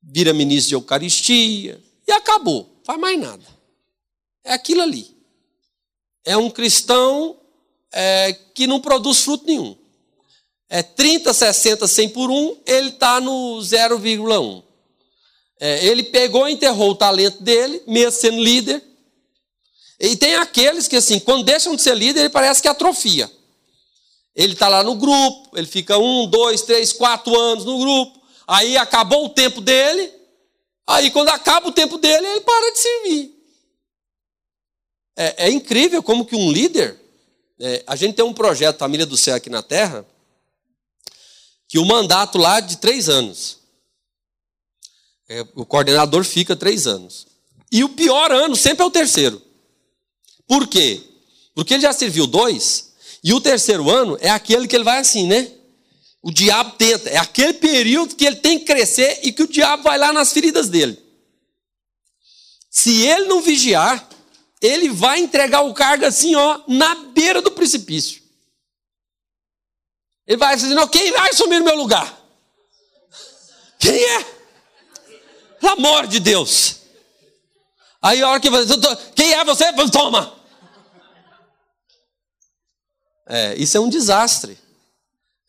vira 0.01 0.33
ministro 0.33 0.69
de 0.69 0.75
Eucaristia 0.75 1.81
e 2.07 2.11
acabou, 2.11 2.81
faz 2.83 2.99
mais 2.99 3.19
nada. 3.19 3.43
É 4.43 4.53
aquilo 4.53 4.81
ali. 4.81 5.15
É 6.25 6.35
um 6.35 6.49
cristão 6.49 7.37
é, 7.91 8.33
que 8.53 8.67
não 8.67 8.79
produz 8.79 9.21
fruto 9.21 9.45
nenhum. 9.45 9.75
É 10.69 10.81
30, 10.81 11.33
60, 11.33 11.87
100 11.87 12.09
por 12.09 12.31
um, 12.31 12.57
ele 12.65 12.89
está 12.89 13.19
no 13.19 13.59
0,1. 13.59 14.63
É, 15.59 15.85
ele 15.85 16.03
pegou 16.03 16.47
e 16.47 16.53
enterrou 16.53 16.91
o 16.91 16.95
talento 16.95 17.43
dele, 17.43 17.83
mesmo 17.85 18.11
sendo 18.11 18.41
líder. 18.41 18.81
E 20.03 20.15
tem 20.15 20.35
aqueles 20.35 20.87
que, 20.87 20.95
assim, 20.95 21.19
quando 21.19 21.45
deixam 21.45 21.75
de 21.75 21.81
ser 21.83 21.95
líder, 21.95 22.21
ele 22.21 22.29
parece 22.29 22.59
que 22.59 22.67
atrofia. 22.67 23.31
Ele 24.35 24.53
está 24.53 24.67
lá 24.67 24.83
no 24.83 24.95
grupo, 24.95 25.55
ele 25.55 25.67
fica 25.67 25.95
um, 25.95 26.25
dois, 26.25 26.63
três, 26.63 26.91
quatro 26.91 27.37
anos 27.39 27.63
no 27.63 27.77
grupo. 27.77 28.19
Aí 28.47 28.77
acabou 28.77 29.25
o 29.25 29.29
tempo 29.29 29.61
dele. 29.61 30.11
Aí 30.87 31.11
quando 31.11 31.29
acaba 31.29 31.67
o 31.67 31.71
tempo 31.71 31.99
dele, 31.99 32.25
ele 32.25 32.41
para 32.41 32.71
de 32.71 32.79
servir. 32.79 33.35
É, 35.15 35.45
é 35.45 35.49
incrível 35.51 36.01
como 36.01 36.25
que 36.25 36.35
um 36.35 36.51
líder. 36.51 36.99
É, 37.59 37.83
a 37.85 37.95
gente 37.95 38.15
tem 38.15 38.25
um 38.25 38.33
projeto 38.33 38.79
Família 38.79 39.05
do 39.05 39.15
Céu 39.15 39.35
aqui 39.35 39.51
na 39.51 39.61
Terra, 39.61 40.03
que 41.67 41.77
o 41.77 41.85
mandato 41.85 42.39
lá 42.39 42.57
é 42.57 42.61
de 42.61 42.77
três 42.77 43.07
anos. 43.07 43.59
É, 45.29 45.45
o 45.53 45.63
coordenador 45.63 46.23
fica 46.23 46.55
três 46.55 46.87
anos. 46.87 47.27
E 47.71 47.83
o 47.83 47.89
pior 47.89 48.31
ano 48.31 48.55
sempre 48.55 48.81
é 48.81 48.85
o 48.85 48.91
terceiro. 48.91 49.50
Por 50.51 50.67
quê? 50.67 51.01
Porque 51.55 51.75
ele 51.75 51.83
já 51.83 51.93
serviu 51.93 52.27
dois, 52.27 52.91
e 53.23 53.33
o 53.33 53.39
terceiro 53.39 53.89
ano 53.89 54.17
é 54.19 54.29
aquele 54.29 54.67
que 54.67 54.75
ele 54.75 54.83
vai 54.83 54.99
assim, 54.99 55.25
né? 55.25 55.49
O 56.21 56.29
diabo 56.29 56.71
tenta. 56.71 57.09
É 57.09 57.15
aquele 57.15 57.53
período 57.53 58.17
que 58.17 58.25
ele 58.25 58.35
tem 58.35 58.59
que 58.59 58.65
crescer 58.65 59.21
e 59.23 59.31
que 59.31 59.43
o 59.43 59.47
diabo 59.47 59.83
vai 59.83 59.97
lá 59.97 60.11
nas 60.11 60.33
feridas 60.33 60.67
dele. 60.67 61.01
Se 62.69 63.01
ele 63.07 63.27
não 63.27 63.41
vigiar, 63.41 64.09
ele 64.61 64.89
vai 64.89 65.21
entregar 65.21 65.61
o 65.61 65.73
cargo 65.73 66.05
assim, 66.05 66.35
ó, 66.35 66.59
na 66.67 66.95
beira 66.95 67.41
do 67.41 67.51
precipício. 67.51 68.21
Ele 70.27 70.35
vai 70.35 70.53
dizer, 70.53 70.75
não, 70.75 70.85
quem 70.85 71.13
vai 71.13 71.29
assumir 71.29 71.61
o 71.61 71.63
meu 71.63 71.77
lugar? 71.77 72.21
Quem 73.79 74.03
é? 74.03 74.23
Pelo 75.61 75.71
amor 75.71 76.07
de 76.07 76.19
Deus. 76.19 76.75
Aí 78.01 78.21
a 78.21 78.27
hora 78.27 78.39
que 78.41 78.49
você. 78.49 78.73
Quem 79.15 79.31
é 79.31 79.45
você? 79.45 79.71
Toma! 79.89 80.40
É, 83.33 83.55
isso 83.55 83.77
é 83.77 83.79
um 83.79 83.87
desastre. 83.87 84.57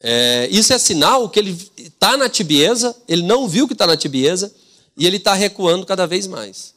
É, 0.00 0.46
isso 0.52 0.72
é 0.72 0.78
sinal 0.78 1.28
que 1.28 1.40
ele 1.40 1.70
está 1.76 2.16
na 2.16 2.28
tibieza, 2.28 2.96
ele 3.08 3.22
não 3.22 3.48
viu 3.48 3.66
que 3.66 3.72
está 3.72 3.88
na 3.88 3.96
tibieza 3.96 4.54
e 4.96 5.04
ele 5.04 5.16
está 5.16 5.34
recuando 5.34 5.84
cada 5.84 6.06
vez 6.06 6.28
mais. 6.28 6.74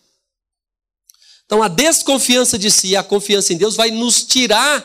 Então 1.45 1.61
a 1.61 1.67
desconfiança 1.67 2.57
de 2.57 2.71
si, 2.71 2.95
a 2.95 3.03
confiança 3.03 3.53
em 3.53 3.57
Deus 3.57 3.75
vai 3.75 3.91
nos 3.91 4.23
tirar 4.23 4.83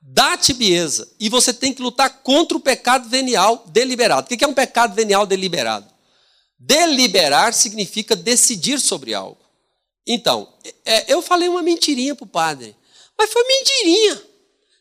da 0.00 0.34
tibieza. 0.34 1.06
E 1.20 1.28
você 1.28 1.52
tem 1.52 1.74
que 1.74 1.82
lutar 1.82 2.22
contra 2.22 2.56
o 2.56 2.60
pecado 2.60 3.06
venial 3.10 3.64
deliberado. 3.66 4.26
O 4.32 4.36
que 4.36 4.42
é 4.42 4.48
um 4.48 4.54
pecado 4.54 4.94
venial 4.94 5.26
deliberado? 5.26 5.86
Deliberar 6.58 7.52
significa 7.52 8.16
decidir 8.16 8.80
sobre 8.80 9.12
algo. 9.12 9.40
Então, 10.06 10.48
é, 10.86 11.12
eu 11.12 11.20
falei 11.20 11.48
uma 11.48 11.62
mentirinha 11.62 12.14
para 12.14 12.24
o 12.24 12.28
padre, 12.28 12.74
mas 13.18 13.30
foi 13.30 13.42
mentirinha. 13.46 14.29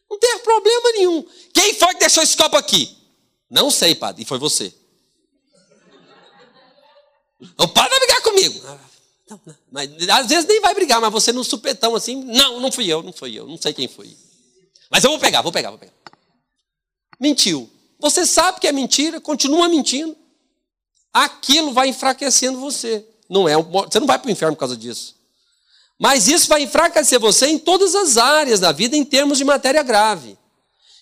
Não 0.09 0.17
teve 0.17 0.39
problema 0.39 0.91
nenhum. 0.93 1.25
Quem 1.53 1.73
foi 1.75 1.93
que 1.93 1.99
deixou 1.99 2.23
esse 2.23 2.35
copo 2.35 2.57
aqui? 2.57 2.97
Não 3.49 3.69
sei, 3.69 3.95
padre, 3.95 4.23
e 4.23 4.25
foi 4.25 4.39
você. 4.39 4.73
O 7.57 7.67
padre 7.67 7.91
vai 7.91 7.99
brigar 7.99 8.21
comigo. 8.21 8.61
Ah, 8.65 8.79
não, 9.29 9.41
não. 9.45 9.55
Mas, 9.71 10.09
às 10.09 10.27
vezes 10.27 10.45
nem 10.45 10.59
vai 10.59 10.73
brigar, 10.73 10.99
mas 10.99 11.11
você 11.11 11.31
no 11.31 11.43
supetão 11.43 11.95
assim, 11.95 12.15
não, 12.23 12.59
não 12.59 12.71
fui 12.71 12.87
eu, 12.87 13.01
não 13.01 13.13
fui 13.13 13.33
eu, 13.37 13.47
não 13.47 13.57
sei 13.57 13.73
quem 13.73 13.87
foi. 13.87 14.15
Mas 14.89 15.03
eu 15.03 15.11
vou 15.11 15.19
pegar, 15.19 15.41
vou 15.41 15.51
pegar, 15.51 15.69
vou 15.69 15.79
pegar. 15.79 15.93
Mentiu. 17.19 17.69
Você 17.99 18.25
sabe 18.25 18.59
que 18.59 18.67
é 18.67 18.71
mentira, 18.71 19.19
continua 19.19 19.67
mentindo. 19.67 20.15
Aquilo 21.13 21.73
vai 21.73 21.89
enfraquecendo 21.89 22.59
você. 22.59 23.05
Não 23.29 23.47
é, 23.47 23.55
você 23.55 23.99
não 23.99 24.07
vai 24.07 24.17
para 24.17 24.27
o 24.27 24.31
inferno 24.31 24.55
por 24.55 24.61
causa 24.61 24.77
disso. 24.77 25.15
Mas 25.99 26.29
isso 26.29 26.47
vai 26.47 26.61
enfraquecer 26.61 27.19
você 27.19 27.47
em 27.47 27.59
todas 27.59 27.93
as 27.93 28.17
áreas 28.17 28.61
da 28.61 28.71
vida 28.71 28.95
em 28.95 29.03
termos 29.03 29.37
de 29.37 29.43
matéria 29.43 29.83
grave. 29.83 30.37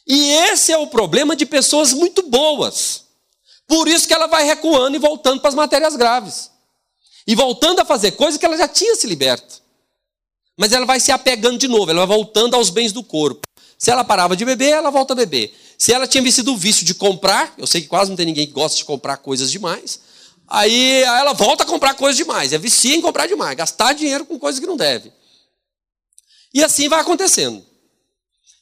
E 0.08 0.32
esse 0.32 0.72
é 0.72 0.78
o 0.78 0.88
problema 0.88 1.36
de 1.36 1.46
pessoas 1.46 1.94
muito 1.94 2.24
boas. 2.24 3.04
Por 3.68 3.88
isso 3.88 4.08
que 4.08 4.14
ela 4.14 4.26
vai 4.26 4.44
recuando 4.44 4.96
e 4.96 5.00
voltando 5.00 5.40
para 5.40 5.50
as 5.50 5.56
matérias 5.56 5.96
graves. 5.96 6.50
E 7.28 7.36
voltando 7.36 7.82
a 7.82 7.86
fazer 7.86 8.12
coisas 8.12 8.40
que 8.40 8.46
ela 8.46 8.58
já 8.58 8.68
tinha 8.68 8.96
se 8.96 9.06
liberto. 9.06 9.62
Mas 10.58 10.72
ela 10.72 10.86
vai 10.86 11.00
se 11.00 11.12
apegando 11.12 11.60
de 11.60 11.68
novo, 11.68 11.92
ela 11.92 12.06
vai 12.06 12.18
voltando 12.18 12.56
aos 12.56 12.72
bens 12.72 12.92
do 12.92 13.04
corpo. 13.04 13.42
Se 13.78 13.92
ela 13.92 14.04
parava 14.04 14.36
de 14.36 14.44
beber, 14.44 14.72
ela 14.72 14.90
volta 14.90 15.14
a 15.14 15.16
beber. 15.16 15.54
Se 15.78 15.94
ela 15.94 16.08
tinha 16.08 16.24
vencido 16.24 16.52
o 16.52 16.58
vício 16.58 16.84
de 16.84 16.96
comprar, 16.96 17.54
eu 17.58 17.68
sei 17.68 17.82
que 17.82 17.88
quase 17.88 18.10
não 18.10 18.18
tem 18.18 18.26
ninguém 18.26 18.48
que 18.48 18.54
gosta 18.54 18.76
de 18.76 18.86
comprar 18.86 19.18
coisas 19.18 19.52
demais, 19.52 20.00
Aí 20.48 21.04
ela 21.04 21.34
volta 21.34 21.64
a 21.64 21.68
comprar 21.68 21.94
coisas 21.96 22.16
demais, 22.16 22.54
é 22.54 22.58
vicia 22.58 22.96
em 22.96 23.02
comprar 23.02 23.28
demais, 23.28 23.56
gastar 23.58 23.94
dinheiro 23.94 24.26
com 24.26 24.40
coisas 24.40 24.60
que 24.60 24.66
não 24.66 24.78
deve. 24.78 25.12
E 26.54 26.64
assim 26.64 26.88
vai 26.88 27.02
acontecendo. 27.02 27.66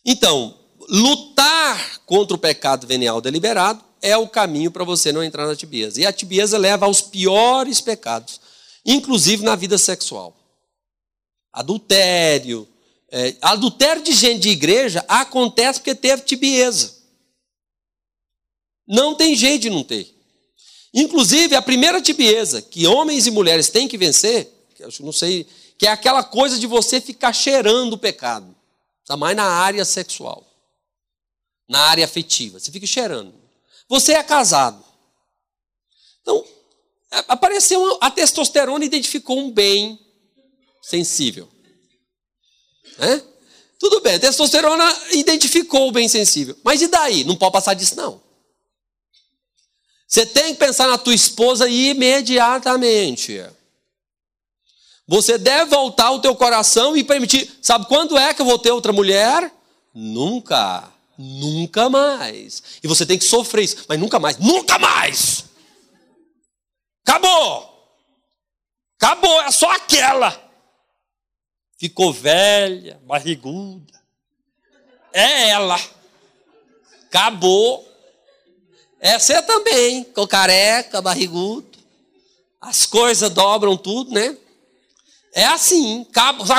Então, 0.04 0.58
lutar 0.90 2.00
contra 2.06 2.36
o 2.36 2.40
pecado 2.40 2.88
venial 2.88 3.22
deliberado 3.22 3.84
é 4.02 4.18
o 4.18 4.28
caminho 4.28 4.72
para 4.72 4.84
você 4.84 5.12
não 5.12 5.24
entrar 5.24 5.48
na 5.48 5.56
tibieza. 5.56 6.02
E 6.02 6.06
a 6.06 6.14
tibieza 6.14 6.58
leva 6.58 6.86
aos 6.86 7.02
piores 7.02 7.82
pecados, 7.82 8.40
inclusive 8.86 9.44
na 9.44 9.56
vida 9.56 9.78
sexual. 9.78 10.36
Adultério. 11.54 12.68
É, 13.12 13.36
adultério 13.42 14.04
de 14.04 14.12
gente 14.12 14.42
de 14.42 14.50
igreja 14.50 15.06
acontece 15.08 15.80
porque 15.80 15.96
teve 15.96 16.24
tibieza. 16.24 16.96
Não 18.88 19.16
tem 19.16 19.36
jeito 19.36 19.64
de 19.64 19.70
não 19.70 19.84
ter. 19.84 20.15
Inclusive, 20.96 21.54
a 21.58 21.62
primeira 21.62 22.02
tibieza 22.02 22.62
que 22.62 22.88
homens 22.88 23.28
e 23.28 23.32
mulheres 23.32 23.68
têm 23.68 23.86
que 23.86 23.98
vencer, 23.98 24.50
que 24.74 24.82
eu 24.82 24.90
não 25.02 25.12
sei, 25.12 25.46
que 25.78 25.86
é 25.86 25.92
aquela 25.92 26.24
coisa 26.24 26.58
de 26.58 26.66
você 26.66 27.02
ficar 27.02 27.34
cheirando 27.34 27.94
o 27.94 27.98
pecado. 27.98 28.56
Está 29.02 29.18
mais 29.18 29.36
na 29.36 29.44
área 29.44 29.84
sexual, 29.84 30.50
na 31.68 31.80
área 31.82 32.06
afetiva. 32.06 32.62
Você 32.62 32.72
fica 32.72 32.88
cheirando. 32.88 33.34
Você 33.90 34.14
é 34.14 34.24
casado. 34.24 34.82
Então, 36.22 36.44
apareceu 37.28 37.98
a 38.00 38.10
testosterona 38.10 38.86
identificou 38.86 39.38
um 39.38 39.52
bem 39.52 40.00
sensível. 40.82 41.50
Né? 42.98 43.22
Tudo 43.78 44.00
bem, 44.00 44.16
a 44.16 44.20
testosterona 44.20 44.98
identificou 45.12 45.90
o 45.90 45.92
bem 45.92 46.08
sensível. 46.08 46.58
Mas 46.64 46.82
e 46.82 46.88
daí? 46.88 47.26
Não 47.26 47.36
pode 47.36 47.52
passar 47.52 47.74
disso, 47.74 47.98
não. 47.98 48.25
Você 50.08 50.26
tem 50.26 50.54
que 50.54 50.60
pensar 50.60 50.88
na 50.88 50.98
tua 50.98 51.14
esposa 51.14 51.68
imediatamente. 51.68 53.44
Você 55.08 55.38
deve 55.38 55.66
voltar 55.66 56.12
o 56.12 56.20
teu 56.20 56.36
coração 56.36 56.96
e 56.96 57.04
permitir. 57.04 57.58
Sabe 57.62 57.88
quando 57.88 58.18
é 58.18 58.34
que 58.34 58.42
eu 58.42 58.46
vou 58.46 58.58
ter 58.58 58.72
outra 58.72 58.92
mulher? 58.92 59.52
Nunca. 59.94 60.92
Nunca 61.18 61.90
mais. 61.90 62.80
E 62.84 62.88
você 62.88 63.06
tem 63.06 63.18
que 63.18 63.26
sofrer 63.26 63.64
isso. 63.64 63.86
Mas 63.88 64.00
nunca 64.00 64.20
mais. 64.20 64.38
Nunca 64.38 64.78
mais! 64.78 65.46
Acabou! 67.06 67.74
Acabou, 69.00 69.42
é 69.42 69.52
só 69.52 69.72
aquela. 69.72 70.42
Ficou 71.78 72.12
velha, 72.12 73.00
barriguda. 73.06 73.94
É 75.14 75.50
ela. 75.50 75.80
Acabou. 77.08 77.88
É 79.06 79.20
você 79.20 79.40
também, 79.44 80.04
com 80.04 80.26
careca, 80.26 81.00
barrigudo. 81.00 81.78
As 82.60 82.88
coisas 82.88 83.30
dobram 83.30 83.78
tudo, 83.78 84.12
né? 84.12 84.36
É 85.32 85.46
assim. 85.46 86.08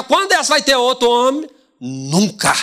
Quando 0.07 0.31
essa 0.31 0.51
vai 0.51 0.63
ter 0.63 0.77
outro 0.77 1.11
homem? 1.11 1.51
Nunca. 1.81 2.55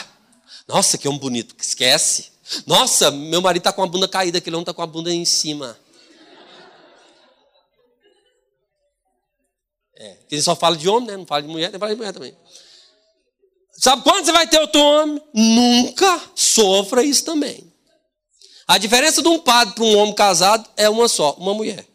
Nossa, 0.66 0.98
que 0.98 1.06
homem 1.06 1.20
bonito. 1.20 1.54
Esquece. 1.60 2.32
Nossa, 2.66 3.12
meu 3.12 3.42
marido 3.42 3.60
está 3.60 3.74
com 3.74 3.84
a 3.84 3.88
bunda 3.88 4.08
caída, 4.08 4.38
aquele 4.38 4.56
homem 4.56 4.64
está 4.64 4.74
com 4.74 4.82
a 4.82 4.88
bunda 4.88 5.12
em 5.12 5.26
cima. 5.26 5.78
É, 9.98 10.18
ele 10.32 10.42
só 10.42 10.56
fala 10.56 10.78
de 10.78 10.88
homem, 10.88 11.08
né? 11.08 11.18
Não 11.18 11.26
fala 11.26 11.42
de 11.42 11.50
mulher, 11.50 11.74
não 11.74 11.80
fala 11.80 11.92
de 11.92 11.98
mulher 11.98 12.14
também. 12.14 12.38
Sabe 13.74 14.02
quando 14.02 14.24
você 14.24 14.32
vai 14.32 14.48
ter 14.48 14.62
outro 14.62 14.80
homem? 14.80 15.22
Nunca 15.34 16.22
sofra 16.36 17.04
isso 17.04 17.26
também. 17.26 17.73
A 18.74 18.80
diferença 18.80 19.22
de 19.22 19.28
um 19.28 19.38
padre 19.38 19.76
para 19.76 19.84
um 19.84 19.98
homem 20.00 20.16
casado 20.16 20.68
é 20.76 20.90
uma 20.90 21.08
só, 21.08 21.34
uma 21.34 21.54
mulher. 21.54 21.86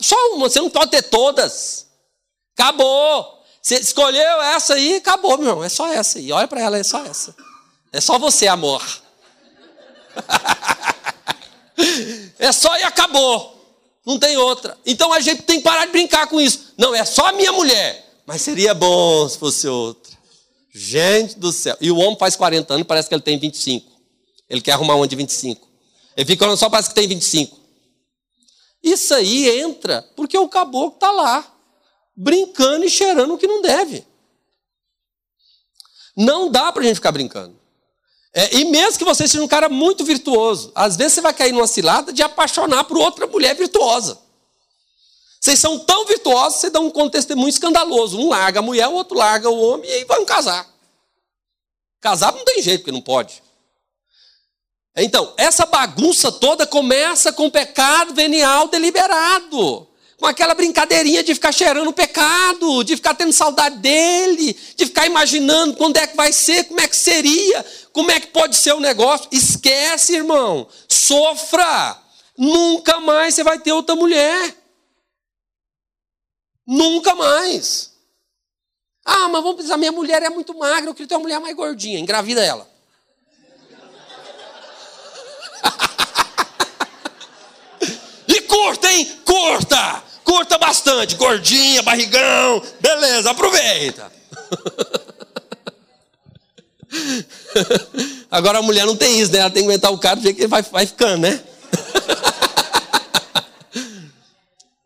Só 0.00 0.16
uma, 0.30 0.48
você 0.48 0.58
não 0.60 0.70
pode 0.70 0.90
ter 0.90 1.02
todas. 1.02 1.88
Acabou. 2.56 3.44
Você 3.60 3.74
escolheu 3.74 4.40
essa 4.40 4.72
aí, 4.72 4.96
acabou, 4.96 5.36
meu 5.36 5.48
irmão. 5.48 5.62
É 5.62 5.68
só 5.68 5.92
essa 5.92 6.18
aí. 6.18 6.32
Olha 6.32 6.48
para 6.48 6.62
ela, 6.62 6.78
é 6.78 6.82
só 6.82 7.04
essa. 7.04 7.36
É 7.92 8.00
só 8.00 8.18
você, 8.18 8.48
amor. 8.48 8.82
é 12.38 12.50
só 12.50 12.74
e 12.78 12.84
acabou. 12.84 13.76
Não 14.06 14.18
tem 14.18 14.38
outra. 14.38 14.74
Então 14.86 15.12
a 15.12 15.20
gente 15.20 15.42
tem 15.42 15.58
que 15.58 15.64
parar 15.64 15.84
de 15.84 15.92
brincar 15.92 16.28
com 16.28 16.40
isso. 16.40 16.72
Não, 16.78 16.94
é 16.94 17.04
só 17.04 17.26
a 17.26 17.32
minha 17.32 17.52
mulher. 17.52 18.10
Mas 18.24 18.40
seria 18.40 18.72
bom 18.72 19.28
se 19.28 19.36
fosse 19.36 19.68
outra. 19.68 20.16
Gente 20.72 21.38
do 21.38 21.52
céu. 21.52 21.76
E 21.78 21.90
o 21.90 21.98
homem 21.98 22.16
faz 22.18 22.36
40 22.36 22.72
anos, 22.72 22.86
parece 22.86 23.06
que 23.06 23.14
ele 23.14 23.20
tem 23.20 23.38
25. 23.38 23.89
Ele 24.50 24.60
quer 24.60 24.72
arrumar 24.72 24.96
uma 24.96 25.06
de 25.06 25.14
25. 25.14 25.68
Ele 26.16 26.26
fica 26.26 26.44
olhando 26.44 26.58
só 26.58 26.68
parece 26.68 26.88
que 26.88 26.94
tem 26.96 27.06
25. 27.06 27.56
Isso 28.82 29.14
aí 29.14 29.60
entra 29.60 30.02
porque 30.16 30.36
o 30.36 30.48
caboclo 30.48 30.94
está 30.94 31.12
lá, 31.12 31.46
brincando 32.16 32.84
e 32.84 32.90
cheirando 32.90 33.34
o 33.34 33.38
que 33.38 33.46
não 33.46 33.62
deve. 33.62 34.04
Não 36.16 36.50
dá 36.50 36.72
para 36.72 36.82
a 36.82 36.86
gente 36.86 36.96
ficar 36.96 37.12
brincando. 37.12 37.58
É, 38.32 38.56
e 38.58 38.64
mesmo 38.64 38.98
que 38.98 39.04
você 39.04 39.26
seja 39.26 39.42
um 39.42 39.48
cara 39.48 39.68
muito 39.68 40.04
virtuoso, 40.04 40.72
às 40.74 40.96
vezes 40.96 41.14
você 41.14 41.20
vai 41.20 41.32
cair 41.32 41.52
numa 41.52 41.66
cilada 41.66 42.12
de 42.12 42.22
apaixonar 42.22 42.84
por 42.84 42.96
outra 42.96 43.26
mulher 43.26 43.54
virtuosa. 43.54 44.18
Vocês 45.40 45.58
são 45.58 45.78
tão 45.78 46.04
virtuosos, 46.04 46.60
você 46.60 46.70
dá 46.70 46.80
um 46.80 47.08
testemunho 47.08 47.48
escandaloso. 47.48 48.18
Um 48.18 48.28
larga 48.28 48.58
a 48.58 48.62
mulher, 48.62 48.88
o 48.88 48.92
outro 48.92 49.16
larga 49.16 49.48
o 49.48 49.58
homem 49.58 49.88
e 49.88 49.92
aí 49.94 50.04
vão 50.04 50.24
casar. 50.24 50.68
Casar 52.00 52.32
não 52.32 52.44
tem 52.44 52.62
jeito, 52.62 52.80
porque 52.80 52.92
não 52.92 53.00
pode. 53.00 53.42
Então, 55.02 55.32
essa 55.36 55.64
bagunça 55.64 56.30
toda 56.30 56.66
começa 56.66 57.32
com 57.32 57.46
o 57.46 57.50
pecado 57.50 58.14
venial 58.14 58.68
deliberado. 58.68 59.88
Com 60.18 60.26
aquela 60.26 60.54
brincadeirinha 60.54 61.22
de 61.22 61.32
ficar 61.32 61.50
cheirando 61.50 61.88
o 61.88 61.92
pecado, 61.92 62.84
de 62.84 62.94
ficar 62.96 63.14
tendo 63.14 63.32
saudade 63.32 63.78
dele, 63.78 64.54
de 64.76 64.84
ficar 64.84 65.06
imaginando 65.06 65.74
quando 65.74 65.96
é 65.96 66.06
que 66.06 66.14
vai 66.14 66.30
ser, 66.30 66.64
como 66.64 66.80
é 66.80 66.86
que 66.86 66.96
seria, 66.96 67.64
como 67.92 68.10
é 68.10 68.20
que 68.20 68.26
pode 68.26 68.54
ser 68.56 68.74
o 68.74 68.80
negócio. 68.80 69.28
Esquece, 69.32 70.16
irmão. 70.16 70.68
Sofra. 70.86 71.98
Nunca 72.36 73.00
mais 73.00 73.34
você 73.34 73.42
vai 73.42 73.58
ter 73.58 73.72
outra 73.72 73.96
mulher. 73.96 74.54
Nunca 76.66 77.14
mais. 77.14 77.90
Ah, 79.04 79.28
mas 79.28 79.42
vamos 79.42 79.62
pensar, 79.62 79.78
minha 79.78 79.90
mulher 79.90 80.22
é 80.22 80.28
muito 80.28 80.56
magra, 80.56 80.90
eu 80.90 80.94
queria 80.94 81.08
ter 81.08 81.14
uma 81.14 81.22
mulher 81.22 81.40
mais 81.40 81.56
gordinha, 81.56 81.98
engravida 81.98 82.44
ela. 82.44 82.69
Curta, 88.50 88.92
hein? 88.92 89.08
Curta! 89.24 90.02
Curta 90.24 90.58
bastante, 90.58 91.14
gordinha, 91.16 91.82
barrigão, 91.82 92.62
beleza, 92.80 93.30
aproveita. 93.30 94.12
Agora 98.30 98.58
a 98.58 98.62
mulher 98.62 98.86
não 98.86 98.94
tem 98.96 99.18
isso, 99.18 99.32
né? 99.32 99.38
Ela 99.38 99.50
tem 99.50 99.62
que 99.62 99.68
aguentar 99.68 99.92
o 99.92 99.98
cara 99.98 100.16
do 100.16 100.22
jeito 100.22 100.36
que 100.36 100.42
ele 100.42 100.48
vai, 100.48 100.62
vai 100.62 100.86
ficando, 100.86 101.22
né? 101.22 101.42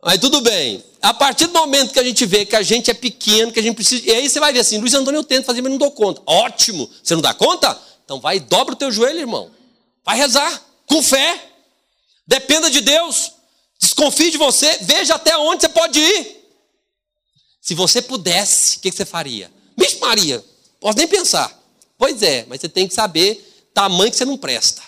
Mas 0.02 0.18
tudo 0.18 0.40
bem. 0.40 0.82
A 1.02 1.12
partir 1.12 1.46
do 1.46 1.52
momento 1.52 1.92
que 1.92 1.98
a 1.98 2.04
gente 2.04 2.24
vê 2.24 2.46
que 2.46 2.56
a 2.56 2.62
gente 2.62 2.90
é 2.90 2.94
pequeno, 2.94 3.52
que 3.52 3.60
a 3.60 3.62
gente 3.62 3.74
precisa. 3.74 4.02
E 4.06 4.12
aí 4.12 4.28
você 4.28 4.40
vai 4.40 4.52
ver 4.52 4.60
assim, 4.60 4.78
Luiz 4.78 4.94
Antônio, 4.94 5.18
eu 5.18 5.24
tento 5.24 5.44
fazer, 5.44 5.60
mas 5.60 5.70
não 5.70 5.78
dou 5.78 5.90
conta. 5.90 6.22
Ótimo! 6.24 6.90
Você 7.02 7.14
não 7.14 7.22
dá 7.22 7.34
conta? 7.34 7.78
Então 8.04 8.18
vai 8.20 8.40
dobra 8.40 8.74
o 8.74 8.76
teu 8.76 8.90
joelho, 8.90 9.20
irmão. 9.20 9.50
Vai 10.04 10.16
rezar, 10.16 10.62
com 10.86 11.02
fé. 11.02 11.38
Dependa 12.26 12.70
de 12.70 12.80
Deus. 12.80 13.33
Desconfie 13.84 14.30
de 14.30 14.38
você. 14.38 14.78
Veja 14.80 15.14
até 15.14 15.36
onde 15.36 15.60
você 15.60 15.68
pode 15.68 16.00
ir. 16.00 16.42
Se 17.60 17.74
você 17.74 18.00
pudesse, 18.00 18.78
o 18.78 18.80
que 18.80 18.90
você 18.90 19.04
faria? 19.04 19.52
Bicho 19.76 20.00
Maria, 20.00 20.42
posso 20.80 20.96
nem 20.96 21.06
pensar. 21.06 21.52
Pois 21.98 22.22
é, 22.22 22.46
mas 22.48 22.60
você 22.60 22.68
tem 22.68 22.88
que 22.88 22.94
saber 22.94 23.68
tamanho 23.74 24.10
que 24.10 24.16
você 24.16 24.24
não 24.24 24.38
presta. 24.38 24.80
O 24.80 24.84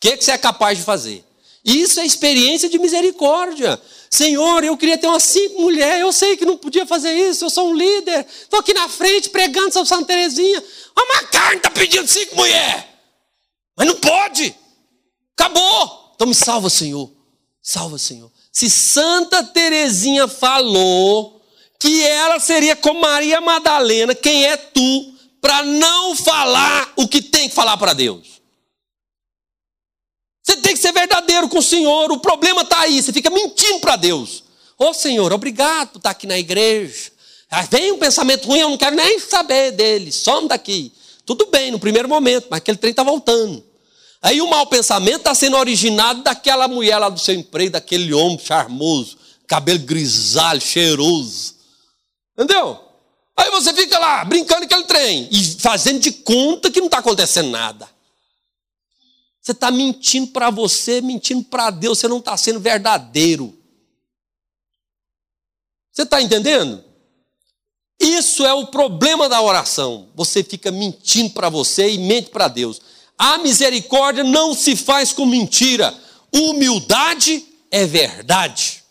que 0.00 0.16
você 0.16 0.30
é 0.30 0.38
capaz 0.38 0.78
de 0.78 0.84
fazer? 0.84 1.24
Isso 1.64 1.98
é 1.98 2.06
experiência 2.06 2.68
de 2.68 2.78
misericórdia. 2.78 3.80
Senhor, 4.10 4.62
eu 4.62 4.76
queria 4.76 4.98
ter 4.98 5.08
umas 5.08 5.24
cinco 5.24 5.62
mulheres, 5.62 6.02
eu 6.02 6.12
sei 6.12 6.36
que 6.36 6.44
não 6.44 6.56
podia 6.56 6.86
fazer 6.86 7.12
isso, 7.12 7.44
eu 7.44 7.50
sou 7.50 7.70
um 7.70 7.74
líder, 7.74 8.26
estou 8.28 8.60
aqui 8.60 8.72
na 8.72 8.88
frente 8.88 9.30
pregando 9.30 9.72
sobre 9.72 9.88
Santa 9.88 10.06
Terezinha. 10.06 10.62
A 10.94 11.14
Macarne 11.14 11.56
está 11.56 11.70
pedindo 11.70 12.06
cinco 12.06 12.36
mulheres, 12.36 12.84
mas 13.76 13.88
não 13.88 13.96
pode, 13.96 14.54
acabou. 15.36 16.12
Então 16.14 16.28
me 16.28 16.34
salva, 16.34 16.70
Senhor, 16.70 17.10
salva, 17.64 17.96
Senhor. 17.96 18.30
Se 18.52 18.68
Santa 18.68 19.42
Terezinha 19.42 20.28
falou 20.28 21.42
que 21.80 22.04
ela 22.04 22.38
seria 22.38 22.76
como 22.76 23.00
Maria 23.00 23.40
Madalena, 23.40 24.14
quem 24.14 24.44
é 24.44 24.56
tu 24.56 25.14
para 25.40 25.62
não 25.64 26.14
falar 26.14 26.92
o 26.94 27.08
que 27.08 27.22
tem 27.22 27.48
que 27.48 27.54
falar 27.54 27.76
para 27.78 27.94
Deus? 27.94 28.34
Você 30.42 30.58
tem 30.58 30.74
que 30.74 30.80
ser 30.80 30.92
verdadeiro 30.92 31.48
com 31.48 31.58
o 31.58 31.62
Senhor. 31.62 32.12
O 32.12 32.20
problema 32.20 32.62
está 32.62 32.80
aí. 32.80 33.02
Você 33.02 33.12
fica 33.14 33.30
mentindo 33.30 33.80
para 33.80 33.96
Deus. 33.96 34.44
Ô 34.78 34.88
oh, 34.88 34.94
Senhor, 34.94 35.32
obrigado 35.32 35.92
por 35.92 35.98
estar 35.98 36.10
aqui 36.10 36.26
na 36.26 36.38
igreja. 36.38 37.10
Aí 37.50 37.66
vem 37.70 37.92
um 37.92 37.98
pensamento 37.98 38.46
ruim, 38.46 38.58
eu 38.58 38.68
não 38.68 38.76
quero 38.76 38.94
nem 38.94 39.18
saber 39.18 39.72
dele. 39.72 40.12
Some 40.12 40.48
daqui. 40.48 40.92
Tudo 41.24 41.46
bem 41.46 41.70
no 41.70 41.78
primeiro 41.78 42.08
momento, 42.08 42.48
mas 42.50 42.58
aquele 42.58 42.76
trem 42.76 42.90
está 42.90 43.02
voltando. 43.02 43.64
Aí 44.24 44.40
o 44.40 44.48
mau 44.48 44.66
pensamento 44.66 45.18
está 45.18 45.34
sendo 45.34 45.58
originado 45.58 46.22
daquela 46.22 46.66
mulher 46.66 46.96
lá 46.96 47.10
do 47.10 47.20
seu 47.20 47.34
emprego, 47.34 47.72
daquele 47.72 48.14
homem 48.14 48.38
charmoso, 48.38 49.18
cabelo 49.46 49.80
grisalho, 49.80 50.62
cheiroso. 50.62 51.56
Entendeu? 52.32 52.80
Aí 53.36 53.50
você 53.50 53.74
fica 53.74 53.98
lá 53.98 54.24
brincando 54.24 54.64
aquele 54.64 54.84
trem 54.84 55.28
e 55.30 55.60
fazendo 55.60 56.00
de 56.00 56.10
conta 56.10 56.70
que 56.70 56.80
não 56.80 56.86
está 56.86 57.00
acontecendo 57.00 57.50
nada. 57.50 57.86
Você 59.42 59.52
está 59.52 59.70
mentindo 59.70 60.28
para 60.28 60.48
você, 60.48 61.02
mentindo 61.02 61.44
para 61.44 61.68
Deus, 61.68 61.98
você 61.98 62.08
não 62.08 62.16
está 62.16 62.34
sendo 62.34 62.58
verdadeiro. 62.58 63.54
Você 65.92 66.00
está 66.00 66.22
entendendo? 66.22 66.82
Isso 68.00 68.46
é 68.46 68.54
o 68.54 68.68
problema 68.68 69.28
da 69.28 69.42
oração. 69.42 70.08
Você 70.14 70.42
fica 70.42 70.70
mentindo 70.70 71.34
para 71.34 71.50
você 71.50 71.90
e 71.90 71.98
mente 71.98 72.30
para 72.30 72.48
Deus. 72.48 72.93
A 73.18 73.38
misericórdia 73.38 74.24
não 74.24 74.54
se 74.54 74.76
faz 74.76 75.12
com 75.12 75.24
mentira. 75.24 75.96
Humildade 76.32 77.44
é 77.70 77.86
verdade. 77.86 78.82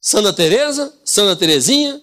Santa 0.00 0.32
Teresa, 0.32 0.94
Santa 1.04 1.34
Terezinha, 1.34 2.00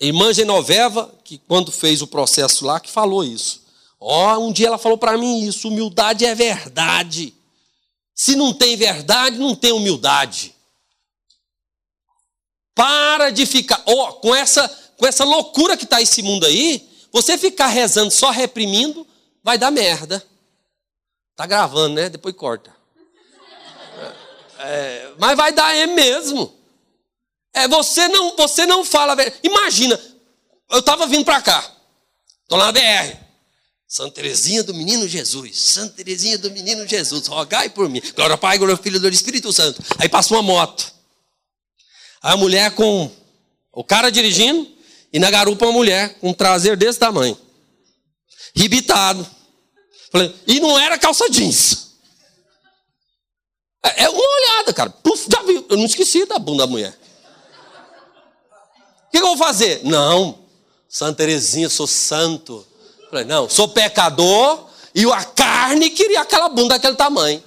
irmã 0.00 0.32
Genoveva, 0.32 1.14
que 1.22 1.38
quando 1.38 1.70
fez 1.70 2.00
o 2.00 2.06
processo 2.06 2.64
lá, 2.64 2.80
que 2.80 2.90
falou 2.90 3.22
isso. 3.22 3.62
Ó, 4.00 4.36
oh, 4.36 4.48
um 4.48 4.52
dia 4.52 4.68
ela 4.68 4.78
falou 4.78 4.96
para 4.96 5.18
mim 5.18 5.46
isso: 5.46 5.68
humildade 5.68 6.24
é 6.24 6.34
verdade. 6.34 7.34
Se 8.14 8.34
não 8.34 8.54
tem 8.54 8.76
verdade, 8.76 9.38
não 9.38 9.54
tem 9.54 9.72
humildade. 9.72 10.54
Para 12.74 13.30
de 13.30 13.44
ficar, 13.44 13.82
ó, 13.86 14.08
oh, 14.08 14.12
com 14.14 14.34
essa 14.34 14.68
com 14.96 15.06
essa 15.06 15.24
loucura 15.24 15.78
que 15.78 15.84
está 15.84 16.00
esse 16.02 16.22
mundo 16.22 16.44
aí, 16.44 16.89
você 17.12 17.36
ficar 17.36 17.66
rezando 17.66 18.10
só 18.10 18.30
reprimindo, 18.30 19.06
vai 19.42 19.58
dar 19.58 19.70
merda. 19.70 20.24
Tá 21.36 21.46
gravando, 21.46 21.94
né? 21.94 22.08
Depois 22.08 22.34
corta. 22.34 22.74
É, 24.58 25.12
mas 25.18 25.36
vai 25.36 25.52
dar 25.52 25.74
é 25.74 25.86
mesmo. 25.86 26.54
É 27.52 27.66
você 27.66 28.08
não, 28.08 28.36
você 28.36 28.66
não 28.66 28.84
fala. 28.84 29.16
Imagina, 29.42 29.98
eu 30.70 30.80
estava 30.80 31.06
vindo 31.06 31.24
para 31.24 31.40
cá, 31.42 31.68
tô 32.46 32.56
lá 32.56 32.66
na 32.66 32.72
BR. 32.72 33.16
Santa 33.88 34.12
Teresinha 34.12 34.62
do 34.62 34.72
Menino 34.72 35.08
Jesus, 35.08 35.60
Santa 35.60 35.96
Teresinha 35.96 36.38
do 36.38 36.48
Menino 36.52 36.86
Jesus, 36.86 37.26
rogai 37.26 37.68
por 37.68 37.88
mim. 37.88 38.00
Glória 38.14 38.34
ao 38.34 38.38
Pai, 38.38 38.56
glória 38.56 38.76
ao 38.76 38.80
Filho 38.80 39.00
do 39.00 39.08
Espírito 39.08 39.52
Santo. 39.52 39.82
Aí 39.98 40.08
passa 40.08 40.32
uma 40.32 40.42
moto. 40.42 40.94
A 42.22 42.36
mulher 42.36 42.70
com 42.72 43.10
o 43.72 43.82
cara 43.82 44.08
dirigindo 44.08 44.70
e 45.12 45.18
na 45.18 45.30
garupa 45.30 45.66
uma 45.66 45.72
mulher 45.72 46.14
com 46.20 46.30
um 46.30 46.34
traseiro 46.34 46.76
desse 46.76 46.98
tamanho. 46.98 47.36
Ribitado. 48.54 49.26
E 50.46 50.60
não 50.60 50.78
era 50.78 50.98
calça 50.98 51.28
jeans. 51.30 51.90
É, 53.82 54.04
é 54.04 54.08
uma 54.08 54.22
olhada, 54.22 54.72
cara. 54.72 54.90
Puf, 54.90 55.26
já 55.30 55.42
viu. 55.42 55.64
Eu 55.68 55.76
não 55.76 55.84
esqueci 55.84 56.26
da 56.26 56.38
bunda 56.38 56.64
da 56.64 56.70
mulher. 56.70 56.96
O 59.06 59.10
que, 59.10 59.18
eu 59.18 59.26
vou 59.26 59.36
fazer? 59.36 59.80
Não. 59.84 60.38
Santa 60.88 61.18
Teresinha, 61.18 61.68
sou 61.68 61.86
santo. 61.86 62.66
Falei, 63.10 63.24
não, 63.24 63.48
sou 63.48 63.68
pecador 63.68 64.68
e 64.94 65.04
a 65.10 65.24
carne 65.24 65.90
queria 65.90 66.20
aquela 66.20 66.48
bunda 66.48 66.74
daquele 66.74 66.96
tamanho. 66.96 67.42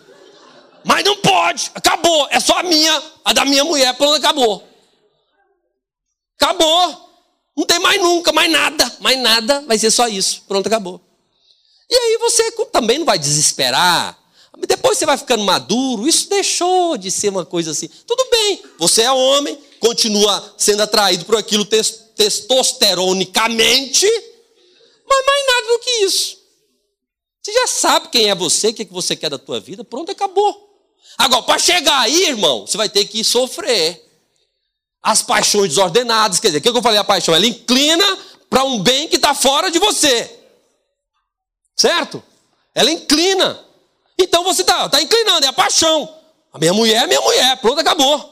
Mas 0.83 1.03
não 1.05 1.15
pode, 1.17 1.71
acabou, 1.73 2.27
é 2.29 2.39
só 2.41 2.59
a 2.59 2.63
minha, 2.63 3.01
a 3.23 3.31
da 3.31 3.45
minha 3.45 3.63
mulher, 3.63 3.93
pronto, 3.95 4.15
acabou. 4.15 4.67
Acabou. 6.37 7.02
Não 7.55 7.65
tem 7.65 7.79
mais 7.79 8.01
nunca, 8.01 8.31
mais 8.31 8.51
nada, 8.51 8.97
mais 8.99 9.19
nada, 9.19 9.61
vai 9.61 9.77
ser 9.77 9.91
só 9.91 10.07
isso, 10.07 10.43
pronto, 10.47 10.65
acabou. 10.67 10.99
E 11.89 11.95
aí 11.95 12.17
você 12.17 12.51
também 12.71 12.97
não 12.97 13.05
vai 13.05 13.19
desesperar. 13.19 14.17
Depois 14.67 14.97
você 14.97 15.05
vai 15.05 15.17
ficando 15.17 15.43
maduro, 15.43 16.07
isso 16.07 16.29
deixou 16.29 16.97
de 16.97 17.11
ser 17.11 17.29
uma 17.29 17.45
coisa 17.45 17.71
assim. 17.71 17.87
Tudo 17.87 18.27
bem, 18.29 18.63
você 18.77 19.03
é 19.03 19.11
homem, 19.11 19.57
continua 19.79 20.53
sendo 20.57 20.81
atraído 20.81 21.25
por 21.25 21.35
aquilo 21.35 21.65
testosteronicamente, 21.65 24.05
mas 25.07 25.25
mais 25.25 25.47
nada 25.47 25.67
do 25.67 25.79
que 25.79 25.89
isso. 26.05 26.37
Você 27.41 27.51
já 27.51 27.67
sabe 27.67 28.09
quem 28.09 28.29
é 28.29 28.35
você, 28.35 28.69
o 28.69 28.73
que, 28.73 28.83
é 28.83 28.85
você 28.85 29.15
quer 29.15 29.29
da 29.29 29.37
tua 29.37 29.59
vida, 29.59 29.83
pronto, 29.83 30.11
acabou. 30.11 30.63
Agora, 31.17 31.43
para 31.43 31.59
chegar 31.59 31.99
aí, 31.99 32.27
irmão, 32.27 32.65
você 32.65 32.77
vai 32.77 32.89
ter 32.89 33.05
que 33.05 33.23
sofrer. 33.23 34.01
As 35.03 35.21
paixões 35.21 35.67
desordenadas, 35.67 36.39
quer 36.39 36.47
dizer, 36.47 36.59
o 36.59 36.61
que 36.61 36.69
eu 36.69 36.81
falei 36.81 36.97
a 36.97 37.03
paixão? 37.03 37.35
Ela 37.35 37.45
inclina 37.45 38.17
para 38.49 38.63
um 38.63 38.81
bem 38.81 39.09
que 39.09 39.17
está 39.17 39.35
fora 39.35 39.69
de 39.69 39.77
você. 39.77 40.39
Certo? 41.75 42.23
Ela 42.73 42.89
inclina. 42.89 43.59
Então 44.17 44.43
você 44.43 44.61
está 44.61 44.87
tá 44.87 45.01
inclinando, 45.01 45.45
é 45.45 45.49
a 45.49 45.53
paixão. 45.53 46.07
A 46.53 46.57
minha 46.57 46.73
mulher 46.73 47.03
é 47.03 47.07
minha 47.07 47.19
mulher, 47.19 47.57
pronto, 47.57 47.79
acabou. 47.79 48.31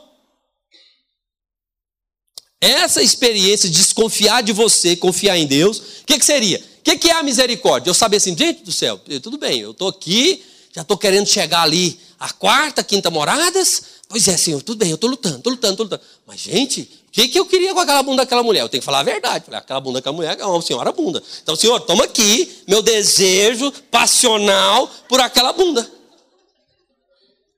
Essa 2.61 3.01
experiência 3.01 3.67
de 3.67 3.77
desconfiar 3.77 4.43
de 4.43 4.53
você, 4.53 4.95
confiar 4.95 5.35
em 5.35 5.47
Deus, 5.47 5.79
o 5.79 6.05
que, 6.05 6.19
que, 6.19 6.25
seria? 6.25 6.59
O 6.59 6.83
que, 6.83 6.97
que, 6.97 7.09
é 7.09 7.13
a 7.13 7.23
misericórdia? 7.23 7.89
Eu 7.89 7.95
saber 7.95 8.17
assim, 8.17 8.37
gente 8.37 8.63
do 8.63 8.71
céu, 8.71 8.99
tudo 9.21 9.39
bem, 9.39 9.59
eu 9.59 9.71
estou 9.71 9.87
aqui, 9.87 10.45
já 10.71 10.83
estou 10.83 10.97
querendo 10.97 11.25
chegar 11.27 11.63
ali 11.63 11.99
a 12.19 12.31
quarta, 12.31 12.83
quinta 12.83 13.09
moradas. 13.09 14.00
Pois 14.11 14.27
é, 14.27 14.35
Senhor, 14.35 14.61
tudo 14.61 14.77
bem, 14.77 14.89
eu 14.89 14.95
estou 14.95 15.09
lutando, 15.09 15.37
estou 15.37 15.51
lutando, 15.53 15.71
estou 15.71 15.85
lutando. 15.85 16.03
Mas, 16.27 16.41
gente, 16.41 16.81
o 17.07 17.11
que, 17.11 17.29
que 17.29 17.39
eu 17.39 17.45
queria 17.45 17.73
com 17.73 17.79
aquela 17.79 18.03
bunda 18.03 18.23
daquela 18.23 18.43
mulher? 18.43 18.59
Eu 18.59 18.67
tenho 18.67 18.81
que 18.81 18.85
falar 18.85 18.99
a 18.99 19.03
verdade. 19.03 19.45
Falei, 19.45 19.57
aquela 19.57 19.79
bunda 19.79 19.99
daquela 19.99 20.15
mulher 20.15 20.37
é 20.37 20.45
uma 20.45 20.61
senhora 20.61 20.91
bunda. 20.91 21.23
Então, 21.41 21.55
Senhor, 21.55 21.79
toma 21.79 22.03
aqui 22.03 22.61
meu 22.67 22.81
desejo 22.81 23.71
passional 23.89 24.89
por 25.07 25.21
aquela 25.21 25.53
bunda. 25.53 25.89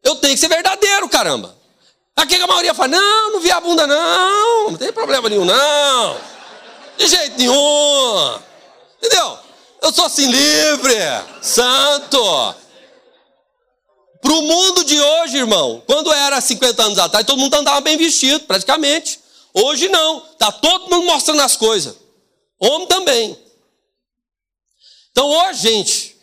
Eu 0.03 0.15
tenho 0.17 0.35
que 0.35 0.39
ser 0.39 0.47
verdadeiro, 0.47 1.09
caramba. 1.09 1.57
Aqui 2.15 2.35
a 2.35 2.45
maioria 2.45 2.75
fala: 2.75 2.89
não, 2.89 3.31
não 3.31 3.39
vi 3.39 3.51
a 3.51 3.59
bunda, 3.59 3.87
não, 3.87 4.69
não 4.69 4.77
tem 4.77 4.93
problema 4.93 5.27
nenhum, 5.27 5.45
não. 5.45 6.17
De 6.99 7.07
jeito 7.07 7.35
nenhum. 7.35 8.39
Entendeu? 8.99 9.39
Eu 9.81 9.91
sou 9.91 10.05
assim 10.05 10.27
livre, 10.27 10.95
santo. 11.41 12.55
Para 14.33 14.39
o 14.39 14.47
mundo 14.47 14.83
de 14.83 14.99
hoje, 14.99 15.37
irmão, 15.37 15.83
quando 15.85 16.11
era 16.11 16.41
50 16.41 16.81
anos 16.81 16.97
atrás, 16.97 17.23
todo 17.23 17.37
mundo 17.37 17.53
andava 17.53 17.79
bem 17.81 17.97
vestido, 17.97 18.39
praticamente. 18.45 19.19
Hoje 19.53 19.87
não, 19.89 20.25
está 20.25 20.51
todo 20.51 20.89
mundo 20.89 21.05
mostrando 21.05 21.39
as 21.43 21.55
coisas. 21.55 21.93
Homem 22.59 22.87
também. 22.87 23.37
Então 25.11 25.29
hoje, 25.29 25.61
gente, 25.61 26.17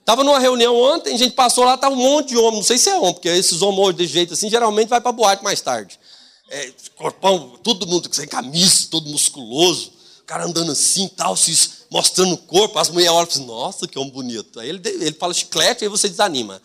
Estava 0.00 0.24
numa 0.24 0.40
reunião 0.40 0.74
ontem, 0.74 1.14
a 1.14 1.18
gente 1.18 1.34
passou 1.34 1.64
lá, 1.64 1.74
estava 1.74 1.94
um 1.94 1.98
monte 1.98 2.30
de 2.30 2.36
homem, 2.38 2.56
não 2.56 2.62
sei 2.64 2.78
se 2.78 2.88
é 2.88 2.96
homem, 2.96 3.12
porque 3.12 3.28
esses 3.28 3.60
homens 3.60 3.94
de 3.94 4.06
jeito 4.06 4.32
assim, 4.32 4.48
geralmente 4.48 4.88
vai 4.88 5.02
para 5.02 5.12
boate 5.12 5.44
mais 5.44 5.60
tarde. 5.60 6.00
É, 6.48 6.72
corpão, 6.96 7.58
todo 7.62 7.86
mundo 7.86 8.08
sem 8.10 8.26
camisa, 8.26 8.88
todo 8.90 9.08
musculoso, 9.10 9.92
o 10.22 10.24
cara 10.24 10.44
andando 10.44 10.72
assim, 10.72 11.06
tal, 11.08 11.36
se 11.36 11.70
mostrando 11.90 12.32
o 12.32 12.38
corpo, 12.38 12.78
as 12.78 12.88
mulheres 12.88 13.12
olham 13.14 13.28
e 13.28 13.32
assim, 13.32 13.46
nossa, 13.46 13.86
que 13.86 13.98
homem 13.98 14.10
bonito. 14.10 14.58
Aí 14.58 14.70
ele, 14.70 14.80
ele 14.82 15.12
fala 15.12 15.34
chiclete, 15.34 15.84
aí 15.84 15.90
você 15.90 16.08
desanima. 16.08 16.60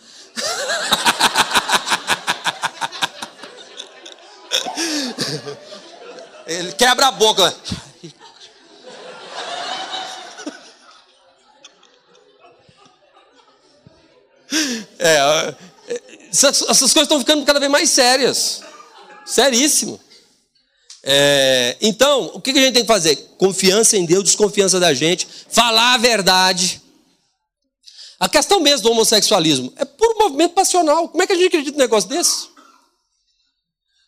Ele 6.46 6.72
quebra 6.74 7.08
a 7.08 7.12
boca. 7.12 7.56
É, 15.00 15.56
essas, 16.32 16.62
essas 16.62 16.94
coisas 16.94 17.04
estão 17.04 17.20
ficando 17.20 17.44
cada 17.46 17.60
vez 17.60 17.72
mais 17.72 17.90
sérias. 17.90 18.62
Seríssimo. 19.26 20.00
É, 21.04 21.76
então, 21.82 22.32
o 22.34 22.40
que 22.40 22.52
a 22.52 22.54
gente 22.54 22.74
tem 22.74 22.84
que 22.84 22.88
fazer? 22.88 23.16
Confiança 23.38 23.98
em 23.98 24.06
Deus, 24.06 24.24
desconfiança 24.24 24.80
da 24.80 24.94
gente, 24.94 25.28
falar 25.50 25.96
a 25.96 25.98
verdade. 25.98 26.82
A 28.24 28.30
questão 28.30 28.62
mesmo 28.62 28.84
do 28.84 28.92
homossexualismo 28.92 29.74
é 29.76 29.84
por 29.84 30.16
movimento 30.18 30.54
passional. 30.54 31.10
Como 31.10 31.22
é 31.22 31.28
que 31.28 31.34
a 31.34 31.36
gente 31.36 31.48
acredita 31.48 31.74
num 31.74 31.84
negócio 31.84 32.08
desse? 32.08 32.48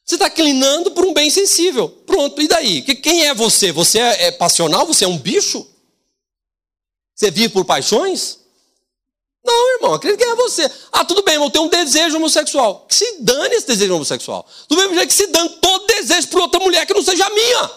Você 0.05 0.15
está 0.15 0.29
clinando 0.29 0.91
por 0.91 1.05
um 1.05 1.13
bem 1.13 1.29
sensível. 1.29 1.89
Pronto, 1.89 2.41
e 2.41 2.47
daí? 2.47 2.81
Quem 2.81 3.25
é 3.25 3.33
você? 3.33 3.73
Você 3.73 3.99
é, 3.99 4.27
é 4.27 4.31
passional? 4.31 4.85
Você 4.85 5.03
é 5.03 5.07
um 5.09 5.17
bicho? 5.17 5.67
Você 7.13 7.29
vive 7.29 7.49
por 7.49 7.65
paixões? 7.65 8.39
Não, 9.43 9.75
irmão, 9.75 9.93
acredito 9.95 10.17
que 10.17 10.23
é 10.23 10.35
você. 10.35 10.71
Ah, 10.93 11.03
tudo 11.03 11.21
bem, 11.21 11.35
eu 11.35 11.49
tenho 11.49 11.65
um 11.65 11.69
desejo 11.69 12.15
homossexual. 12.15 12.85
Que 12.87 12.95
se 12.95 13.17
dane 13.19 13.53
esse 13.55 13.67
desejo 13.67 13.95
homossexual. 13.95 14.47
Do 14.69 14.77
mesmo 14.77 14.93
jeito 14.95 15.09
que 15.09 15.13
se 15.13 15.27
dane 15.27 15.49
todo 15.59 15.87
desejo 15.87 16.29
por 16.29 16.39
outra 16.39 16.61
mulher 16.61 16.85
que 16.85 16.93
não 16.93 17.03
seja 17.03 17.29
minha. 17.31 17.69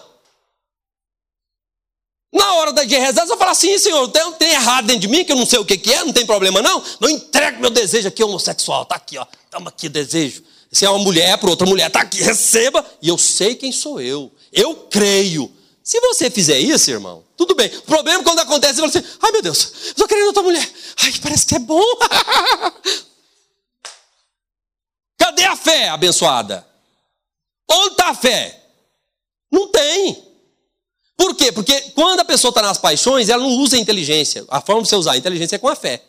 Na 2.31 2.53
hora 2.53 2.85
de 2.85 2.95
rezar, 2.95 3.25
você 3.25 3.35
fala 3.37 3.51
assim, 3.51 3.77
senhor, 3.79 4.07
tem, 4.09 4.31
tem 4.33 4.51
errado 4.51 4.85
dentro 4.85 5.01
de 5.01 5.07
mim, 5.07 5.25
que 5.25 5.31
eu 5.31 5.35
não 5.35 5.47
sei 5.47 5.57
o 5.57 5.65
que, 5.65 5.77
que 5.77 5.91
é, 5.91 6.03
não 6.03 6.13
tem 6.13 6.25
problema 6.25 6.61
não. 6.61 6.83
Não 6.99 7.09
entregue 7.09 7.59
meu 7.59 7.71
desejo 7.71 8.07
aqui 8.07 8.23
homossexual. 8.23 8.85
Tá 8.85 8.95
aqui, 8.95 9.17
ó. 9.17 9.25
Toma 9.49 9.69
aqui 9.69 9.89
desejo. 9.89 10.43
Se 10.71 10.85
é 10.85 10.89
uma 10.89 10.99
mulher 10.99 11.35
para 11.39 11.49
outra 11.49 11.65
mulher, 11.65 11.89
tá 11.89 12.01
aqui, 12.01 12.21
receba. 12.21 12.85
E 13.01 13.09
eu 13.09 13.17
sei 13.17 13.55
quem 13.55 13.71
sou 13.71 13.99
eu. 13.99 14.31
Eu 14.53 14.75
creio. 14.75 15.51
Se 15.83 15.99
você 16.01 16.29
fizer 16.29 16.59
isso, 16.59 16.91
irmão, 16.91 17.23
tudo 17.35 17.55
bem. 17.55 17.75
O 17.77 17.81
problema 17.81 18.21
é 18.21 18.23
quando 18.23 18.39
acontece, 18.39 18.75
você 18.75 19.01
fala 19.01 19.07
assim, 19.07 19.17
ai 19.23 19.31
meu 19.31 19.41
Deus, 19.41 19.73
eu 19.97 20.07
querendo 20.07 20.27
outra 20.27 20.43
mulher. 20.43 20.71
Ai, 21.01 21.13
parece 21.19 21.47
que 21.47 21.55
é 21.55 21.59
bom. 21.59 21.81
Cadê 25.17 25.45
a 25.45 25.55
fé 25.55 25.89
abençoada? 25.89 26.63
Onde 27.67 27.93
está 27.93 28.09
a 28.09 28.15
fé? 28.15 28.63
Não 29.51 29.71
tem. 29.71 30.28
Por 31.19 31.35
quê? 31.35 31.51
Porque 31.51 31.81
quando 31.93 32.21
a 32.21 32.23
pessoa 32.23 32.49
está 32.49 32.61
nas 32.61 32.77
paixões, 32.77 33.27
ela 33.27 33.43
não 33.43 33.49
usa 33.57 33.75
a 33.75 33.79
inteligência. 33.79 34.45
A 34.47 34.61
forma 34.61 34.83
de 34.83 34.87
você 34.87 34.95
usar 34.95 35.11
a 35.11 35.17
inteligência 35.17 35.57
é 35.57 35.59
com 35.59 35.67
a 35.67 35.75
fé. 35.75 36.01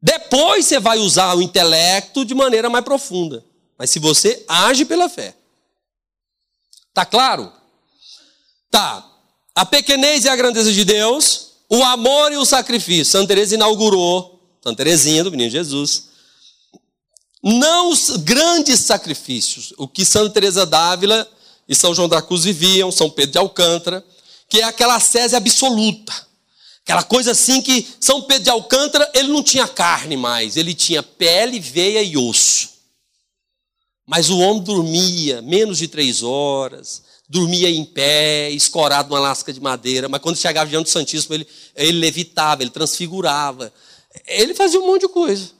Depois 0.00 0.64
você 0.64 0.78
vai 0.78 0.96
usar 0.98 1.34
o 1.34 1.42
intelecto 1.42 2.24
de 2.24 2.32
maneira 2.32 2.70
mais 2.70 2.84
profunda. 2.84 3.44
Mas 3.76 3.90
se 3.90 3.98
você 3.98 4.44
age 4.46 4.84
pela 4.84 5.08
fé. 5.08 5.34
Tá 6.94 7.04
claro? 7.04 7.52
Tá. 8.70 9.04
A 9.52 9.66
pequenez 9.66 10.24
e 10.24 10.28
a 10.28 10.36
grandeza 10.36 10.72
de 10.72 10.84
Deus, 10.84 11.54
o 11.68 11.82
amor 11.82 12.30
e 12.32 12.36
o 12.36 12.44
sacrifício. 12.44 13.06
Santa 13.06 13.26
Teresa 13.26 13.56
inaugurou, 13.56 14.40
Santa 14.62 14.76
Teresinha 14.76 15.24
do 15.24 15.32
Menino 15.32 15.50
Jesus, 15.50 16.10
não 17.42 17.90
os 17.90 18.10
grandes 18.18 18.78
sacrifícios, 18.78 19.74
o 19.76 19.88
que 19.88 20.04
Santa 20.04 20.30
Teresa 20.30 20.64
d'Ávila 20.64 21.28
e 21.68 21.74
São 21.74 21.94
João 21.94 22.08
da 22.08 22.22
Cruz 22.22 22.44
viviam, 22.44 22.92
São 22.92 23.10
Pedro 23.10 23.32
de 23.32 23.38
Alcântara, 23.38 24.04
que 24.48 24.60
é 24.60 24.64
aquela 24.64 25.00
sese 25.00 25.34
absoluta. 25.34 26.12
Aquela 26.82 27.02
coisa 27.02 27.32
assim 27.32 27.60
que 27.60 27.86
São 28.00 28.22
Pedro 28.22 28.44
de 28.44 28.50
Alcântara, 28.50 29.10
ele 29.12 29.28
não 29.28 29.42
tinha 29.42 29.66
carne 29.66 30.16
mais, 30.16 30.56
ele 30.56 30.72
tinha 30.72 31.02
pele, 31.02 31.58
veia 31.58 32.02
e 32.02 32.16
osso. 32.16 32.70
Mas 34.06 34.30
o 34.30 34.38
homem 34.38 34.62
dormia 34.62 35.42
menos 35.42 35.78
de 35.78 35.88
três 35.88 36.22
horas, 36.22 37.02
dormia 37.28 37.68
em 37.68 37.84
pé, 37.84 38.50
escorado 38.50 39.08
numa 39.08 39.18
lasca 39.18 39.52
de 39.52 39.60
madeira, 39.60 40.08
mas 40.08 40.20
quando 40.20 40.36
chegava 40.36 40.70
diante 40.70 40.84
do 40.84 40.90
Santíssimo, 40.90 41.34
ele, 41.34 41.46
ele 41.74 41.98
levitava, 41.98 42.62
ele 42.62 42.70
transfigurava. 42.70 43.72
Ele 44.24 44.54
fazia 44.54 44.80
um 44.80 44.86
monte 44.86 45.02
de 45.02 45.08
coisa. 45.08 45.50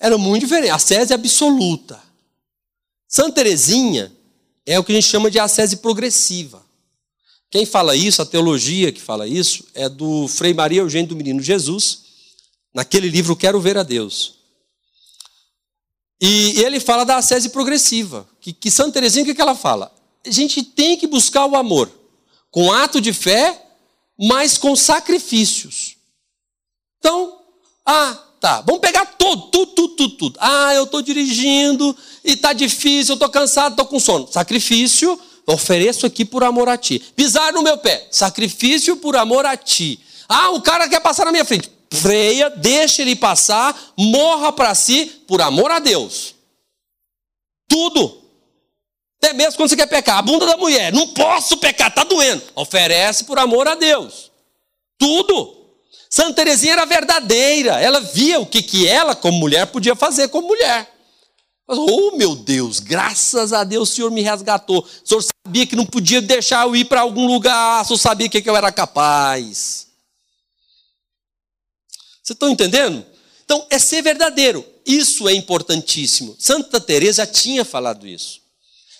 Era 0.00 0.18
muito 0.18 0.42
diferente. 0.42 0.70
A 0.70 0.78
sese 0.80 1.14
absoluta. 1.14 2.02
Santa 3.14 3.34
Teresinha 3.34 4.10
é 4.64 4.78
o 4.78 4.84
que 4.84 4.90
a 4.90 4.94
gente 4.94 5.06
chama 5.06 5.30
de 5.30 5.38
ascese 5.38 5.76
progressiva. 5.76 6.64
Quem 7.50 7.66
fala 7.66 7.94
isso, 7.94 8.22
a 8.22 8.24
teologia 8.26 8.90
que 8.90 9.02
fala 9.02 9.28
isso, 9.28 9.66
é 9.74 9.86
do 9.86 10.26
Frei 10.28 10.54
Maria 10.54 10.80
Eugênio 10.80 11.10
do 11.10 11.16
Menino 11.16 11.42
Jesus, 11.42 12.04
naquele 12.72 13.10
livro 13.10 13.36
Quero 13.36 13.60
Ver 13.60 13.76
a 13.76 13.82
Deus. 13.82 14.36
E 16.22 16.58
ele 16.62 16.80
fala 16.80 17.04
da 17.04 17.16
ascese 17.16 17.50
progressiva. 17.50 18.26
Que, 18.40 18.50
que 18.50 18.70
Santa 18.70 18.92
Teresinha, 18.92 19.24
o 19.24 19.26
que, 19.26 19.34
que 19.34 19.42
ela 19.42 19.54
fala? 19.54 19.94
A 20.26 20.30
gente 20.30 20.62
tem 20.62 20.96
que 20.96 21.06
buscar 21.06 21.44
o 21.44 21.54
amor 21.54 21.92
com 22.50 22.72
ato 22.72 22.98
de 22.98 23.12
fé, 23.12 23.62
mas 24.18 24.56
com 24.56 24.74
sacrifícios. 24.74 25.96
Então, 26.98 27.42
ah, 27.84 28.14
tá, 28.40 28.62
vamos 28.62 28.80
pegar 28.80 29.04
tudo, 29.04 29.50
tudo, 29.50 29.72
tudo, 29.74 29.96
tudo, 29.96 30.16
tudo. 30.16 30.38
Ah, 30.40 30.72
eu 30.72 30.84
estou 30.84 31.02
dirigindo 31.02 31.94
e 32.24 32.32
está 32.32 32.52
difícil, 32.52 33.14
estou 33.14 33.28
cansado, 33.28 33.72
estou 33.72 33.86
com 33.86 33.98
sono. 33.98 34.28
Sacrifício, 34.30 35.18
ofereço 35.46 36.06
aqui 36.06 36.24
por 36.24 36.44
amor 36.44 36.68
a 36.68 36.76
ti. 36.76 36.98
Pisar 37.16 37.52
no 37.52 37.62
meu 37.62 37.78
pé, 37.78 38.06
sacrifício 38.10 38.96
por 38.96 39.16
amor 39.16 39.44
a 39.46 39.56
ti. 39.56 40.00
Ah, 40.28 40.50
o 40.50 40.62
cara 40.62 40.88
quer 40.88 41.00
passar 41.00 41.24
na 41.24 41.32
minha 41.32 41.44
frente 41.44 41.70
freia, 41.92 42.48
deixa 42.48 43.02
ele 43.02 43.14
passar, 43.14 43.78
morra 43.96 44.52
para 44.52 44.74
si 44.74 45.06
por 45.26 45.42
amor 45.42 45.70
a 45.70 45.78
Deus. 45.78 46.34
Tudo. 47.68 48.22
Até 49.22 49.32
mesmo 49.34 49.56
quando 49.56 49.68
você 49.68 49.76
quer 49.76 49.86
pecar, 49.86 50.18
a 50.18 50.22
bunda 50.22 50.46
da 50.46 50.56
mulher, 50.56 50.92
não 50.92 51.08
posso 51.08 51.56
pecar, 51.58 51.88
está 51.88 52.02
doendo. 52.02 52.42
Oferece 52.54 53.24
por 53.24 53.38
amor 53.38 53.68
a 53.68 53.74
Deus. 53.74 54.32
Tudo. 54.98 55.58
Santa 56.08 56.34
Teresinha 56.34 56.72
era 56.74 56.84
verdadeira, 56.84 57.80
ela 57.80 58.00
via 58.00 58.40
o 58.40 58.46
que, 58.46 58.62
que 58.62 58.86
ela, 58.86 59.14
como 59.14 59.38
mulher, 59.38 59.66
podia 59.66 59.94
fazer 59.94 60.28
como 60.28 60.48
mulher. 60.48 60.91
Oh, 61.74 62.16
meu 62.16 62.36
Deus, 62.36 62.80
graças 62.80 63.52
a 63.52 63.64
Deus 63.64 63.90
o 63.90 63.94
Senhor 63.94 64.10
me 64.10 64.20
resgatou. 64.20 64.80
O 64.80 65.08
Senhor 65.08 65.24
sabia 65.46 65.66
que 65.66 65.74
não 65.74 65.86
podia 65.86 66.20
deixar 66.20 66.66
eu 66.66 66.76
ir 66.76 66.84
para 66.84 67.00
algum 67.00 67.26
lugar, 67.26 67.82
o 67.82 67.84
Senhor 67.86 67.98
sabia 67.98 68.28
que 68.28 68.48
eu 68.48 68.56
era 68.56 68.70
capaz. 68.70 69.86
Vocês 72.22 72.36
estão 72.36 72.50
entendendo? 72.50 73.04
Então, 73.44 73.66
é 73.68 73.78
ser 73.78 74.02
verdadeiro. 74.02 74.64
Isso 74.86 75.28
é 75.28 75.32
importantíssimo. 75.34 76.36
Santa 76.38 76.80
Teresa 76.80 77.26
tinha 77.26 77.64
falado 77.64 78.06
isso. 78.06 78.40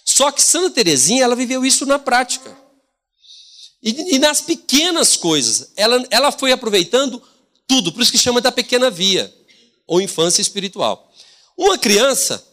Só 0.05 0.31
que 0.31 0.43
Santa 0.43 0.70
Teresinha, 0.70 1.25
ela 1.25 1.37
viveu 1.37 1.64
isso 1.64 1.87
na 1.87 1.99
prática. 1.99 2.57
E, 3.83 4.16
e, 4.16 4.18
nas 4.18 4.41
pequenas 4.41 5.16
coisas, 5.16 5.73
ela, 5.77 6.05
ela 6.11 6.31
foi 6.31 6.53
aproveitando 6.53 7.23
tudo, 7.66 7.93
por 7.93 8.03
isso 8.03 8.12
que 8.12 8.18
chama 8.18 8.41
da 8.41 8.53
pequena 8.53 8.91
via, 8.91 9.33
ou 9.87 10.01
infância 10.01 10.41
espiritual. 10.41 11.12
Uma 11.57 11.77
criança, 11.77 12.45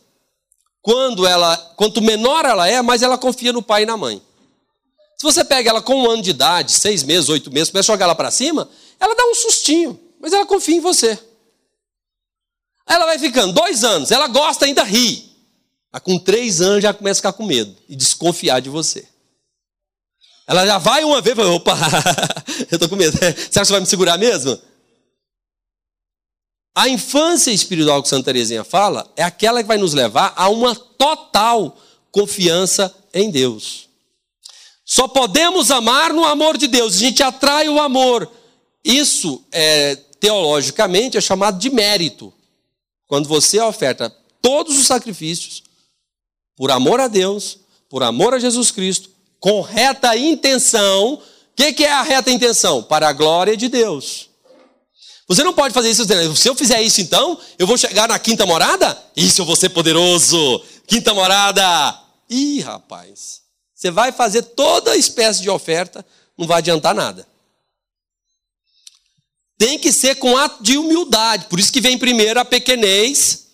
quando 0.82 1.26
ela, 1.26 1.56
quanto 1.76 2.02
menor 2.02 2.46
ela 2.46 2.68
é, 2.68 2.82
mais 2.82 3.02
ela 3.02 3.18
confia 3.18 3.54
no 3.54 3.62
pai 3.62 3.84
e 3.84 3.86
na 3.86 3.98
mãe. 3.98 4.22
Se 5.18 5.24
você 5.24 5.44
pega 5.44 5.70
ela 5.70 5.82
com 5.82 5.96
um 5.96 6.10
ano 6.10 6.22
de 6.22 6.30
idade, 6.30 6.72
seis 6.72 7.04
meses, 7.04 7.30
oito 7.30 7.52
meses, 7.52 7.70
começa 7.70 7.92
a 7.92 7.96
jogar 7.96 8.06
ela 8.06 8.16
para 8.16 8.32
cima, 8.32 8.70
ela 9.00 9.16
dá 9.16 9.26
um 9.26 9.36
sustinho 9.36 10.00
mas 10.20 10.34
ela 10.34 10.46
confia 10.46 10.76
em 10.76 10.82
você. 10.82 11.18
Ela 12.86 13.06
vai 13.06 13.18
ficando 13.18 13.54
dois 13.54 13.84
anos, 13.84 14.12
ela 14.12 14.28
gosta 14.28 14.66
ainda 14.66 14.84
ri. 14.84 15.30
Mas 15.92 16.02
com 16.04 16.20
três 16.20 16.62
anos 16.62 16.84
já 16.84 16.94
começa 16.94 17.20
a 17.20 17.22
ficar 17.22 17.34
com 17.34 17.46
medo 17.46 17.76
e 17.88 17.96
desconfiar 17.96 18.60
de 18.60 18.70
você. 18.70 19.08
Ela 20.46 20.66
já 20.66 20.78
vai 20.78 21.04
uma 21.04 21.22
vez 21.22 21.34
e 21.34 21.42
fala, 21.42 21.54
opa, 21.54 21.78
eu 22.70 22.76
estou 22.76 22.90
com 22.90 22.96
medo. 22.96 23.18
Acha 23.18 23.34
que 23.34 23.66
você 23.66 23.72
vai 23.72 23.80
me 23.80 23.86
segurar 23.86 24.18
mesmo? 24.18 24.60
A 26.80 26.88
infância 26.88 27.52
espiritual 27.52 28.02
que 28.02 28.08
Santa 28.08 28.24
Teresinha 28.24 28.64
fala 28.64 29.12
é 29.18 29.22
aquela 29.22 29.62
que 29.62 29.68
vai 29.68 29.78
nos 29.78 29.94
levar 29.94 30.32
a 30.34 30.48
uma 30.48 30.74
total 30.74 31.76
confiança 32.10 32.96
em 33.14 33.30
Deus. 33.30 33.90
Só 34.86 35.06
podemos 35.06 35.72
amar 35.72 36.14
no 36.14 36.24
amor 36.24 36.58
de 36.58 36.68
Deus. 36.68 36.96
A 36.96 37.00
gente 37.00 37.22
atrai 37.22 37.68
o 37.68 37.82
amor. 37.82 38.32
Isso 38.82 39.44
é 39.52 39.98
teologicamente 40.22 41.18
é 41.18 41.22
chamado 41.22 41.60
de 41.60 41.70
mérito. 41.70 42.32
Quando 43.08 43.28
você 43.28 43.60
oferta 43.60 44.10
todos 44.42 44.78
os 44.78 44.88
sacrifícios 44.88 45.62
por 46.56 46.72
amor 46.72 47.02
a 47.02 47.10
Deus, 47.10 47.60
por 47.90 48.04
amor 48.04 48.34
a 48.34 48.40
Jesus 48.40 48.72
Cristo, 48.72 49.10
com 49.38 49.60
reta 49.60 50.16
intenção. 50.16 51.16
O 51.16 51.22
que, 51.58 51.74
que 51.74 51.84
é 51.84 51.92
a 51.92 52.04
reta 52.04 52.32
intenção? 52.32 52.82
Para 52.82 53.10
a 53.10 53.14
glória 53.14 53.58
de 53.58 53.68
Deus. 53.68 54.29
Você 55.30 55.44
não 55.44 55.54
pode 55.54 55.76
fazer 55.76 55.92
isso. 55.92 56.04
Se 56.36 56.50
eu 56.50 56.56
fizer 56.56 56.82
isso, 56.82 57.00
então, 57.02 57.40
eu 57.60 57.68
vou 57.68 57.78
chegar 57.78 58.10
na 58.10 58.18
quinta 58.18 58.48
morada? 58.48 59.00
Isso, 59.16 59.40
eu 59.40 59.46
vou 59.46 59.56
ser 59.56 59.70
poderoso. 59.70 60.60
Quinta 60.88 61.14
morada. 61.14 61.64
Ih, 62.28 62.62
rapaz. 62.62 63.42
Você 63.76 63.92
vai 63.92 64.12
fazer 64.12 64.42
toda 64.42 64.98
espécie 64.98 65.44
de 65.44 65.50
oferta, 65.50 66.04
não 66.36 66.48
vai 66.48 66.58
adiantar 66.58 66.96
nada. 66.96 67.28
Tem 69.56 69.78
que 69.78 69.92
ser 69.92 70.16
com 70.16 70.36
ato 70.36 70.64
de 70.64 70.80
humildade. 70.80 71.46
Por 71.46 71.60
isso 71.60 71.72
que 71.72 71.80
vem 71.80 71.96
primeiro 71.96 72.40
a 72.40 72.46
pequenez 72.46 73.50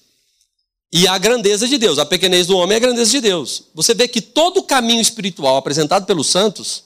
e 0.94 1.06
a 1.10 1.18
grandeza 1.18 1.68
de 1.68 1.78
Deus. 1.78 2.00
A 2.00 2.06
pequenez 2.06 2.48
do 2.48 2.56
homem 2.58 2.76
é 2.76 2.78
a 2.78 2.80
grandeza 2.82 3.12
de 3.12 3.20
Deus. 3.20 3.64
Você 3.74 3.94
vê 3.94 4.08
que 4.08 4.22
todo 4.22 4.60
o 4.60 4.64
caminho 4.64 5.02
espiritual 5.02 5.58
apresentado 5.58 6.06
pelos 6.06 6.28
santos, 6.28 6.86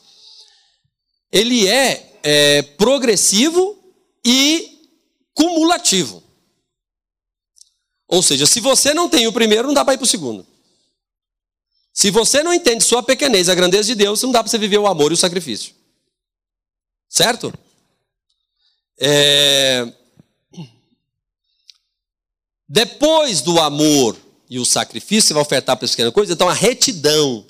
ele 1.31 1.67
é, 1.67 2.17
é 2.23 2.61
progressivo 2.63 3.77
e 4.25 4.78
cumulativo. 5.39 6.21
Ou 8.05 8.21
seja, 8.21 8.45
se 8.45 8.59
você 8.59 8.93
não 8.93 9.07
tem 9.07 9.25
o 9.25 9.31
primeiro, 9.31 9.67
não 9.67 9.73
dá 9.73 9.85
para 9.85 9.93
ir 9.93 9.97
para 9.97 10.03
o 10.03 10.07
segundo. 10.07 10.45
Se 11.93 12.11
você 12.11 12.43
não 12.43 12.53
entende 12.53 12.83
sua 12.83 13.01
pequenez, 13.01 13.47
a 13.47 13.55
grandeza 13.55 13.87
de 13.87 13.95
Deus, 13.95 14.21
não 14.21 14.33
dá 14.33 14.43
para 14.43 14.51
você 14.51 14.57
viver 14.57 14.79
o 14.79 14.87
amor 14.87 15.11
e 15.11 15.13
o 15.13 15.17
sacrifício. 15.17 15.73
Certo? 17.07 17.53
É... 18.99 19.93
Depois 22.67 23.41
do 23.41 23.59
amor 23.61 24.17
e 24.49 24.59
o 24.59 24.65
sacrifício, 24.65 25.29
você 25.29 25.33
vai 25.33 25.43
ofertar 25.43 25.77
para 25.77 25.87
pequena 25.87 26.11
coisa, 26.11 26.33
então 26.33 26.49
a 26.49 26.53
retidão 26.53 27.45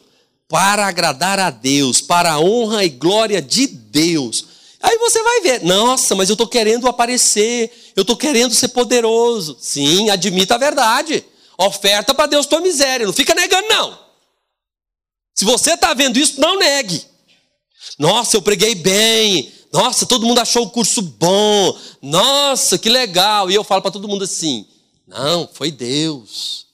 para 0.48 0.86
agradar 0.88 1.40
a 1.40 1.50
Deus, 1.50 2.02
para 2.02 2.34
a 2.34 2.40
honra 2.40 2.86
e 2.86 2.90
glória 2.90 3.42
de 3.42 3.66
Deus. 3.66 4.49
Aí 4.82 4.98
você 4.98 5.22
vai 5.22 5.42
ver, 5.42 5.64
nossa, 5.64 6.16
mas 6.16 6.30
eu 6.30 6.34
estou 6.34 6.48
querendo 6.48 6.88
aparecer, 6.88 7.92
eu 7.96 8.02
estou 8.02 8.16
querendo 8.16 8.54
ser 8.54 8.70
poderoso. 8.70 9.58
Sim, 9.60 10.10
admita 10.10 10.56
a 10.56 10.58
verdade. 10.58 11.24
Oferta 11.58 12.14
para 12.14 12.28
Deus 12.28 12.46
tua 12.46 12.62
miséria, 12.62 13.06
não 13.06 13.14
fica 13.14 13.36
negando, 13.36 13.68
não. 13.68 14.00
Se 15.36 15.44
você 15.44 15.74
está 15.74 15.94
vendo 15.94 16.18
isso, 16.18 16.40
não 16.40 16.58
negue. 16.58 17.06
Nossa, 17.98 18.38
eu 18.38 18.42
preguei 18.42 18.76
bem, 18.76 19.52
nossa, 19.72 20.06
todo 20.06 20.26
mundo 20.26 20.40
achou 20.40 20.66
o 20.66 20.70
curso 20.70 21.02
bom. 21.02 21.78
Nossa, 22.02 22.78
que 22.78 22.90
legal. 22.90 23.52
E 23.52 23.56
eu 23.56 23.64
falo 23.64 23.82
para 23.82 23.92
todo 23.92 24.08
mundo 24.08 24.24
assim: 24.24 24.68
não, 25.06 25.48
foi 25.52 25.72
Deus. 25.72 26.66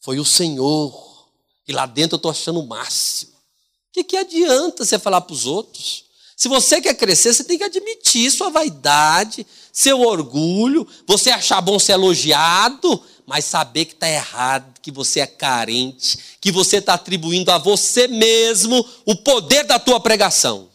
Foi 0.00 0.18
o 0.18 0.24
Senhor. 0.24 1.28
E 1.68 1.72
lá 1.72 1.86
dentro 1.86 2.14
eu 2.14 2.18
estou 2.18 2.30
achando 2.30 2.60
o 2.60 2.66
máximo. 2.66 3.32
O 3.32 3.92
que, 3.92 4.04
que 4.04 4.16
adianta 4.16 4.84
você 4.84 4.98
falar 4.98 5.20
para 5.20 5.34
os 5.34 5.46
outros? 5.46 6.04
Se 6.40 6.48
você 6.48 6.80
quer 6.80 6.94
crescer, 6.94 7.34
você 7.34 7.44
tem 7.44 7.58
que 7.58 7.64
admitir 7.64 8.30
sua 8.30 8.48
vaidade, 8.48 9.46
seu 9.70 10.00
orgulho, 10.00 10.88
você 11.06 11.28
achar 11.28 11.60
bom 11.60 11.78
ser 11.78 11.92
elogiado, 11.92 13.04
mas 13.26 13.44
saber 13.44 13.84
que 13.84 13.92
está 13.92 14.08
errado, 14.08 14.80
que 14.80 14.90
você 14.90 15.20
é 15.20 15.26
carente, 15.26 16.18
que 16.40 16.50
você 16.50 16.78
está 16.78 16.94
atribuindo 16.94 17.50
a 17.50 17.58
você 17.58 18.08
mesmo 18.08 18.88
o 19.04 19.14
poder 19.16 19.64
da 19.64 19.78
tua 19.78 20.00
pregação 20.00 20.70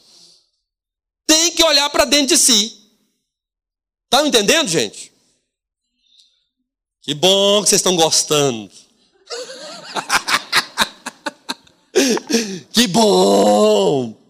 tem 1.25 1.51
que 1.51 1.63
olhar 1.63 1.89
para 1.89 2.05
dentro 2.05 2.27
de 2.27 2.37
si. 2.37 2.77
Estão 4.05 4.27
entendendo, 4.27 4.67
gente? 4.67 5.11
Que 7.01 7.13
bom 7.13 7.61
que 7.61 7.69
vocês 7.69 7.79
estão 7.79 7.95
gostando. 7.95 8.71
que 12.71 12.87
bom! 12.87 14.24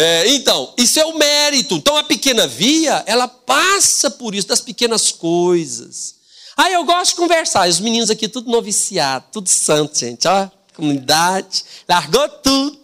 É, 0.00 0.28
então, 0.28 0.72
isso 0.78 0.98
é 0.98 1.04
o 1.04 1.18
mérito. 1.18 1.74
Então, 1.74 1.94
a 1.94 2.02
pequena 2.02 2.46
via, 2.46 3.02
ela 3.06 3.28
passa 3.28 4.10
por 4.10 4.34
isso, 4.34 4.48
das 4.48 4.62
pequenas 4.62 5.12
coisas. 5.12 6.14
Ah, 6.56 6.70
eu 6.70 6.84
gosto 6.84 7.10
de 7.10 7.16
conversar. 7.16 7.68
Os 7.68 7.80
meninos 7.80 8.08
aqui, 8.08 8.26
tudo 8.26 8.50
noviciado, 8.50 9.26
tudo 9.30 9.50
santo, 9.50 9.98
gente. 9.98 10.26
Ó, 10.26 10.48
comunidade, 10.74 11.64
largou 11.86 12.26
tudo 12.28 12.78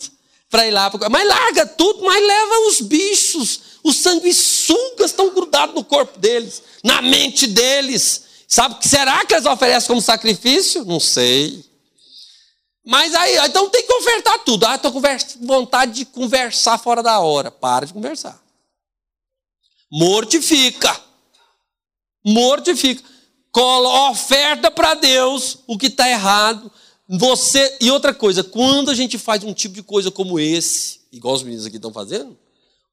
para 0.51 0.67
ir 0.67 0.73
lá. 0.73 0.93
Mas 1.11 1.27
larga 1.27 1.65
tudo, 1.65 2.05
mas 2.05 2.23
leva 2.23 2.69
os 2.69 2.83
bichos, 2.83 3.61
os 3.83 3.97
sanguessugas 3.97 5.11
estão 5.11 5.33
grudados 5.33 5.75
no 5.75 5.85
corpo 5.85 6.19
deles, 6.19 6.63
na 6.85 7.01
mente 7.01 7.47
deles. 7.47 8.25
Sabe 8.47 8.75
que 8.79 8.89
será 8.89 9.25
que 9.25 9.33
eles 9.33 9.47
oferecem 9.47 9.89
como 9.89 10.03
sacrifício? 10.03 10.85
Não 10.85 11.01
sei. 11.01 11.65
Mas 12.87 13.15
aí, 13.15 13.37
então 13.39 13.69
tem 13.69 13.85
que 13.85 13.93
ofertar 13.93 14.45
tudo. 14.45 14.65
Ah, 14.65 14.77
estou 14.77 14.93
com 14.93 15.03
vontade 15.43 15.93
de 15.93 16.05
conversar 16.07 16.79
fora 16.79 17.03
da 17.03 17.19
hora. 17.19 17.51
Para 17.51 17.85
de 17.85 17.93
conversar. 17.93 18.41
Mortifica. 19.91 20.99
Mortifica. 22.25 23.03
Cola, 23.51 24.11
oferta 24.11 24.71
para 24.71 24.95
Deus 24.95 25.59
o 25.67 25.77
que 25.77 25.87
está 25.87 26.09
errado 26.09 26.71
você 27.09 27.77
e 27.81 27.91
outra 27.91 28.13
coisa, 28.13 28.43
quando 28.43 28.91
a 28.91 28.95
gente 28.95 29.17
faz 29.17 29.45
um 29.45 29.55
tipo 29.55 29.75
de 29.75 29.83
coisa 29.83 30.11
como 30.11 30.41
esse, 30.41 31.01
igual 31.13 31.35
os 31.35 31.43
meninos 31.43 31.67
aqui 31.67 31.77
estão 31.77 31.93
fazendo, 31.93 32.37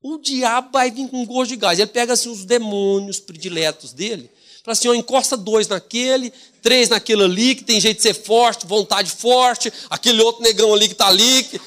o 0.02 0.20
diabo 0.20 0.70
vai 0.72 0.91
vir 0.91 1.10
com 1.10 1.26
gosto 1.26 1.50
de 1.50 1.56
gás. 1.56 1.80
Ele 1.80 1.88
pega 1.88 2.14
assim 2.14 2.30
os 2.30 2.46
demônios 2.46 3.20
prediletos 3.20 3.91
dele, 3.91 4.30
fala 4.64 4.74
assim, 4.74 4.88
ó, 4.88 4.93
encosta 4.93 5.36
dois 5.36 5.68
naquele, 5.68 6.32
três 6.61 6.88
naquele 6.88 7.24
ali, 7.24 7.55
que 7.55 7.64
tem 7.64 7.80
jeito 7.82 7.97
de 7.97 8.03
ser 8.03 8.14
forte, 8.14 8.66
vontade 8.66 9.11
forte, 9.11 9.72
aquele 9.89 10.22
outro 10.22 10.41
negão 10.41 10.74
ali 10.74 10.88
que 10.88 10.93
está 10.93 11.07
ali, 11.07 11.43
que, 11.43 11.59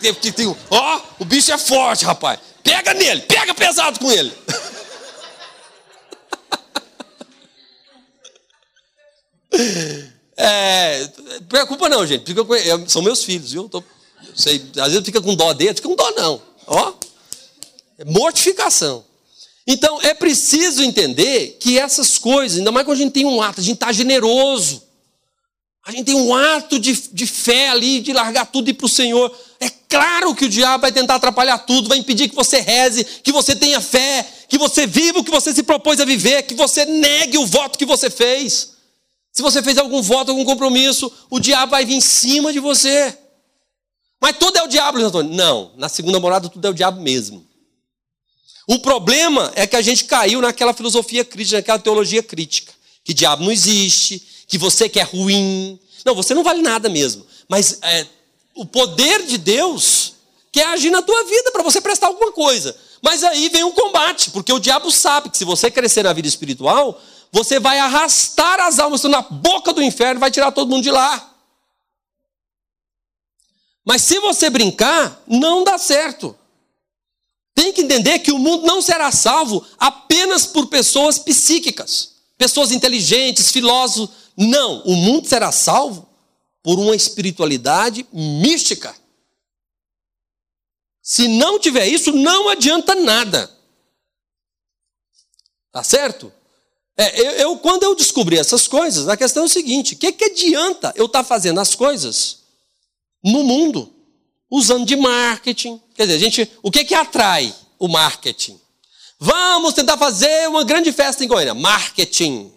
que, 0.00 0.12
que 0.14 0.32
tem, 0.32 0.54
ó, 0.70 1.00
o 1.18 1.24
bicho 1.24 1.50
é 1.50 1.58
forte, 1.58 2.04
rapaz. 2.04 2.38
Pega 2.62 2.92
nele, 2.94 3.22
pega 3.22 3.54
pesado 3.54 3.98
com 3.98 4.12
ele. 4.12 4.32
É, 10.34 11.08
preocupa 11.48 11.88
não, 11.88 12.06
gente. 12.06 12.24
Fica 12.24 12.42
com, 12.42 12.54
são 12.88 13.02
meus 13.02 13.22
filhos, 13.22 13.52
viu? 13.52 13.68
Tô, 13.68 13.84
sei, 14.34 14.64
às 14.78 14.88
vezes 14.88 15.04
fica 15.04 15.20
com 15.20 15.34
dó 15.34 15.52
dele, 15.52 15.74
fica 15.74 15.88
com 15.88 15.94
dó 15.94 16.10
não. 16.12 16.42
Ó, 16.66 16.94
é 17.98 18.04
mortificação. 18.04 19.04
Então 19.66 20.00
é 20.02 20.12
preciso 20.12 20.82
entender 20.82 21.58
que 21.60 21.78
essas 21.78 22.18
coisas, 22.18 22.58
ainda 22.58 22.72
mais 22.72 22.84
quando 22.84 22.98
a 22.98 23.02
gente 23.02 23.12
tem 23.12 23.24
um 23.24 23.40
ato, 23.40 23.60
a 23.60 23.64
gente 23.64 23.74
está 23.74 23.92
generoso. 23.92 24.82
A 25.84 25.90
gente 25.90 26.04
tem 26.04 26.14
um 26.14 26.32
ato 26.32 26.78
de, 26.78 26.92
de 27.12 27.26
fé 27.26 27.68
ali, 27.68 28.00
de 28.00 28.12
largar 28.12 28.46
tudo 28.46 28.68
e 28.68 28.70
ir 28.70 28.74
para 28.74 28.86
o 28.86 28.88
Senhor. 28.88 29.36
É 29.58 29.68
claro 29.88 30.34
que 30.34 30.44
o 30.44 30.48
diabo 30.48 30.82
vai 30.82 30.92
tentar 30.92 31.16
atrapalhar 31.16 31.58
tudo, 31.58 31.88
vai 31.88 31.98
impedir 31.98 32.28
que 32.28 32.36
você 32.36 32.60
reze, 32.60 33.04
que 33.04 33.32
você 33.32 33.56
tenha 33.56 33.80
fé, 33.80 34.26
que 34.48 34.58
você 34.58 34.86
viva 34.86 35.18
o 35.18 35.24
que 35.24 35.30
você 35.30 35.52
se 35.52 35.62
propôs 35.62 36.00
a 36.00 36.04
viver, 36.04 36.44
que 36.44 36.54
você 36.54 36.84
negue 36.84 37.36
o 37.36 37.46
voto 37.46 37.78
que 37.78 37.84
você 37.84 38.10
fez. 38.10 38.72
Se 39.32 39.42
você 39.42 39.62
fez 39.62 39.78
algum 39.78 40.00
voto, 40.02 40.30
algum 40.30 40.44
compromisso, 40.44 41.10
o 41.30 41.40
diabo 41.40 41.70
vai 41.70 41.84
vir 41.84 41.94
em 41.94 42.00
cima 42.00 42.52
de 42.52 42.60
você. 42.60 43.16
Mas 44.20 44.36
tudo 44.38 44.58
é 44.58 44.62
o 44.62 44.68
diabo, 44.68 44.98
Luiz 44.98 45.08
Antônio. 45.08 45.34
Não, 45.34 45.72
na 45.76 45.88
segunda 45.88 46.20
morada 46.20 46.48
tudo 46.48 46.64
é 46.64 46.70
o 46.70 46.74
diabo 46.74 47.00
mesmo. 47.00 47.44
O 48.72 48.78
problema 48.78 49.52
é 49.54 49.66
que 49.66 49.76
a 49.76 49.82
gente 49.82 50.06
caiu 50.06 50.40
naquela 50.40 50.72
filosofia 50.72 51.26
crítica, 51.26 51.58
naquela 51.58 51.78
teologia 51.78 52.22
crítica. 52.22 52.72
Que 53.04 53.12
diabo 53.12 53.44
não 53.44 53.52
existe, 53.52 54.26
que 54.48 54.56
você 54.56 54.88
que 54.88 54.98
é 54.98 55.02
ruim. 55.02 55.78
Não, 56.06 56.14
você 56.14 56.32
não 56.32 56.42
vale 56.42 56.62
nada 56.62 56.88
mesmo. 56.88 57.26
Mas 57.46 57.80
é, 57.82 58.06
o 58.54 58.64
poder 58.64 59.26
de 59.26 59.36
Deus 59.36 60.14
quer 60.50 60.68
agir 60.68 60.88
na 60.88 61.02
tua 61.02 61.22
vida 61.24 61.52
para 61.52 61.62
você 61.62 61.82
prestar 61.82 62.06
alguma 62.06 62.32
coisa. 62.32 62.74
Mas 63.02 63.22
aí 63.22 63.50
vem 63.50 63.62
um 63.62 63.72
combate, 63.72 64.30
porque 64.30 64.50
o 64.50 64.58
diabo 64.58 64.90
sabe 64.90 65.28
que 65.28 65.36
se 65.36 65.44
você 65.44 65.70
crescer 65.70 66.04
na 66.04 66.14
vida 66.14 66.26
espiritual, 66.26 66.98
você 67.30 67.60
vai 67.60 67.78
arrastar 67.78 68.58
as 68.60 68.78
almas 68.78 69.02
na 69.02 69.20
boca 69.20 69.74
do 69.74 69.82
inferno 69.82 70.18
e 70.18 70.20
vai 70.20 70.30
tirar 70.30 70.50
todo 70.50 70.70
mundo 70.70 70.82
de 70.82 70.90
lá. 70.90 71.30
Mas 73.84 74.00
se 74.00 74.18
você 74.18 74.48
brincar, 74.48 75.22
não 75.26 75.62
dá 75.62 75.76
certo. 75.76 76.34
Tem 77.62 77.72
que 77.72 77.82
entender 77.82 78.18
que 78.18 78.32
o 78.32 78.40
mundo 78.40 78.66
não 78.66 78.82
será 78.82 79.12
salvo 79.12 79.64
apenas 79.78 80.44
por 80.44 80.66
pessoas 80.66 81.16
psíquicas, 81.16 82.14
pessoas 82.36 82.72
inteligentes, 82.72 83.52
filósofos. 83.52 84.16
Não, 84.36 84.82
o 84.82 84.96
mundo 84.96 85.28
será 85.28 85.52
salvo 85.52 86.08
por 86.60 86.80
uma 86.80 86.96
espiritualidade 86.96 88.04
mística. 88.12 88.92
Se 91.00 91.28
não 91.28 91.56
tiver 91.56 91.86
isso, 91.86 92.10
não 92.10 92.48
adianta 92.48 92.96
nada. 92.96 93.48
Tá 95.70 95.84
certo? 95.84 96.32
É, 96.96 97.20
eu, 97.20 97.30
eu, 97.32 97.58
quando 97.58 97.84
eu 97.84 97.94
descobri 97.94 98.36
essas 98.36 98.66
coisas, 98.66 99.06
a 99.06 99.16
questão 99.16 99.44
é 99.44 99.46
o 99.46 99.48
seguinte: 99.48 99.94
o 99.94 99.98
que, 99.98 100.10
que 100.10 100.24
adianta 100.24 100.92
eu 100.96 101.06
estar 101.06 101.22
tá 101.22 101.24
fazendo 101.24 101.60
as 101.60 101.76
coisas 101.76 102.38
no 103.22 103.44
mundo, 103.44 103.91
usando 104.52 104.86
de 104.86 104.94
marketing? 104.94 105.80
Quer 105.94 106.06
dizer, 106.06 106.16
a 106.16 106.20
gente, 106.20 106.52
o 106.62 106.70
que, 106.70 106.84
que 106.84 106.94
atrai 106.94 107.54
o 107.78 107.88
marketing? 107.88 108.60
Vamos 109.18 109.72
tentar 109.72 109.96
fazer 109.96 110.48
uma 110.48 110.64
grande 110.64 110.92
festa 110.92 111.24
em 111.24 111.28
Goiânia. 111.28 111.54
Marketing. 111.54 112.52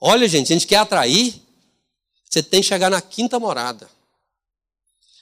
Olha, 0.00 0.28
gente, 0.28 0.52
a 0.52 0.56
gente 0.56 0.66
quer 0.66 0.76
atrair, 0.76 1.34
você 2.28 2.42
tem 2.42 2.60
que 2.60 2.68
chegar 2.68 2.90
na 2.90 3.00
quinta 3.00 3.40
morada. 3.40 3.88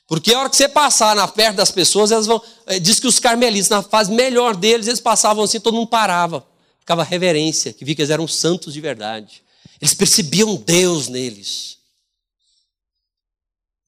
Porque 0.06 0.32
a 0.32 0.40
hora 0.40 0.50
que 0.50 0.56
você 0.56 0.68
passar 0.68 1.14
na 1.14 1.28
perto 1.28 1.56
das 1.56 1.70
pessoas, 1.70 2.10
elas 2.10 2.26
vão. 2.26 2.42
Eh, 2.66 2.80
diz 2.80 2.98
que 2.98 3.06
os 3.06 3.18
carmelitas, 3.18 3.68
na 3.68 3.82
fase 3.82 4.10
melhor 4.10 4.56
deles, 4.56 4.86
eles 4.86 5.00
passavam 5.00 5.44
assim, 5.44 5.60
todo 5.60 5.74
mundo 5.74 5.88
parava 5.88 6.46
ficava 6.88 7.04
reverência, 7.04 7.70
que 7.70 7.84
via 7.84 7.94
que 7.94 8.00
eles 8.00 8.10
eram 8.10 8.26
santos 8.26 8.72
de 8.72 8.80
verdade. 8.80 9.42
Eles 9.78 9.92
percebiam 9.92 10.56
Deus 10.56 11.06
neles. 11.06 11.76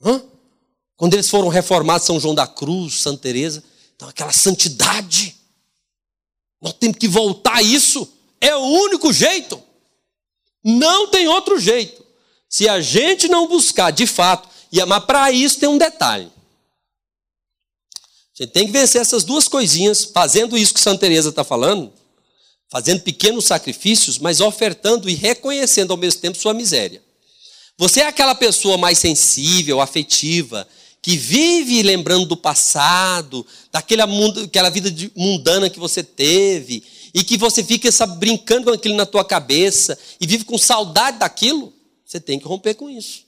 Hã? 0.04 0.22
Quando 1.00 1.14
eles 1.14 1.30
foram 1.30 1.48
reformados, 1.48 2.06
São 2.06 2.20
João 2.20 2.34
da 2.34 2.46
Cruz, 2.46 3.00
Santa 3.00 3.22
Teresa, 3.22 3.64
então 3.96 4.06
aquela 4.06 4.34
santidade. 4.34 5.34
Nós 6.60 6.74
temos 6.74 6.98
que 6.98 7.08
voltar 7.08 7.56
a 7.56 7.62
isso. 7.62 8.06
É 8.38 8.54
o 8.54 8.60
único 8.60 9.10
jeito. 9.10 9.58
Não 10.62 11.08
tem 11.08 11.26
outro 11.26 11.58
jeito. 11.58 12.04
Se 12.50 12.68
a 12.68 12.82
gente 12.82 13.28
não 13.28 13.48
buscar 13.48 13.90
de 13.90 14.06
fato, 14.06 14.46
mas 14.86 15.04
para 15.06 15.32
isso 15.32 15.58
tem 15.58 15.70
um 15.70 15.78
detalhe. 15.78 16.30
A 18.38 18.42
gente 18.42 18.52
tem 18.52 18.66
que 18.66 18.72
vencer 18.72 19.00
essas 19.00 19.24
duas 19.24 19.48
coisinhas, 19.48 20.04
fazendo 20.04 20.54
isso 20.54 20.74
que 20.74 20.80
Santa 20.80 21.00
Teresa 21.00 21.30
está 21.30 21.42
falando, 21.42 21.90
fazendo 22.68 23.00
pequenos 23.00 23.46
sacrifícios, 23.46 24.18
mas 24.18 24.42
ofertando 24.42 25.08
e 25.08 25.14
reconhecendo 25.14 25.92
ao 25.92 25.96
mesmo 25.96 26.20
tempo 26.20 26.36
sua 26.36 26.52
miséria. 26.52 27.02
Você 27.78 28.02
é 28.02 28.06
aquela 28.06 28.34
pessoa 28.34 28.76
mais 28.76 28.98
sensível, 28.98 29.80
afetiva, 29.80 30.68
que 31.02 31.16
vive 31.16 31.82
lembrando 31.82 32.26
do 32.26 32.36
passado, 32.36 33.46
daquela 33.72 34.06
aquela 34.44 34.70
vida 34.70 34.92
mundana 35.16 35.70
que 35.70 35.78
você 35.78 36.02
teve, 36.02 36.82
e 37.14 37.24
que 37.24 37.36
você 37.36 37.64
fica 37.64 37.90
sabe, 37.90 38.18
brincando 38.18 38.66
com 38.66 38.72
aquilo 38.72 38.94
na 38.94 39.06
tua 39.06 39.24
cabeça 39.24 39.98
e 40.20 40.26
vive 40.26 40.44
com 40.44 40.58
saudade 40.58 41.18
daquilo, 41.18 41.72
você 42.04 42.20
tem 42.20 42.38
que 42.38 42.46
romper 42.46 42.74
com 42.74 42.88
isso. 42.88 43.24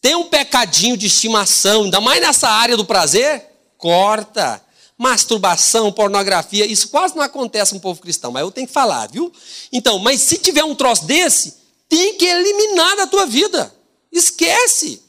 Tem 0.00 0.14
um 0.14 0.28
pecadinho 0.28 0.98
de 0.98 1.06
estimação, 1.06 1.84
ainda 1.84 1.98
mais 1.98 2.20
nessa 2.20 2.46
área 2.46 2.76
do 2.76 2.84
prazer, 2.84 3.42
corta. 3.78 4.62
Masturbação, 4.98 5.90
pornografia, 5.90 6.66
isso 6.66 6.88
quase 6.88 7.16
não 7.16 7.22
acontece 7.22 7.74
no 7.74 7.80
povo 7.80 8.00
cristão, 8.00 8.30
mas 8.30 8.42
eu 8.42 8.50
tenho 8.50 8.66
que 8.66 8.72
falar, 8.72 9.08
viu? 9.08 9.32
Então, 9.72 9.98
mas 9.98 10.20
se 10.20 10.36
tiver 10.36 10.62
um 10.62 10.74
troço 10.74 11.06
desse, 11.06 11.54
tem 11.88 12.18
que 12.18 12.24
eliminar 12.26 12.96
da 12.98 13.06
tua 13.06 13.24
vida. 13.26 13.74
Esquece. 14.12 15.02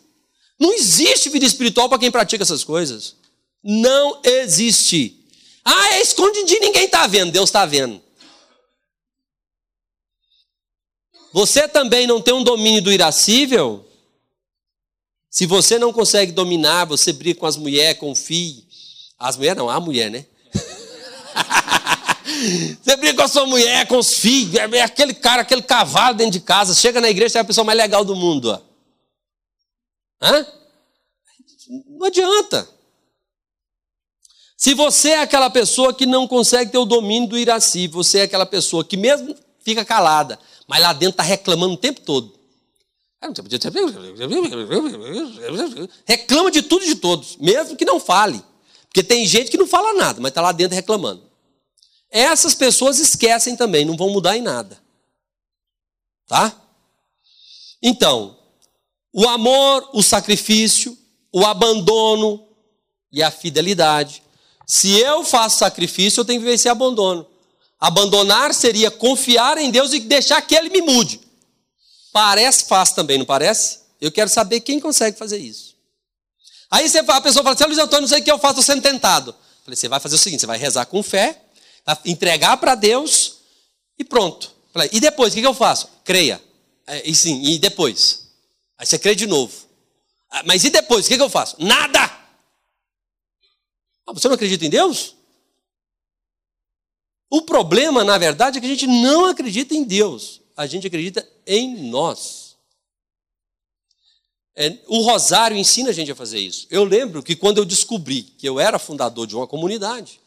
Não 0.65 0.73
existe 0.73 1.29
vida 1.29 1.45
espiritual 1.45 1.87
para 1.87 1.99
quem 1.99 2.09
pratica 2.09 2.41
essas 2.41 2.63
coisas. 2.63 3.15
Não 3.63 4.19
existe. 4.23 5.23
Ah, 5.63 5.93
é 5.93 6.01
escondidinho, 6.01 6.61
ninguém 6.61 6.85
está 6.85 7.05
vendo, 7.05 7.31
Deus 7.31 7.49
está 7.49 7.67
vendo. 7.67 8.01
Você 11.31 11.67
também 11.67 12.07
não 12.07 12.19
tem 12.19 12.33
um 12.33 12.43
domínio 12.43 12.81
do 12.81 12.91
irascível? 12.91 13.87
Se 15.29 15.45
você 15.45 15.77
não 15.77 15.93
consegue 15.93 16.31
dominar, 16.31 16.85
você 16.85 17.13
briga 17.13 17.39
com 17.39 17.45
as 17.45 17.57
mulheres, 17.57 17.99
com 17.99 18.09
o 18.11 18.15
filho. 18.15 18.63
As 19.19 19.37
mulheres 19.37 19.57
não, 19.57 19.69
a 19.69 19.79
mulher, 19.79 20.09
né? 20.09 20.25
você 22.81 22.95
briga 22.95 23.17
com 23.17 23.21
a 23.21 23.27
sua 23.27 23.45
mulher, 23.45 23.85
com 23.85 23.99
os 23.99 24.15
filhos, 24.15 24.55
é 24.55 24.81
aquele 24.81 25.13
cara, 25.13 25.43
aquele 25.43 25.61
cavalo 25.61 26.15
dentro 26.15 26.31
de 26.31 26.39
casa, 26.39 26.73
chega 26.73 26.99
na 26.99 27.09
igreja, 27.09 27.37
é 27.37 27.41
a 27.41 27.45
pessoa 27.45 27.63
mais 27.63 27.77
legal 27.77 28.03
do 28.03 28.15
mundo. 28.15 28.49
Ó. 28.49 28.64
Hã? 30.25 30.45
Não 31.87 32.07
adianta. 32.07 32.67
Se 34.57 34.73
você 34.73 35.09
é 35.09 35.19
aquela 35.19 35.49
pessoa 35.49 35.93
que 35.93 36.05
não 36.05 36.27
consegue 36.27 36.71
ter 36.71 36.77
o 36.77 36.85
domínio 36.85 37.29
do 37.29 37.37
iraci, 37.37 37.87
você 37.87 38.19
é 38.19 38.21
aquela 38.23 38.45
pessoa 38.45 38.83
que 38.83 38.97
mesmo 38.97 39.35
fica 39.63 39.85
calada, 39.85 40.39
mas 40.67 40.81
lá 40.81 40.93
dentro 40.93 41.11
está 41.11 41.23
reclamando 41.23 41.75
o 41.75 41.77
tempo 41.77 42.01
todo. 42.01 42.33
Reclama 46.05 46.51
de 46.51 46.61
tudo 46.63 46.85
e 46.85 46.87
de 46.87 46.95
todos, 46.95 47.37
mesmo 47.37 47.75
que 47.75 47.85
não 47.85 47.99
fale. 47.99 48.43
Porque 48.87 49.03
tem 49.03 49.27
gente 49.27 49.51
que 49.51 49.57
não 49.57 49.67
fala 49.67 49.93
nada, 49.93 50.21
mas 50.21 50.29
está 50.29 50.41
lá 50.41 50.51
dentro 50.51 50.75
reclamando. 50.75 51.23
Essas 52.09 52.55
pessoas 52.55 52.97
esquecem 52.99 53.55
também, 53.55 53.83
não 53.83 53.97
vão 53.97 54.09
mudar 54.09 54.37
em 54.37 54.41
nada. 54.41 54.81
Tá? 56.27 56.55
Então, 57.81 58.37
o 59.17 59.29
amor, 59.29 59.91
o 59.93 60.03
sacrifício, 60.03 60.97
o 61.31 61.45
abandono 61.45 62.45
e 63.09 63.23
a 63.23 63.31
fidelidade. 63.31 64.21
Se 64.67 64.99
eu 64.99 65.23
faço 65.23 65.59
sacrifício, 65.59 66.19
eu 66.19 66.25
tenho 66.25 66.41
que 66.41 66.49
esse 66.49 66.67
abandono. 66.67 67.25
Abandonar 67.79 68.53
seria 68.53 68.91
confiar 68.91 69.57
em 69.57 69.71
Deus 69.71 69.93
e 69.93 70.01
deixar 70.01 70.41
que 70.41 70.53
Ele 70.53 70.69
me 70.69 70.81
mude. 70.81 71.21
Parece 72.11 72.65
fácil 72.65 72.93
também, 72.93 73.17
não 73.17 73.25
parece? 73.25 73.79
Eu 74.01 74.11
quero 74.11 74.29
saber 74.29 74.59
quem 74.59 74.81
consegue 74.81 75.17
fazer 75.17 75.37
isso. 75.37 75.75
Aí 76.69 76.89
você, 76.89 76.97
a 76.99 77.21
pessoa 77.21 77.41
fala 77.41 77.55
assim, 77.55 77.63
Luiz 77.63 77.77
Antônio, 77.77 78.01
não 78.01 78.09
sei 78.09 78.19
o 78.19 78.23
que 78.23 78.29
eu 78.29 78.37
faço, 78.37 78.59
estou 78.59 78.75
sendo 78.75 78.83
tentado. 78.83 79.31
Eu 79.31 79.63
falei, 79.63 79.77
você 79.77 79.87
vai 79.87 80.01
fazer 80.01 80.15
o 80.15 80.19
seguinte, 80.19 80.41
você 80.41 80.47
vai 80.47 80.57
rezar 80.57 80.85
com 80.87 81.01
fé, 81.01 81.41
entregar 82.03 82.57
para 82.57 82.75
Deus 82.75 83.37
e 83.97 84.03
pronto. 84.03 84.51
Falei, 84.73 84.89
e 84.91 84.99
depois, 84.99 85.31
o 85.31 85.37
que 85.37 85.45
eu 85.45 85.53
faço? 85.53 85.87
Creia. 86.03 86.41
É, 86.85 87.09
e 87.09 87.15
sim, 87.15 87.41
e 87.45 87.57
depois? 87.57 88.24
Aí 88.77 88.85
você 88.85 88.99
crê 88.99 89.15
de 89.15 89.27
novo. 89.27 89.53
Ah, 90.29 90.43
mas 90.43 90.63
e 90.63 90.69
depois? 90.69 91.05
O 91.05 91.09
que, 91.09 91.15
eu 91.15 91.29
faço? 91.29 91.55
Nada! 91.59 92.03
Ah, 94.05 94.13
você 94.13 94.27
não 94.27 94.35
acredita 94.35 94.65
em 94.65 94.69
Deus? 94.69 95.15
O 97.29 97.41
problema, 97.41 98.03
na 98.03 98.17
verdade, 98.17 98.57
é 98.57 98.61
que 98.61 98.67
a 98.67 98.69
gente 98.69 98.87
não 98.87 99.25
acredita 99.25 99.73
em 99.73 99.83
Deus. 99.83 100.41
A 100.55 100.67
gente 100.67 100.87
acredita 100.87 101.27
em 101.45 101.89
nós. 101.89 102.55
É, 104.55 104.77
o 104.87 105.01
Rosário 105.01 105.57
ensina 105.57 105.89
a 105.89 105.93
gente 105.93 106.11
a 106.11 106.15
fazer 106.15 106.39
isso. 106.39 106.65
Eu 106.69 106.85
lembro 106.85 107.21
que 107.21 107.35
quando 107.35 107.57
eu 107.57 107.65
descobri 107.65 108.23
que 108.23 108.47
eu 108.47 108.59
era 108.59 108.79
fundador 108.79 109.27
de 109.27 109.35
uma 109.35 109.45
comunidade 109.45 110.19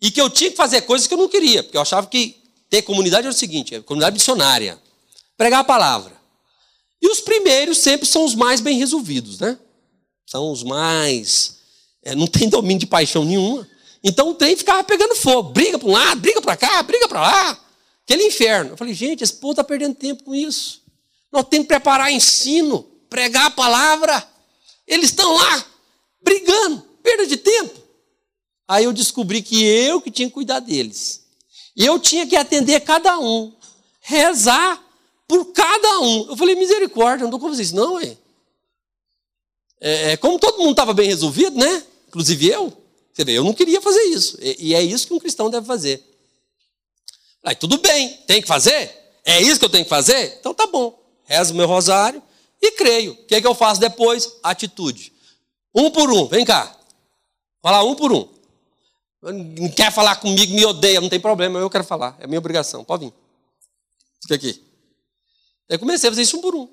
e 0.00 0.10
que 0.10 0.20
eu 0.20 0.30
tinha 0.30 0.50
que 0.50 0.56
fazer 0.56 0.82
coisas 0.82 1.08
que 1.08 1.14
eu 1.14 1.18
não 1.18 1.28
queria, 1.28 1.64
porque 1.64 1.76
eu 1.76 1.80
achava 1.80 2.06
que 2.06 2.36
ter 2.70 2.82
comunidade 2.82 3.26
era 3.26 3.34
o 3.34 3.36
seguinte: 3.36 3.74
é 3.74 3.80
comunidade 3.80 4.14
missionária, 4.14 4.78
pregar 5.36 5.60
a 5.60 5.64
palavra. 5.64 6.15
E 7.00 7.08
os 7.08 7.20
primeiros 7.20 7.78
sempre 7.78 8.06
são 8.06 8.24
os 8.24 8.34
mais 8.34 8.60
bem 8.60 8.78
resolvidos, 8.78 9.38
né? 9.38 9.58
São 10.26 10.50
os 10.50 10.62
mais. 10.62 11.56
É, 12.02 12.14
não 12.14 12.26
tem 12.26 12.48
domínio 12.48 12.80
de 12.80 12.86
paixão 12.86 13.24
nenhuma. 13.24 13.68
Então 14.02 14.30
o 14.30 14.34
trem 14.34 14.56
ficava 14.56 14.82
pegando 14.84 15.14
fogo. 15.14 15.50
Briga 15.50 15.78
para 15.78 15.88
um 15.88 15.92
lado, 15.92 16.20
briga 16.20 16.40
para 16.40 16.56
cá, 16.56 16.82
briga 16.82 17.08
para 17.08 17.20
lá. 17.20 17.60
Aquele 18.04 18.24
inferno. 18.24 18.70
Eu 18.70 18.76
falei, 18.76 18.94
gente, 18.94 19.22
esse 19.22 19.34
povo 19.34 19.52
está 19.52 19.64
perdendo 19.64 19.94
tempo 19.94 20.24
com 20.24 20.34
isso. 20.34 20.82
Nós 21.32 21.44
temos 21.48 21.66
que 21.66 21.74
preparar 21.74 22.12
ensino, 22.12 22.82
pregar 23.10 23.46
a 23.46 23.50
palavra. 23.50 24.26
Eles 24.86 25.10
estão 25.10 25.34
lá, 25.34 25.66
brigando, 26.22 26.80
perda 27.02 27.26
de 27.26 27.36
tempo. 27.36 27.80
Aí 28.68 28.84
eu 28.84 28.92
descobri 28.92 29.42
que 29.42 29.64
eu 29.64 30.00
que 30.00 30.10
tinha 30.10 30.28
que 30.28 30.34
cuidar 30.34 30.60
deles. 30.60 31.24
Eu 31.76 31.98
tinha 31.98 32.26
que 32.26 32.36
atender 32.36 32.80
cada 32.80 33.18
um, 33.18 33.52
rezar 34.00 34.82
por 35.26 35.52
cada 35.52 36.00
um. 36.00 36.30
Eu 36.30 36.36
falei, 36.36 36.54
misericórdia, 36.54 37.20
não 37.20 37.28
estou 37.28 37.40
como 37.40 37.54
vocês, 37.54 37.72
não, 37.72 37.98
é. 38.00 38.16
é. 39.80 40.16
Como 40.16 40.38
todo 40.38 40.58
mundo 40.58 40.70
estava 40.70 40.94
bem 40.94 41.08
resolvido, 41.08 41.56
né? 41.58 41.84
Inclusive 42.08 42.48
eu. 42.48 42.72
Você 43.12 43.24
vê, 43.24 43.32
eu 43.32 43.44
não 43.44 43.54
queria 43.54 43.80
fazer 43.80 44.02
isso. 44.04 44.38
E, 44.40 44.68
e 44.68 44.74
é 44.74 44.82
isso 44.82 45.06
que 45.06 45.14
um 45.14 45.18
cristão 45.18 45.50
deve 45.50 45.66
fazer. 45.66 46.02
Aí, 47.42 47.54
tudo 47.54 47.78
bem, 47.78 48.12
tem 48.26 48.42
que 48.42 48.48
fazer? 48.48 48.90
É 49.24 49.40
isso 49.40 49.58
que 49.58 49.64
eu 49.64 49.70
tenho 49.70 49.84
que 49.84 49.90
fazer? 49.90 50.36
Então 50.38 50.52
tá 50.52 50.66
bom. 50.66 50.98
Rezo 51.24 51.54
meu 51.54 51.66
rosário 51.66 52.22
e 52.60 52.72
creio. 52.72 53.12
O 53.12 53.24
que, 53.24 53.34
é 53.34 53.40
que 53.40 53.46
eu 53.46 53.54
faço 53.54 53.80
depois? 53.80 54.36
Atitude. 54.42 55.12
Um 55.74 55.90
por 55.90 56.10
um, 56.12 56.26
vem 56.26 56.44
cá. 56.44 56.76
Falar 57.62 57.82
um 57.84 57.94
por 57.94 58.12
um. 58.12 58.28
Não 59.22 59.68
quer 59.70 59.92
falar 59.92 60.16
comigo, 60.16 60.54
me 60.54 60.64
odeia, 60.64 61.00
não 61.00 61.08
tem 61.08 61.18
problema, 61.18 61.58
eu 61.58 61.70
quero 61.70 61.84
falar. 61.84 62.16
É 62.20 62.26
minha 62.26 62.38
obrigação. 62.38 62.84
Pode 62.84 63.06
vir. 63.06 63.14
Fica 64.22 64.34
aqui. 64.36 64.62
Eu 65.68 65.78
comecei 65.78 66.08
a 66.08 66.12
fazer 66.12 66.22
isso 66.22 66.38
um 66.38 66.40
por 66.40 66.54
um. 66.54 66.68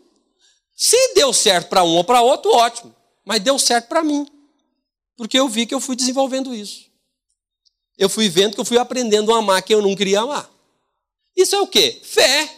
Se 0.76 1.14
deu 1.14 1.34
certo 1.34 1.70
para 1.70 1.84
um 1.84 1.96
ou 1.96 2.04
para 2.04 2.22
outro, 2.22 2.52
ótimo. 2.52 2.96
Mas 3.26 3.42
deu 3.42 3.58
certo 3.58 3.88
para 3.88 4.04
mim. 4.04 4.28
Porque 5.16 5.38
eu 5.38 5.48
vi 5.48 5.66
que 5.66 5.74
eu 5.74 5.80
fui 5.80 5.96
desenvolvendo 5.96 6.54
isso. 6.54 6.92
Eu 7.98 8.10
fui 8.10 8.28
vendo 8.28 8.56
que 8.56 8.62
eu 8.62 8.66
fui 8.66 8.78
aprendendo 8.78 9.34
a 9.34 9.38
amar 9.38 9.62
quem 9.62 9.76
eu 9.76 9.82
não 9.82 9.96
queria 9.96 10.22
amar. 10.22 10.50
Isso 11.36 11.56
é 11.56 11.60
o 11.60 11.68
quê? 11.68 12.00
Fé. 12.04 12.50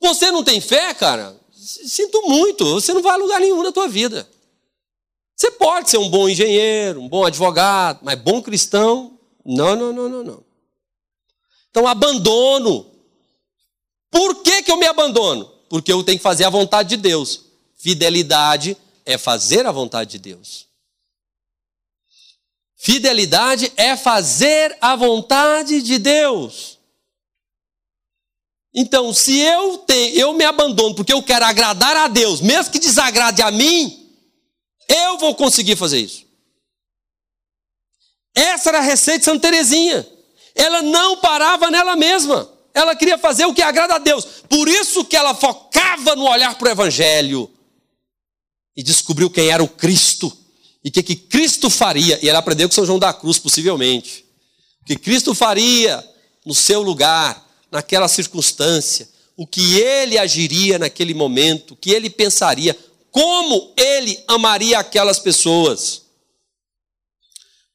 Você 0.00 0.30
não 0.30 0.44
tem 0.44 0.60
fé, 0.60 0.92
cara? 0.94 1.38
Sinto 1.52 2.22
muito, 2.28 2.64
você 2.74 2.92
não 2.92 3.02
vai 3.02 3.14
a 3.14 3.16
lugar 3.16 3.40
nenhum 3.40 3.62
na 3.62 3.72
tua 3.72 3.88
vida. 3.88 4.28
Você 5.34 5.50
pode 5.52 5.90
ser 5.90 5.98
um 5.98 6.08
bom 6.08 6.28
engenheiro, 6.28 7.00
um 7.00 7.08
bom 7.08 7.24
advogado, 7.24 8.00
mas 8.02 8.20
bom 8.20 8.42
cristão, 8.42 9.18
não, 9.44 9.74
não, 9.74 9.92
não, 9.92 10.08
não, 10.08 10.22
não. 10.22 10.44
Então, 11.70 11.86
abandono 11.88 12.93
por 14.14 14.44
que, 14.44 14.62
que 14.62 14.70
eu 14.70 14.76
me 14.76 14.86
abandono? 14.86 15.44
Porque 15.68 15.92
eu 15.92 16.04
tenho 16.04 16.18
que 16.18 16.22
fazer 16.22 16.44
a 16.44 16.50
vontade 16.50 16.90
de 16.90 16.96
Deus. 16.98 17.46
Fidelidade 17.74 18.76
é 19.04 19.18
fazer 19.18 19.66
a 19.66 19.72
vontade 19.72 20.12
de 20.12 20.18
Deus. 20.20 20.68
Fidelidade 22.76 23.72
é 23.76 23.96
fazer 23.96 24.78
a 24.80 24.94
vontade 24.94 25.82
de 25.82 25.98
Deus. 25.98 26.78
Então, 28.72 29.12
se 29.12 29.36
eu 29.36 29.78
tenho, 29.78 30.16
eu 30.16 30.32
me 30.32 30.44
abandono 30.44 30.94
porque 30.94 31.12
eu 31.12 31.22
quero 31.22 31.44
agradar 31.44 31.96
a 31.96 32.06
Deus, 32.06 32.40
mesmo 32.40 32.70
que 32.70 32.78
desagrade 32.78 33.42
a 33.42 33.50
mim, 33.50 34.16
eu 34.88 35.18
vou 35.18 35.34
conseguir 35.34 35.74
fazer 35.74 35.98
isso. 35.98 36.24
Essa 38.32 38.68
era 38.68 38.78
a 38.78 38.82
receita 38.82 39.18
de 39.18 39.24
Santa 39.24 39.40
Teresinha. 39.40 40.08
Ela 40.54 40.82
não 40.82 41.16
parava 41.16 41.68
nela 41.68 41.96
mesma. 41.96 42.53
Ela 42.74 42.96
queria 42.96 43.16
fazer 43.16 43.46
o 43.46 43.54
que 43.54 43.62
agrada 43.62 43.94
a 43.94 43.98
Deus. 43.98 44.26
Por 44.48 44.68
isso 44.68 45.04
que 45.04 45.16
ela 45.16 45.32
focava 45.32 46.16
no 46.16 46.28
olhar 46.28 46.58
para 46.58 46.68
o 46.68 46.72
Evangelho. 46.72 47.48
E 48.76 48.82
descobriu 48.82 49.30
quem 49.30 49.48
era 49.48 49.62
o 49.62 49.68
Cristo. 49.68 50.36
E 50.82 50.88
o 50.88 50.92
que, 50.92 51.02
que 51.04 51.14
Cristo 51.14 51.70
faria. 51.70 52.18
E 52.20 52.28
ela 52.28 52.40
aprendeu 52.40 52.68
com 52.68 52.74
São 52.74 52.84
João 52.84 52.98
da 52.98 53.14
Cruz, 53.14 53.38
possivelmente. 53.38 54.26
O 54.82 54.86
que 54.86 54.96
Cristo 54.96 55.32
faria 55.36 56.04
no 56.44 56.52
seu 56.52 56.82
lugar, 56.82 57.48
naquela 57.70 58.08
circunstância. 58.08 59.08
O 59.36 59.46
que 59.46 59.78
ele 59.78 60.18
agiria 60.18 60.76
naquele 60.76 61.14
momento. 61.14 61.74
O 61.74 61.76
que 61.76 61.90
ele 61.90 62.10
pensaria. 62.10 62.76
Como 63.12 63.72
ele 63.76 64.20
amaria 64.26 64.80
aquelas 64.80 65.20
pessoas. 65.20 66.02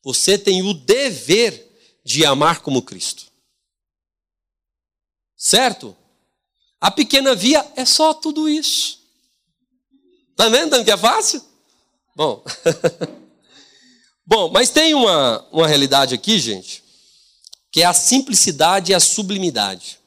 Você 0.04 0.38
tem 0.38 0.62
o 0.62 0.74
dever 0.74 1.72
de 2.04 2.26
amar 2.26 2.60
como 2.60 2.82
Cristo. 2.82 3.29
Certo? 5.40 5.96
A 6.82 6.92
pequena 6.92 7.34
via 7.34 7.66
é 7.78 7.86
só 7.86 8.14
tudo 8.14 8.50
isso. 8.50 9.00
Tá 10.36 10.50
vendo 10.50 10.84
que 10.84 10.92
é 10.92 10.98
fácil? 10.98 11.42
Bom. 12.14 12.44
Bom, 14.28 14.52
mas 14.52 14.70
tem 14.70 14.94
uma, 14.94 15.48
uma 15.52 15.68
realidade 15.68 16.14
aqui, 16.14 16.38
gente, 16.38 16.84
que 17.72 17.82
é 17.82 17.86
a 17.86 17.94
simplicidade 17.94 18.92
e 18.92 18.96
a 18.96 19.00
sublimidade. 19.00 19.98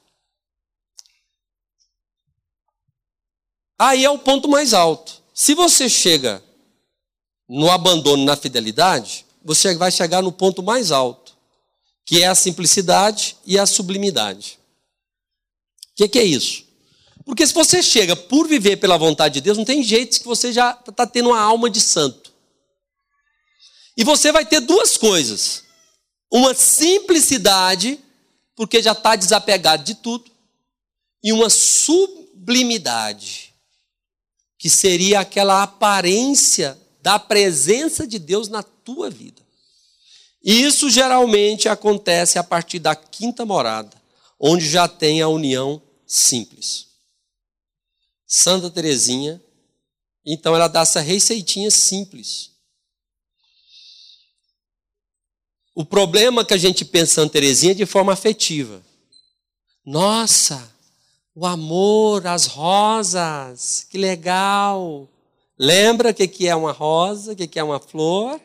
Aí 3.78 4.04
é 4.04 4.10
o 4.10 4.18
ponto 4.18 4.48
mais 4.48 4.74
alto. 4.74 5.22
Se 5.34 5.54
você 5.54 5.88
chega 5.88 6.42
no 7.48 7.70
abandono, 7.70 8.24
na 8.24 8.36
fidelidade, 8.36 9.24
você 9.42 9.74
vai 9.74 9.90
chegar 9.90 10.22
no 10.22 10.30
ponto 10.30 10.62
mais 10.62 10.92
alto 10.92 11.32
que 12.04 12.22
é 12.22 12.26
a 12.26 12.34
simplicidade 12.34 13.36
e 13.46 13.58
a 13.58 13.66
sublimidade. 13.66 14.58
O 15.92 15.96
que, 15.96 16.08
que, 16.08 16.18
é 16.18 16.24
isso? 16.24 16.64
Porque 17.24 17.46
se 17.46 17.54
você 17.54 17.82
chega 17.82 18.16
por 18.16 18.48
viver 18.48 18.78
pela 18.78 18.96
vontade 18.96 19.34
de 19.34 19.40
Deus, 19.42 19.58
não 19.58 19.64
tem 19.64 19.82
jeito 19.82 20.18
que 20.18 20.26
você 20.26 20.52
já 20.52 20.78
está 20.88 21.06
tendo 21.06 21.30
uma 21.30 21.40
alma 21.40 21.70
de 21.70 21.80
santo. 21.80 22.32
E 23.96 24.04
você 24.04 24.32
vai 24.32 24.44
ter 24.44 24.60
duas 24.60 24.96
coisas: 24.96 25.64
uma 26.30 26.54
simplicidade, 26.54 27.98
porque 28.56 28.82
já 28.82 28.92
está 28.92 29.16
desapegado 29.16 29.84
de 29.84 29.94
tudo, 29.94 30.30
e 31.22 31.32
uma 31.32 31.50
sublimidade, 31.50 33.54
que 34.58 34.70
seria 34.70 35.20
aquela 35.20 35.62
aparência 35.62 36.78
da 37.02 37.18
presença 37.18 38.06
de 38.06 38.18
Deus 38.18 38.48
na 38.48 38.62
tua 38.62 39.10
vida. 39.10 39.42
E 40.42 40.64
isso 40.64 40.90
geralmente 40.90 41.68
acontece 41.68 42.38
a 42.38 42.42
partir 42.42 42.78
da 42.78 42.96
quinta 42.96 43.44
morada, 43.44 44.01
onde 44.42 44.68
já 44.68 44.88
tem 44.88 45.22
a 45.22 45.28
união 45.28 45.80
simples. 46.06 46.88
Santa 48.26 48.68
Teresinha, 48.70 49.40
então 50.26 50.54
ela 50.56 50.66
dá 50.66 50.80
essa 50.80 51.00
receitinha 51.00 51.70
simples. 51.70 52.50
O 55.74 55.84
problema 55.84 56.44
que 56.44 56.52
a 56.52 56.58
gente 56.58 56.84
pensa 56.84 57.14
Santa 57.14 57.34
Teresinha 57.34 57.72
é 57.72 57.76
de 57.76 57.86
forma 57.86 58.12
afetiva. 58.12 58.82
Nossa, 59.84 60.70
o 61.34 61.46
amor, 61.46 62.26
as 62.26 62.46
rosas, 62.46 63.86
que 63.88 63.96
legal. 63.96 65.08
Lembra 65.58 66.10
o 66.10 66.14
que 66.14 66.48
é 66.48 66.54
uma 66.54 66.72
rosa, 66.72 67.32
o 67.32 67.36
que 67.36 67.58
é 67.58 67.62
uma 67.62 67.78
flor? 67.78 68.40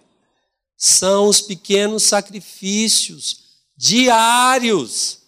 são 0.78 1.28
os 1.28 1.42
pequenos 1.42 2.04
sacrifícios 2.04 3.40
diários 3.76 5.24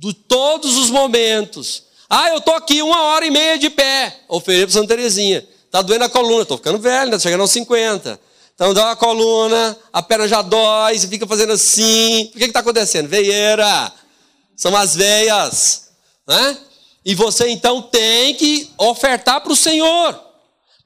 de 0.00 0.14
todos 0.14 0.78
os 0.78 0.88
momentos. 0.88 1.82
Ah, 2.08 2.30
eu 2.30 2.38
estou 2.38 2.54
aqui 2.54 2.80
uma 2.80 3.02
hora 3.02 3.26
e 3.26 3.30
meia 3.30 3.58
de 3.58 3.68
pé. 3.68 4.20
Oferei 4.26 4.62
para 4.62 4.72
Santa 4.72 4.88
Terezinha. 4.88 5.46
Está 5.66 5.82
doendo 5.82 6.04
a 6.04 6.08
coluna, 6.08 6.42
estou 6.42 6.56
ficando 6.56 6.78
velho, 6.78 7.10
está 7.10 7.18
chegando 7.18 7.42
aos 7.42 7.50
50. 7.50 8.18
Então 8.54 8.72
dá 8.72 8.92
a 8.92 8.96
coluna, 8.96 9.76
a 9.92 10.02
perna 10.02 10.26
já 10.26 10.40
dói, 10.40 10.98
você 10.98 11.06
fica 11.06 11.26
fazendo 11.26 11.52
assim. 11.52 12.30
O 12.34 12.38
que 12.38 12.44
está 12.44 12.60
acontecendo? 12.60 13.08
Veieira. 13.08 13.92
São 14.56 14.74
as 14.74 14.96
veias. 14.96 15.90
Né? 16.26 16.58
E 17.04 17.14
você 17.14 17.48
então 17.50 17.82
tem 17.82 18.34
que 18.34 18.70
ofertar 18.78 19.42
para 19.42 19.52
o 19.52 19.56
Senhor. 19.56 20.18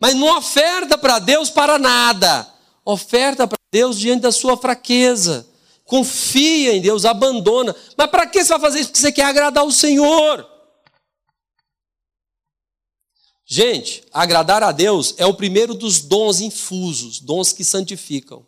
Mas 0.01 0.15
não 0.15 0.37
oferta 0.37 0.99
para 0.99 1.21
Deus 1.21 1.51
para 1.51 1.79
nada. 1.79 2.49
Oferta 2.85 3.47
para 3.47 3.59
Deus 3.71 3.97
diante 3.97 4.23
da 4.23 4.33
sua 4.33 4.57
fraqueza. 4.57 5.47
Confia 5.95 6.75
em 6.75 6.81
Deus, 6.81 7.05
abandona. 7.05 7.73
Mas 7.97 8.11
para 8.11 8.27
que 8.27 8.43
você 8.43 8.49
vai 8.49 8.59
fazer 8.59 8.81
isso? 8.81 8.89
Porque 8.89 9.01
você 9.01 9.13
quer 9.13 9.27
agradar 9.27 9.65
o 9.65 9.71
Senhor. 9.71 10.45
Gente, 13.47 14.03
agradar 14.13 14.61
a 14.65 14.73
Deus 14.73 15.15
é 15.19 15.25
o 15.25 15.35
primeiro 15.35 15.73
dos 15.73 16.01
dons 16.01 16.41
infusos, 16.41 17.21
dons 17.21 17.53
que 17.53 17.63
santificam. 17.63 18.45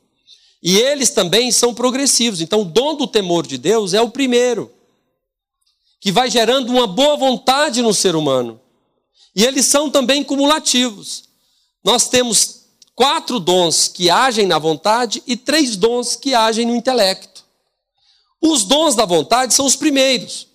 E 0.61 0.77
eles 0.77 1.11
também 1.11 1.53
são 1.53 1.73
progressivos. 1.73 2.41
Então, 2.41 2.63
o 2.63 2.65
dom 2.65 2.97
do 2.97 3.07
temor 3.07 3.47
de 3.47 3.59
Deus 3.59 3.95
é 3.95 4.03
o 4.03 4.11
primeiro, 4.11 4.75
que 6.01 6.11
vai 6.11 6.29
gerando 6.29 6.71
uma 6.71 6.89
boa 6.89 7.17
vontade 7.17 7.81
no 7.81 7.95
ser 7.95 8.17
humano. 8.17 8.61
E 9.37 9.45
eles 9.45 9.67
são 9.67 9.89
também 9.89 10.25
cumulativos. 10.25 11.29
Nós 11.85 12.09
temos 12.09 12.63
quatro 12.93 13.39
dons 13.39 13.87
que 13.87 14.11
agem 14.11 14.49
na 14.49 14.59
vontade 14.59 15.23
e 15.29 15.37
três 15.37 15.77
dons 15.77 16.17
que 16.17 16.35
agem 16.35 16.67
no 16.67 16.75
intelecto. 16.75 17.36
Os 18.41 18.65
dons 18.65 18.95
da 18.95 19.05
vontade 19.05 19.55
são 19.55 19.67
os 19.67 19.77
primeiros: 19.77 20.49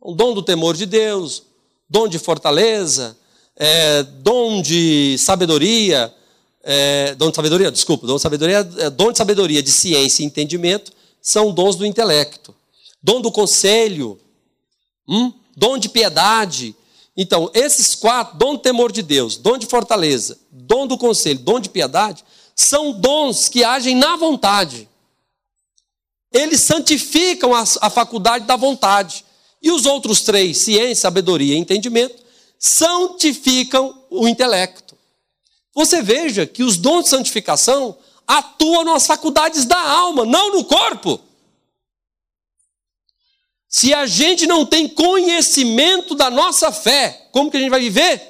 o 0.00 0.14
dom 0.14 0.34
do 0.34 0.42
temor 0.42 0.76
de 0.76 0.86
Deus, 0.86 1.42
dom 1.88 2.08
de 2.08 2.18
fortaleza, 2.18 3.16
é, 3.56 4.02
dom 4.02 4.62
de 4.62 5.16
sabedoria, 5.18 6.12
é, 6.62 7.14
dom 7.14 7.30
de 7.30 7.36
sabedoria, 7.36 7.70
desculpa, 7.70 8.06
dom 8.06 8.16
de 8.16 8.22
sabedoria, 8.22 8.68
é, 8.78 8.90
dom 8.90 9.12
de 9.12 9.18
sabedoria, 9.18 9.62
de 9.62 9.70
ciência 9.70 10.22
e 10.22 10.26
entendimento, 10.26 10.92
são 11.20 11.52
dons 11.52 11.76
do 11.76 11.86
intelecto. 11.86 12.54
Dom 13.02 13.20
do 13.20 13.32
conselho, 13.32 14.20
hum? 15.08 15.32
dom 15.56 15.76
de 15.76 15.88
piedade, 15.88 16.74
então, 17.16 17.50
esses 17.52 17.94
quatro, 17.94 18.38
dom 18.38 18.54
de 18.54 18.62
temor 18.62 18.90
de 18.90 19.02
Deus, 19.02 19.36
dom 19.36 19.58
de 19.58 19.66
fortaleza, 19.66 20.38
dom 20.50 20.86
do 20.86 20.96
conselho, 20.96 21.38
dom 21.38 21.60
de 21.60 21.68
piedade, 21.68 22.24
são 22.56 22.92
dons 22.92 23.48
que 23.48 23.62
agem 23.62 23.94
na 23.94 24.16
vontade. 24.16 24.88
Eles 26.32 26.60
santificam 26.60 27.54
a, 27.54 27.62
a 27.80 27.90
faculdade 27.90 28.46
da 28.46 28.56
vontade. 28.56 29.24
E 29.60 29.70
os 29.70 29.86
outros 29.86 30.22
três, 30.22 30.58
ciência, 30.58 31.02
sabedoria 31.02 31.54
e 31.54 31.58
entendimento, 31.58 32.22
santificam 32.58 34.04
o 34.10 34.26
intelecto. 34.26 34.96
Você 35.74 36.02
veja 36.02 36.46
que 36.46 36.62
os 36.62 36.76
dons 36.76 37.04
de 37.04 37.10
santificação 37.10 37.96
atuam 38.26 38.84
nas 38.84 39.06
faculdades 39.06 39.64
da 39.64 39.80
alma, 39.80 40.24
não 40.24 40.52
no 40.52 40.64
corpo. 40.64 41.20
Se 43.68 43.94
a 43.94 44.06
gente 44.06 44.46
não 44.46 44.66
tem 44.66 44.86
conhecimento 44.86 46.14
da 46.14 46.30
nossa 46.30 46.70
fé, 46.70 47.28
como 47.32 47.50
que 47.50 47.56
a 47.56 47.60
gente 47.60 47.70
vai 47.70 47.80
viver? 47.80 48.20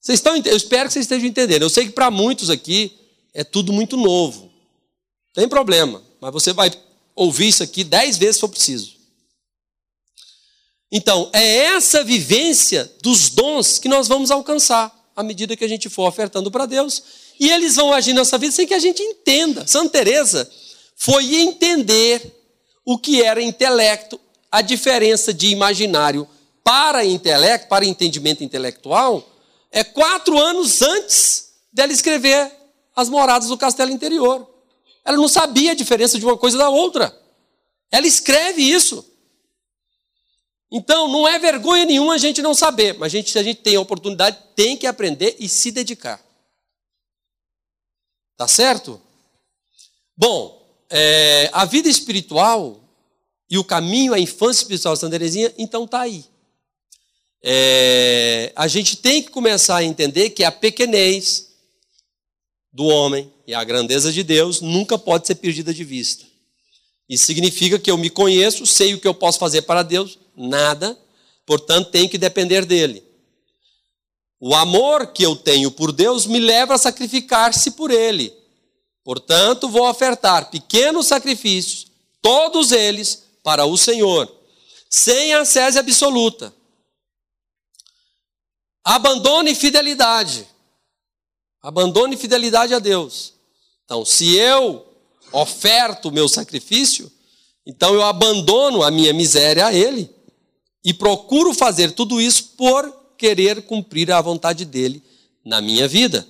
Vocês 0.00 0.18
estão, 0.18 0.36
eu 0.36 0.56
espero 0.56 0.88
que 0.88 0.92
vocês 0.92 1.04
estejam 1.04 1.28
entendendo. 1.28 1.62
Eu 1.62 1.70
sei 1.70 1.86
que 1.86 1.92
para 1.92 2.10
muitos 2.10 2.50
aqui 2.50 2.98
é 3.32 3.44
tudo 3.44 3.72
muito 3.72 3.96
novo. 3.96 4.52
Tem 5.36 5.46
problema, 5.46 6.02
mas 6.18 6.32
você 6.32 6.54
vai 6.54 6.72
ouvir 7.14 7.48
isso 7.48 7.62
aqui 7.62 7.84
dez 7.84 8.16
vezes 8.16 8.36
se 8.36 8.40
for 8.40 8.48
preciso. 8.48 8.96
Então, 10.90 11.28
é 11.30 11.58
essa 11.58 12.02
vivência 12.02 12.90
dos 13.02 13.28
dons 13.28 13.78
que 13.78 13.86
nós 13.86 14.08
vamos 14.08 14.30
alcançar 14.30 14.90
à 15.14 15.22
medida 15.22 15.54
que 15.54 15.62
a 15.62 15.68
gente 15.68 15.90
for 15.90 16.08
ofertando 16.08 16.50
para 16.50 16.64
Deus. 16.64 17.02
E 17.38 17.50
eles 17.50 17.76
vão 17.76 17.92
agir 17.92 18.14
na 18.14 18.20
nossa 18.20 18.38
vida 18.38 18.50
sem 18.50 18.66
que 18.66 18.72
a 18.72 18.78
gente 18.78 19.02
entenda. 19.02 19.66
Santa 19.66 19.90
Teresa 19.90 20.50
foi 20.96 21.34
entender 21.34 22.34
o 22.82 22.96
que 22.96 23.22
era 23.22 23.42
intelecto, 23.42 24.18
a 24.50 24.62
diferença 24.62 25.34
de 25.34 25.48
imaginário 25.48 26.26
para 26.64 27.04
intelecto, 27.04 27.68
para 27.68 27.84
entendimento 27.84 28.42
intelectual, 28.42 29.22
é 29.70 29.84
quatro 29.84 30.38
anos 30.38 30.80
antes 30.80 31.52
dela 31.70 31.92
escrever 31.92 32.50
as 32.94 33.10
moradas 33.10 33.48
do 33.48 33.58
castelo 33.58 33.90
interior. 33.90 34.55
Ela 35.06 35.16
não 35.16 35.28
sabia 35.28 35.70
a 35.70 35.74
diferença 35.74 36.18
de 36.18 36.24
uma 36.24 36.36
coisa 36.36 36.58
da 36.58 36.68
outra. 36.68 37.16
Ela 37.92 38.08
escreve 38.08 38.60
isso. 38.60 39.08
Então, 40.70 41.06
não 41.06 41.28
é 41.28 41.38
vergonha 41.38 41.84
nenhuma 41.84 42.14
a 42.14 42.18
gente 42.18 42.42
não 42.42 42.52
saber, 42.52 42.98
mas 42.98 43.06
a 43.06 43.16
gente, 43.16 43.30
se 43.30 43.38
a 43.38 43.42
gente 43.42 43.60
tem 43.60 43.76
a 43.76 43.80
oportunidade, 43.80 44.36
tem 44.56 44.76
que 44.76 44.84
aprender 44.84 45.36
e 45.38 45.48
se 45.48 45.70
dedicar. 45.70 46.20
Tá 48.36 48.48
certo? 48.48 49.00
Bom, 50.16 50.60
é, 50.90 51.48
a 51.52 51.64
vida 51.64 51.88
espiritual 51.88 52.80
e 53.48 53.56
o 53.58 53.64
caminho 53.64 54.12
à 54.12 54.18
infância 54.18 54.62
espiritual 54.62 54.94
de 54.94 55.00
Santa 55.00 55.16
então 55.56 55.84
está 55.84 56.00
aí. 56.00 56.24
É, 57.40 58.52
a 58.56 58.66
gente 58.66 58.96
tem 58.96 59.22
que 59.22 59.30
começar 59.30 59.76
a 59.76 59.84
entender 59.84 60.30
que 60.30 60.42
a 60.42 60.50
pequenez 60.50 61.45
do 62.76 62.84
homem 62.84 63.32
e 63.46 63.54
a 63.54 63.64
grandeza 63.64 64.12
de 64.12 64.22
Deus 64.22 64.60
nunca 64.60 64.98
pode 64.98 65.26
ser 65.26 65.36
perdida 65.36 65.72
de 65.72 65.82
vista. 65.82 66.26
Isso 67.08 67.24
significa 67.24 67.78
que 67.78 67.90
eu 67.90 67.96
me 67.96 68.10
conheço, 68.10 68.66
sei 68.66 68.92
o 68.92 69.00
que 69.00 69.08
eu 69.08 69.14
posso 69.14 69.38
fazer 69.38 69.62
para 69.62 69.82
Deus, 69.82 70.18
nada, 70.36 70.96
portanto 71.46 71.90
tenho 71.90 72.06
que 72.06 72.18
depender 72.18 72.66
dele. 72.66 73.02
O 74.38 74.54
amor 74.54 75.06
que 75.06 75.22
eu 75.22 75.34
tenho 75.34 75.70
por 75.70 75.90
Deus 75.90 76.26
me 76.26 76.38
leva 76.38 76.74
a 76.74 76.78
sacrificar-se 76.78 77.70
por 77.70 77.90
ele. 77.90 78.30
Portanto, 79.02 79.70
vou 79.70 79.88
ofertar 79.88 80.50
pequenos 80.50 81.06
sacrifícios, 81.06 81.86
todos 82.20 82.72
eles 82.72 83.24
para 83.42 83.64
o 83.64 83.78
Senhor, 83.78 84.30
sem 84.90 85.32
ascese 85.32 85.78
absoluta. 85.78 86.52
Abandone 88.84 89.54
fidelidade. 89.54 90.46
Abandone 91.66 92.16
fidelidade 92.16 92.72
a 92.72 92.78
Deus. 92.78 93.34
Então, 93.84 94.04
se 94.04 94.36
eu 94.36 94.86
oferto 95.32 96.08
o 96.08 96.12
meu 96.12 96.28
sacrifício, 96.28 97.10
então 97.66 97.92
eu 97.92 98.04
abandono 98.04 98.84
a 98.84 98.90
minha 98.92 99.12
miséria 99.12 99.66
a 99.66 99.74
Ele 99.74 100.08
e 100.84 100.94
procuro 100.94 101.52
fazer 101.52 101.90
tudo 101.90 102.20
isso 102.20 102.52
por 102.56 102.88
querer 103.18 103.62
cumprir 103.62 104.12
a 104.12 104.20
vontade 104.20 104.64
dele 104.64 105.02
na 105.44 105.60
minha 105.60 105.88
vida. 105.88 106.24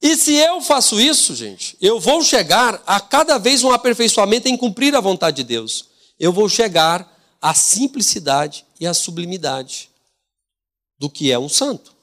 E 0.00 0.16
se 0.16 0.34
eu 0.34 0.60
faço 0.60 1.00
isso, 1.00 1.34
gente, 1.34 1.76
eu 1.80 1.98
vou 1.98 2.22
chegar 2.22 2.80
a 2.86 3.00
cada 3.00 3.38
vez 3.38 3.64
um 3.64 3.72
aperfeiçoamento 3.72 4.46
em 4.46 4.56
cumprir 4.56 4.94
a 4.94 5.00
vontade 5.00 5.38
de 5.38 5.42
Deus. 5.42 5.86
Eu 6.16 6.32
vou 6.32 6.48
chegar 6.48 7.12
à 7.42 7.52
simplicidade 7.54 8.64
e 8.78 8.86
à 8.86 8.94
sublimidade 8.94 9.90
do 10.96 11.10
que 11.10 11.32
é 11.32 11.38
um 11.40 11.48
santo. 11.48 11.95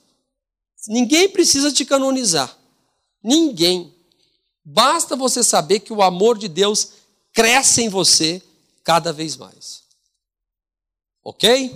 Ninguém 0.88 1.30
precisa 1.30 1.72
te 1.72 1.86
canonizar. 1.86 2.58
Ninguém. 3.24 3.94
Basta 4.64 5.16
você 5.16 5.44
saber 5.44 5.80
que 5.80 5.94
o 5.94 6.02
amor 6.02 6.38
de 6.38 6.48
Deus 6.48 6.90
cresce 7.32 7.82
em 7.82 7.90
você 7.90 8.42
cada 8.84 9.12
vez 9.14 9.38
mais. 9.38 9.84
Ok? 11.24 11.76